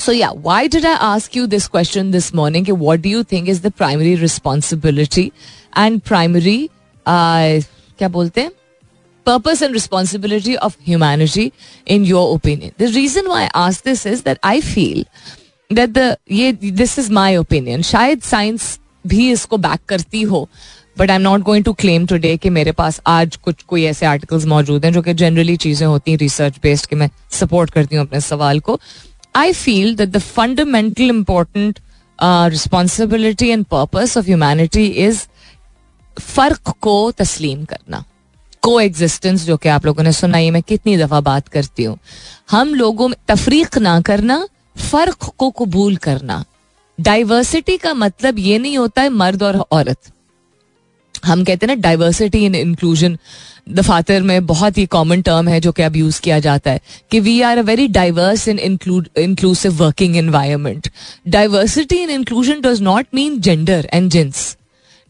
so 0.00 0.12
या 0.12 0.30
why 0.44 0.68
did 0.68 0.86
I 0.86 0.94
ask 1.02 1.36
you 1.36 1.46
this 1.46 1.66
question 1.68 2.10
this 2.10 2.34
morning 2.34 2.70
what 2.70 3.00
do 3.00 3.10
you 3.10 3.22
think 3.32 3.48
is 3.48 3.62
the 3.62 3.72
primary 3.72 4.14
responsibility 4.16 5.30
and 5.78 6.00
primary 6.00 6.58
क्या 7.06 8.08
बोलते 8.08 8.40
हैं 8.40 8.50
purpose 9.26 9.62
and 9.62 9.72
responsibility 9.72 10.54
of 10.56 10.76
humanity 10.86 11.50
in 11.88 12.04
your 12.04 12.28
opinion 12.28 12.72
the 12.80 12.90
reason 12.94 13.26
why 13.26 13.46
ask 13.54 13.84
this 13.84 14.06
is 14.06 14.22
that 14.24 14.38
I 14.44 14.60
feel 14.60 15.04
that 15.70 15.98
ये 16.32 16.52
this 16.52 16.98
is 16.98 17.12
my 17.12 17.36
opinion 17.36 17.82
शायद 17.82 18.22
science 18.22 18.78
भी 19.06 19.30
इसको 19.32 19.56
back 19.58 19.80
करती 19.88 20.22
हो 20.22 20.48
but 20.96 21.10
I 21.10 21.16
am 21.16 21.22
not 21.22 21.40
going 21.42 21.64
to 21.64 21.72
claim 21.72 22.06
today 22.06 22.36
कि 22.36 22.50
मेरे 22.50 22.72
पास 22.72 23.00
आज 23.06 23.36
कुछ 23.36 23.62
कोई 23.68 23.84
ऐसे 23.84 24.06
आर्टिकल्स 24.06 24.44
मौजूद 24.46 24.84
हैं 24.84 24.92
जो 24.92 25.02
कि 25.02 25.14
जनरली 25.14 25.56
चीज़ें 25.56 25.86
होती 25.86 26.10
हैं 26.10 26.18
रिसर्च 26.18 26.58
बेस्ड 26.62 26.86
कि 26.86 26.96
मैं 26.96 27.08
सपोर्ट 27.32 27.70
करती 27.70 27.96
हूँ 27.96 28.06
अपने 28.06 28.20
सवाल 28.20 28.60
को। 28.60 28.78
I 29.36 29.52
feel 29.52 29.94
that 29.96 30.08
the 30.08 30.18
fundamental 30.18 31.02
important 31.04 31.80
responsibility 32.18 33.48
and 33.48 33.64
purpose 33.66 34.16
of 34.18 34.26
humanity 34.26 34.86
is 34.86 35.22
फ़र्क 36.16 36.74
को 36.80 37.10
तस्लीम 37.18 37.64
करना। 37.64 38.04
को 38.62 38.80
एग्जिस्टेंस 38.80 39.44
जो 39.44 39.56
कि 39.56 39.68
आप 39.68 39.86
लोगों 39.86 40.02
ने 40.02 40.12
सुना, 40.12 40.38
ये 40.38 40.50
मैं 40.50 40.62
कितनी 40.62 40.96
दफ़ा 40.96 41.20
बात 41.20 41.48
करती 41.48 41.84
हूँ। 41.84 41.98
हम 42.50 42.74
लोगों 42.74 43.08
में 43.08 43.16
तफरीक 43.28 43.78
ना 43.78 44.00
करना, 44.00 44.46
फ़र्क 44.80 45.30
को 45.38 45.50
कबूल 45.58 45.96
करना। 45.96 46.44
डाइवर्सिटी 46.98 47.76
का 47.76 47.94
मतलब 47.94 48.38
ये 48.38 48.58
नहीं 48.58 48.78
होता 48.78 49.02
है 49.02 49.08
मर्द 49.10 49.42
और 49.42 49.56
औरत। 49.56 49.98
हम 51.24 51.44
कहते 51.44 51.66
हैं 51.66 51.74
ना 51.76 51.80
डाइवर्सिटी 51.82 52.44
इन 52.46 52.54
इंक्लूजन 52.54 53.18
दफातर 53.68 54.22
में 54.22 54.46
बहुत 54.46 54.78
ही 54.78 54.86
कॉमन 54.86 55.22
टर्म 55.22 55.48
है 55.48 55.60
जो 55.60 55.72
कि 55.72 55.82
अब 55.82 55.96
यूज़ 55.96 56.20
किया 56.20 56.38
जाता 56.38 56.70
है 56.70 56.80
कि 57.10 57.20
we 57.20 57.40
are 57.40 57.58
a 57.58 57.62
very 57.62 57.86
diverse 57.88 58.48
in 58.48 58.58
inclusive 58.58 59.72
working 59.72 60.16
environment 60.16 60.88
diversity 61.28 61.96
in 61.96 62.10
inclusion 62.10 62.60
does 62.60 62.82
not 62.82 63.06
mean 63.14 63.40
gender 63.40 63.88
and 63.92 64.10
genes 64.10 64.56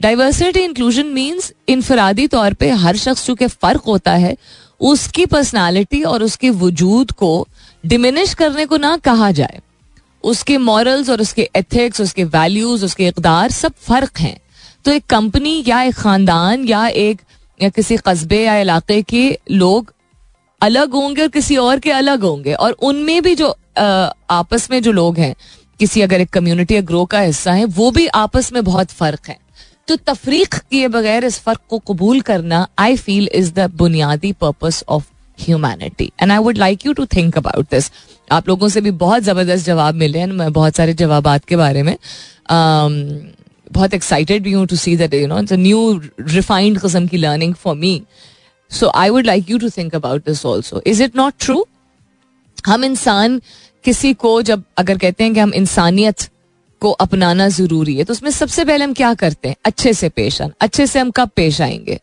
diversity 0.00 0.60
inclusion 0.60 1.06
means 1.06 1.52
इनफरादी 1.68 2.26
तौर 2.26 2.54
पे 2.54 2.70
हर 2.70 2.96
शख्स 2.96 3.26
जो 3.26 3.48
फ़र्क 3.48 3.82
होता 3.86 4.12
है 4.12 4.36
उसकी 4.80 5.26
पर्सनालिटी 5.26 6.02
और 6.02 6.22
उसके 6.22 6.50
वजूद 6.50 7.10
को 7.10 7.48
डिमिनिश 7.86 8.34
करने 8.34 8.66
को 8.66 8.76
ना 8.76 8.96
कहा 8.96 9.30
जाए 9.30 9.60
उसके 10.24 10.58
मॉरल्स 10.58 11.10
और 11.10 11.20
उसके 11.20 11.48
एथिक्स 11.56 12.00
उसके 12.00 12.24
वैल्यूज़ 12.24 12.84
उसके 12.84 13.06
इकदार 13.08 13.50
सब 13.50 13.72
फ़र्क 13.80 14.18
हैं 14.18 14.36
तो 14.84 14.92
एक 14.92 15.06
कंपनी 15.06 15.62
या 15.66 15.82
एक 15.82 15.94
खानदान 15.94 16.64
या 16.64 16.86
एक 16.88 17.20
या 17.60 17.68
किसी 17.68 17.96
कस्बे 18.06 18.42
या 18.44 18.56
इलाके 18.58 19.00
के 19.02 19.38
लोग 19.50 19.92
अलग 20.60 20.92
होंगे 20.92 21.22
और 21.22 21.28
किसी 21.28 21.56
और 21.56 21.78
के 21.78 21.90
अलग 21.90 22.22
होंगे। 22.22 22.54
और 22.54 22.72
उनमें 22.82 23.22
भी 23.22 23.34
जो 23.34 23.48
आ, 23.78 23.84
आपस 24.30 24.70
में 24.70 24.80
जो 24.82 24.92
लोग 24.92 25.18
हैं 25.18 25.34
किसी 25.80 26.00
अगर 26.00 26.20
एक 26.20 26.30
कम्युनिटी 26.30 26.74
या 26.74 26.80
ग्रो 26.80 27.04
का 27.04 27.20
हिस्सा 27.20 27.52
है 27.52 27.64
वो 27.64 27.90
भी 27.90 28.06
आपस 28.16 28.52
में 28.52 28.62
बहुत 28.64 28.90
फ़र्क 28.90 29.28
है। 29.28 29.36
तो 29.88 29.96
तफरीक 30.06 30.54
किए 30.54 30.88
बगैर 30.88 31.24
इस 31.24 31.38
फ़र्क 31.40 31.60
को 31.68 31.78
कबूल 31.78 32.20
करना 32.20 32.66
आई 32.78 32.96
फील 32.96 33.28
इज़ 33.34 33.52
द 33.52 33.70
बुनियादी 33.76 34.32
purpose 34.32 34.82
of 34.88 35.04
humanity 35.38 36.10
and 36.22 36.32
I 36.32 36.38
would 36.38 36.58
like 36.58 36.86
you 36.86 36.92
to 36.92 37.06
think 37.06 37.38
about 37.38 37.66
this 37.70 37.90
आप 38.32 38.48
लोगों 38.48 38.68
से 38.68 38.80
भी 38.80 38.90
बहुत 39.00 39.22
ज़बरदस्त 39.22 39.66
जवाब 39.66 39.94
मिले 39.94 40.18
हैं 40.18 40.26
मैं 40.26 40.52
बहुत 40.52 40.76
सारे 40.76 40.94
जवाब 40.94 41.28
के 41.48 41.56
बारे 41.56 41.82
में। 41.82 41.96
um, 42.50 42.94
बहुत 43.72 43.94
एक्साइटेड 43.94 44.42
भी 44.42 44.52
हूँ 44.52 44.66
to 44.66 44.76
see 44.76 44.96
that 44.96 45.14
you 45.14 45.26
know 45.26 45.40
it's 45.40 45.52
new 45.52 46.00
refined 46.20 46.80
किस्म 46.80 47.06
की 47.06 47.16
learning 47.16 47.54
for 47.54 47.76
me 47.76 48.02
so 48.70 48.88
I 48.94 49.08
would 49.08 49.26
like 49.26 49.50
you 49.50 49.58
to 49.58 49.70
think 49.70 49.94
about 49.94 50.26
this 50.26 50.46
also 50.46 50.82
is 50.86 51.02
it 51.02 51.16
not 51.16 51.34
true 51.40 51.66
हम 52.66 52.84
इंसान 52.84 53.40
किसी 53.84 54.14
को 54.14 54.42
जब, 54.42 54.62
अगर 54.78 54.98
कहते 54.98 55.24
हैं 55.24 55.34
कि 55.34 55.40
हम 55.40 55.54
इंसानियत 55.54 56.28
को 56.80 56.90
अपनाना 56.90 57.48
ज़रूरी 57.48 57.94
है 57.96 58.04
तो 58.04 58.12
उसमें 58.12 58.30
सबसे 58.30 58.64
पहले 58.64 58.84
हम 58.84 58.92
क्या 58.92 59.14
करते 59.14 59.48
हैं? 59.48 59.56
अच्छे 59.64 59.92
से 59.94 60.08
पेश 60.08 60.42
आना। 60.42 60.52
अच्छे 60.60 60.86
से 60.86 60.98
हम 60.98 61.10
कब 61.10 61.30
पेश 61.36 61.60
आएँगे? 61.60 61.98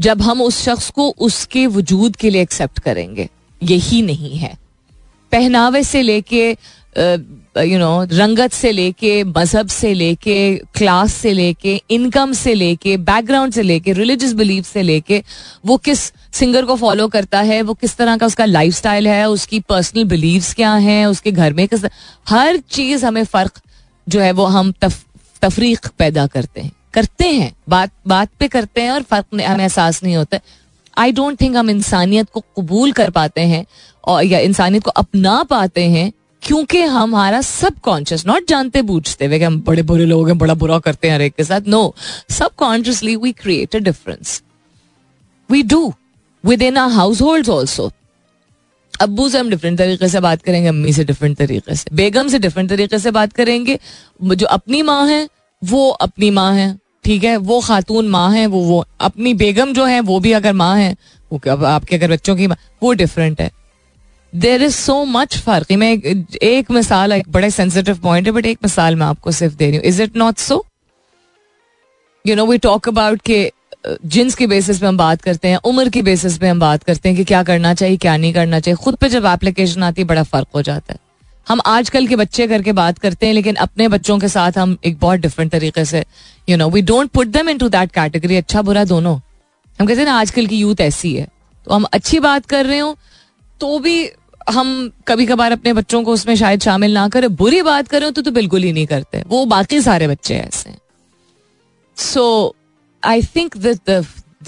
जब 0.00 0.22
हम 0.22 0.42
उस 0.42 0.62
शख्स 0.62 0.90
को 0.90 1.08
उसके 1.18 1.66
वजूद 1.66 2.16
के 2.16 2.30
लिए 2.30 2.42
एक्सेप्ट 2.42 2.78
करेंगे। 2.78 3.28
यही 3.62 4.02
नहीं 4.02 4.36
है। 4.36 4.56
पहनावे 5.32 5.82
से 5.82 6.02
लेके 6.02 6.56
यू 7.58 7.78
नो 7.78 8.02
रंगत 8.12 8.52
से 8.52 8.72
लेके 8.72 9.24
मज़हब 9.24 9.68
से 9.68 9.94
लेके 9.94 10.38
क्लास 10.74 11.14
से 11.14 11.32
लेके 11.32 11.82
इनकम 11.90 12.32
से 12.32 12.54
लेके 12.54 12.96
बैकग्राउंड 12.96 13.52
से 13.52 13.62
लेके 13.62 13.92
रिलीजियस 13.92 14.32
बिलीफ 14.32 14.66
से 14.66 14.82
लेके 14.82 15.22
वो 15.66 15.76
किस 15.76 16.12
सिंगर 16.32 16.64
को 16.64 16.76
फॉलो 16.76 17.08
करता 17.08 17.40
है 17.40 17.62
वो 17.62 17.74
किस 17.74 17.96
तरह 17.96 18.16
का 18.16 18.26
उसका 18.26 18.44
लाइफ 18.44 18.86
है 18.86 19.28
उसकी 19.28 19.60
पर्सनल 19.60 20.04
बिलीव्स 20.04 20.54
क्या 20.54 20.74
हैं 20.74 21.06
उसके 21.06 21.32
घर 21.32 21.52
में 21.52 21.66
किस 21.68 21.84
हर 22.28 22.56
चीज़ 22.56 23.06
हमें 23.06 23.24
फ़र्क 23.24 23.60
जो 24.08 24.20
है 24.20 24.32
वो 24.32 24.44
हम 24.44 24.72
तफ, 24.72 25.04
तफरीक 25.42 25.86
पैदा 25.98 26.26
करते 26.26 26.60
हैं 26.60 26.72
करते 26.94 27.24
हैं 27.24 27.52
बात 27.68 27.90
बात 28.06 28.28
पे 28.38 28.48
करते 28.48 28.80
हैं 28.80 28.90
और 28.90 29.02
फ़र्क 29.02 29.26
हमें 29.32 29.64
एहसास 29.64 30.02
नहीं 30.02 30.16
होता 30.16 30.38
आई 30.98 31.12
डोंट 31.12 31.40
थिंक 31.40 31.56
हम 31.56 31.70
इंसानियत 31.70 32.30
को 32.30 32.40
कबूल 32.40 32.92
कर 32.92 33.10
पाते 33.10 33.40
हैं 33.40 33.64
और 34.04 34.24
या 34.24 34.38
इंसानियत 34.38 34.84
को 34.84 34.90
अपना 34.90 35.42
पाते 35.42 35.84
हैं 35.84 36.12
क्योंकि 36.42 36.82
हमारा 36.82 37.40
सब 37.40 37.78
कॉन्शियस 37.82 38.26
नॉट 38.26 38.48
जानते 38.48 38.82
बूझते 38.82 39.26
हुए 39.26 39.38
हम 39.38 39.60
बड़े 39.62 39.82
बुरे 39.82 40.04
लोग 40.04 40.28
हैं, 40.28 40.38
बड़ा 40.38 40.54
बुरा 40.54 40.78
करते 40.78 41.08
हैं 41.08 41.14
हर 41.14 41.22
एक 41.22 41.34
के 41.34 41.44
साथ 41.44 41.68
know 41.68 41.94
subconsciously 42.56 43.16
we 43.16 43.32
create 43.32 43.76
a 43.76 43.78
difference 43.80 44.42
we 45.50 45.62
do 45.62 45.92
within 46.62 46.76
our 46.76 46.90
household 47.22 47.48
also 47.48 47.90
Abu 49.00 49.28
से 49.28 49.38
हम 49.38 49.50
डिफरेंट 49.50 49.78
तरीके 49.78 50.08
से 50.08 50.20
बात 50.20 50.42
करेंगे, 50.42 50.68
अम्मी 50.68 50.92
से 50.92 51.04
डिफरेंट 51.04 51.36
तरीके 51.36 51.74
से, 51.74 51.90
बेगम 51.94 52.28
से 52.28 52.38
डिफरेंट 52.38 52.68
तरीके 52.70 52.98
से 52.98 53.10
बात 53.10 53.32
करेंगे। 53.32 53.78
जो 54.22 54.46
अपनी 54.46 54.82
माँ 54.82 55.06
है, 55.08 55.28
वो 55.62 55.88
अपनी 55.90 56.30
माँ 56.30 56.52
है, 56.54 56.78
ठीक 57.04 57.24
है? 57.24 57.36
वो 57.36 57.60
खातून 57.60 58.08
माँ 58.08 58.30
है, 58.32 58.46
वो 58.46 58.60
वो 58.60 58.84
अपनी 59.00 59.34
बेगम 59.34 59.72
जो 59.72 59.84
है, 59.84 60.00
वो 60.00 60.18
भी 60.20 60.32
अगर 60.32 60.52
माँ 60.52 60.76
है, 60.76 60.96
वो 61.32 61.64
आपके 61.66 61.96
अगर 61.96 62.10
बच्चों 62.12 62.36
की 62.36 62.46
माँ, 62.46 62.56
वो 62.82 62.92
डिफरेंट 62.92 63.40
है। 63.40 63.50
देर 64.32 64.62
इज़ 64.62 64.74
सो 64.74 65.04
मच 65.06 65.36
फ़र्क 65.38 65.72
मैं 65.72 65.92
एक, 65.92 66.70
मिसाल 66.70 67.12
एक 67.12 67.28
बड़े 67.28 67.50
सेंसिटिव 67.50 67.98
पॉइंट 67.98 68.26
है 68.26 68.32
बट 68.32 68.46
एक 68.46 68.58
मिसाल 68.62 68.96
मैं 68.96 69.06
आपको 69.06 69.32
सिर्फ़ 69.32 69.54
दे 69.54 69.66
रही 69.66 69.76
हूँ 69.76 69.84
is 69.84 70.02
it 70.02 70.16
not 70.16 70.38
so 70.38 70.64
you 72.24 72.36
know 72.36 72.46
we 72.46 72.58
talk 72.58 72.88
about 72.88 73.20
के 73.22 73.50
जिन्स 74.06 74.34
के 74.34 74.46
बेसिस 74.46 74.80
पे 74.80 74.86
हम 74.86 74.96
बात 74.96 75.22
करते 75.22 75.48
हैं 75.48 75.56
उम्र 75.64 75.88
की 75.88 76.02
बेसिस 76.02 76.38
पे 76.38 76.48
हम 76.48 76.60
बात 76.60 76.82
करते 76.82 77.08
हैं 77.08 77.16
कि 77.18 77.24
क्या 77.24 77.42
करना 77.42 77.74
चाहिए 77.74 77.96
क्या 77.96 78.16
नहीं 78.16 78.32
करना 78.32 78.60
चाहिए 78.60 78.76
खुद 78.76 78.96
पे 78.96 79.08
जब 79.08 79.26
एप्लीकेशन 79.26 79.82
आती 79.82 80.02
है 80.02 80.08
बड़ा 80.08 80.22
फ़र्क 80.24 80.48
हो 80.54 80.62
जाता 80.62 80.92
है 80.92 80.98
हम 81.46 81.60
आजकल 81.66 82.06
के 82.06 82.16
बच्चे 82.16 82.46
करके 82.46 82.72
बात 82.72 82.98
करते 82.98 83.26
हैं 83.26 83.34
लेकिन 83.34 83.54
अपने 83.56 83.88
बच्चों 83.88 84.18
के 84.18 84.28
साथ 84.28 84.58
हम 84.58 84.76
एक 84.84 84.98
बहुत 84.98 85.20
डिफरेंट 85.20 85.50
तरीके 85.52 85.84
से 85.84 86.04
you 86.48 86.56
know 86.56 86.68
we 86.70 86.82
don't 86.82 87.10
put 87.10 87.26
them 87.28 87.48
in 87.48 87.58
to 87.58 87.68
that 87.68 87.92
category 87.92 88.36
अच्छा 88.36 88.62
बुरा 88.62 88.84
दोनों 88.84 89.18
हम 89.78 89.86
कहते 89.86 90.00
हैं 90.00 90.06
ना 90.06 90.14
आजकल 90.14 90.46
की 90.46 90.58
यूथ 90.58 90.80
ऐसी 90.80 91.14
है 91.14 91.26
तो 91.66 91.74
हम 91.74 91.84
अच्छी 91.92 92.20
बात 92.20 92.46
कर 92.46 92.66
रहे 92.66 92.78
हो 92.78 92.96
तो 93.60 93.78
भी 93.78 94.10
हम 94.50 94.68
कभी 95.08 95.26
कभार 95.26 95.52
अपने 95.52 95.72
बच्चों 95.72 96.02
को 96.04 96.12
उसमें 96.12 96.34
शायद 96.36 96.60
शामिल 96.60 96.92
ना 96.94 97.08
करें। 97.08 97.34
बुरी 97.36 97.62
बात 97.62 97.88
करें 97.88 98.12
तो, 98.12 98.22
तो 98.22 98.30
बिल्कुल 98.30 98.62
ही 98.62 98.72
नहीं 98.72 98.86
करते। 98.86 99.22
वो 99.26 99.44
बाकी 99.46 99.80
सारे 99.80 100.08
बच्चे 100.08 100.34
ऐसे 100.36 100.74
so 101.96 102.54
I 103.02 103.22
think 103.36 103.56
the 103.56 103.78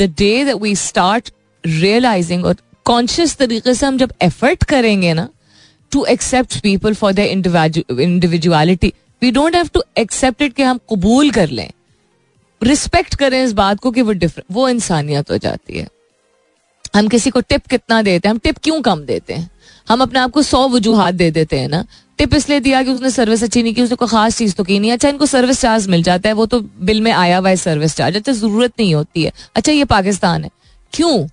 day 0.01 0.45
that 0.45 0.57
we 0.57 0.75
start 0.77 1.31
realising 1.65 2.45
और 2.45 2.57
कॉन्शियस 2.85 3.37
तरीके 3.37 3.75
से 3.75 3.87
हम 3.87 3.99
जब 3.99 4.13
एफर्ट 4.23 4.65
करेंगे 4.65 5.13
ना 5.15 5.29
to 5.93 6.05
accept 6.07 6.59
people 6.61 6.95
for 6.95 7.13
the 7.13 7.19
individuality 7.19 8.93
we 9.23 9.31
don't 9.31 9.55
have 9.55 9.69
to 9.75 9.83
accept 9.99 10.43
it 10.43 10.55
कि 10.55 10.63
हम 10.63 10.79
कबूल 10.93 11.31
कर 11.31 11.49
लें। 11.51 11.71
रिस्पेक्ट 12.63 13.15
करें 13.15 13.43
इस 13.45 13.53
बात 13.53 13.81
को 13.81 13.91
कि 13.91 14.03
वो 14.03 14.13
डिफरेंट 14.15 14.47
वो 14.53 14.69
इंसानियत 14.69 15.31
हो 15.31 15.37
जाती 15.39 15.79
है। 15.79 15.87
हम 16.97 17.09
किसी 17.09 17.31
को 17.31 17.41
टिप 17.41 17.67
कितना 17.67 18.03
देते 18.03 18.29
हैं, 18.29 18.35
हम 18.35 18.39
टिप 18.39 18.59
क्यों 18.63 18.81
कम 18.83 19.05
देते 19.05 19.35
हैं? 19.35 19.51
हम 19.89 20.01
अपने 20.03 20.19
आप 20.19 20.31
को 20.31 20.43
सौ 20.43 20.69
वजूहत 20.69 21.15
दे 21.15 21.31
देते 21.31 21.59
हैं 21.59 21.69
ना। 21.69 21.85
टिप 22.19 22.35
इसलिए 22.35 22.61
दिया 22.61 22.83
कि 22.83 22.91
उसने 22.91 23.11
सर्विस 23.11 23.43
अच्छी 23.43 23.63
नहीं 23.63 23.75
की, 23.75 23.83
उसने 23.83 23.97
कोई 23.97 24.09
खास 24.09 24.37
चीज़ 24.39 24.55
तो 24.55 24.65
की 24.65 24.79
नहीं। 24.79 24.93
अच्छा 24.93 25.09
इनको 25.09 25.27
सर्विस 25.27 25.61
चार्ज 25.61 25.87
मिल 25.87 26.03
जाता 26.03 26.29
है, 26.29 26.33
वो 26.33 26.47
तो 26.47 26.61
बिल 26.61 27.01
में 27.01 27.13
आया 27.13 27.39
हुआ 27.39 27.49
है 27.49 27.57
सर्विस 27.57 27.97
चार्ज 27.97 28.17
अच्छा 28.17 28.33
ज़रूरत 28.33 28.73
नहीं 28.81 28.95
होती 28.95 29.23
है। 29.23 29.33
अच्छा 29.55 29.73
ये 29.73 29.85
पाकिस्तान 29.85 30.45
है। 30.45 30.51
क्यों? 30.93 31.27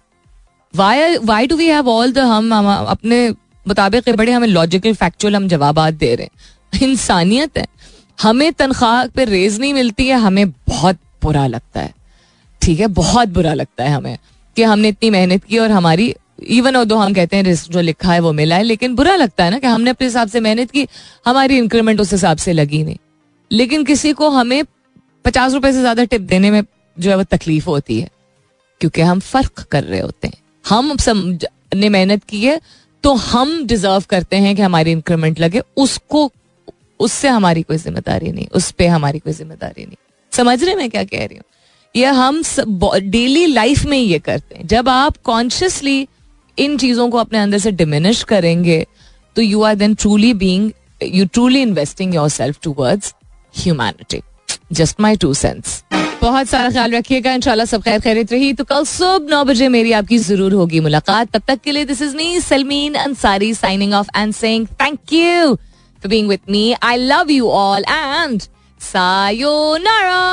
Why 0.76 1.17
why 1.17 1.48
do 1.48 1.56
we 1.56 1.67
have 1.67 1.89
all 1.89 2.12
the 2.12 2.20
हम 2.20 2.52
अपने 2.67 3.30
मुताबिक 3.67 4.10
बड़े 4.10 4.32
हमें 4.32 4.48
लॉजिकल 4.48 4.93
फैक्चुअल 4.93 5.36
हम 5.36 5.48
जवाब 5.48 5.89
दे 5.89 6.15
रहे 6.15 6.26
हैं। 6.26 6.88
इंसानियत 6.88 7.58
है। 7.58 7.67
हमें 8.22 8.54
तनख्वाह 8.54 9.06
पे 9.08 9.26
रेज 9.26 9.60
नहीं 9.60 9.74
मिलती 9.74 10.08
है, 10.08 10.15
हमें 10.15 10.50
बहुत 10.50 10.98
बुरा 11.24 11.48
लगता 11.48 11.79
है। 11.79 11.94
ठीक 12.62 12.79
है? 12.79 12.88
बहुत 12.88 13.27
बुरा 13.27 13.54
लगता 13.54 13.84
है 13.84 13.90
हमें। 13.90 14.17
कि 14.58 14.64
हमने 14.64 14.90
इतनी 14.90 15.10
मेहनत 15.10 15.44
की 15.44 15.58
और 15.60 15.72
हमारी 15.72 16.14
इवन 16.52 16.76
और 16.76 16.86
दो 16.86 16.96
हम 16.98 17.14
कहते 17.14 17.36
हैं 17.36 17.44
रिस्क 17.44 17.72
जो 17.72 17.82
लिखा 17.82 18.12
है 18.12 18.20
वो 18.20 18.32
मिला 18.34 18.56
है, 18.56 18.64
लेकिन 18.64 18.96
बुरा 18.96 19.16
लगता 19.16 19.44
है 19.44 19.50
ना 19.52 19.60
कि 19.60 19.68
हमने 19.68 19.90
अपने 19.90 20.08
हिसाब 20.08 20.28
से 20.28 20.40
मेहनत 20.40 20.72
की, 20.72 20.88
हमारी 21.26 21.58
इंक्रीमेंट 21.58 22.02
उस 22.02 22.12
हिसाब 22.12 22.38
से 22.38 22.54
लगी 22.54 22.84
नहीं। 22.84 22.98
लेकिन 23.52 23.84
किसी 23.86 24.14
को 24.14 24.30
हमें 24.30 24.64
पचास 25.26 25.54
रुपए 25.54 25.72
से 25.72 25.80
ज़्यादा 25.80 26.04
टिप 26.06 26.22
देने 26.24 26.52
में 26.52 26.62
जो 26.98 27.10
है 27.10 27.18
वो 27.18 27.24
तकलीफ़ 27.26 27.66
होती 27.66 28.00
है, 28.00 28.10
क्योंकि 28.82 29.02
हम 29.02 29.20
फ़र्क 29.22 29.66
कर 29.72 29.84
रहे 29.84 30.00
होते 30.00 30.28
हैं। 30.28 30.42
हम 30.66 30.96
ने 31.76 31.90
मेहनत 31.90 32.24
की 32.24 32.44
है 32.46 32.60
तो 33.04 33.14
हम 33.16 33.66
डिजर्व 33.66 34.04
करते 34.10 34.36
हैं 34.38 34.56
कि 34.56 34.62
हमारी 34.62 34.92
इंक्रीमेंट 34.92 35.40
लगे, 35.40 35.62
उसको, 35.78 36.32
उससे 37.00 37.28
हमारी 37.30 37.62
कोई 37.64 37.78
ज़िम्मेदारी 37.78 38.32
नहीं, 38.32 38.48
उस 38.50 38.72
पर 38.72 38.88
हमारी 38.90 39.20
कोई 39.20 39.34
ज़िम्मेदारी 39.34 39.86
नहीं। 39.86 39.98
समझ 40.34 40.64
रहे 40.64 40.76
मैं 40.76 40.90
क्या 40.90 41.04
कह 41.06 41.26
रही 41.26 41.38
हूँ? 41.38 41.44
ये 41.98 42.06
हम 42.15 42.41
डेली 42.85 43.45
लाइफ 43.45 43.85
में 43.85 43.98
ये 43.98 44.19
करते 44.19 44.56
हैं। 44.56 44.67
जब 44.67 44.89
आप 44.89 45.17
कॉन्शियसली 45.25 46.08
इन 46.58 46.77
चीज़ों 46.77 47.10
को 47.10 47.17
अपने 47.17 47.39
अंदर 47.39 47.58
से 47.58 47.71
डिमिनिश 47.73 48.23
करेंगे 48.25 48.85
तो 49.35 49.41
you 49.41 49.62
are 49.63 49.75
then 49.75 49.93
truly 49.95 50.33
being 50.35 50.71
you 51.04 51.25
truly 51.27 51.62
investing 51.62 52.15
your 52.15 52.29
self 52.29 52.60
towards 52.63 53.13
humanity 53.56 54.21
just 54.73 55.02
my 55.02 55.15
two 55.17 55.33
cents 55.35 55.83
बहुत 56.21 56.48
सारा 56.48 56.69
ख्याल 56.69 56.91
रखिएगा, 56.91 57.33
इंशाल्लाह 57.33 57.65
सब 57.65 57.81
खैर 57.81 58.00
खैरित 58.02 58.31
रही। 58.31 58.54
तो 58.54 58.63
कल 58.63 58.83
सुबह 58.85 59.29
नौ 59.31 59.43
बजे 59.45 59.67
मेरी 59.69 59.91
आपकी 59.93 60.17
ज़रूर 60.19 60.54
होगी 60.54 60.79
मुलाकात। 60.79 61.29
तब 61.33 61.41
तक 61.48 61.60
के 61.63 61.71
लिए 61.71 61.85
this 61.85 62.02
is 62.02 62.15
me 62.17 62.39
Salmeen 62.41 62.93
Ansari 62.95 63.54
signing 63.54 63.93
off 63.93 64.08
and 64.17 64.33
saying 64.33 64.67
thank 64.81 65.13
you 65.13 65.54
for 65.56 66.08
being 66.08 66.29
with 66.29 66.39
me 66.50 66.73
I 66.83 66.98
love 66.98 67.31
you 67.31 67.50
all 67.50 67.83
and 67.89 68.41
sayonara 68.79 70.25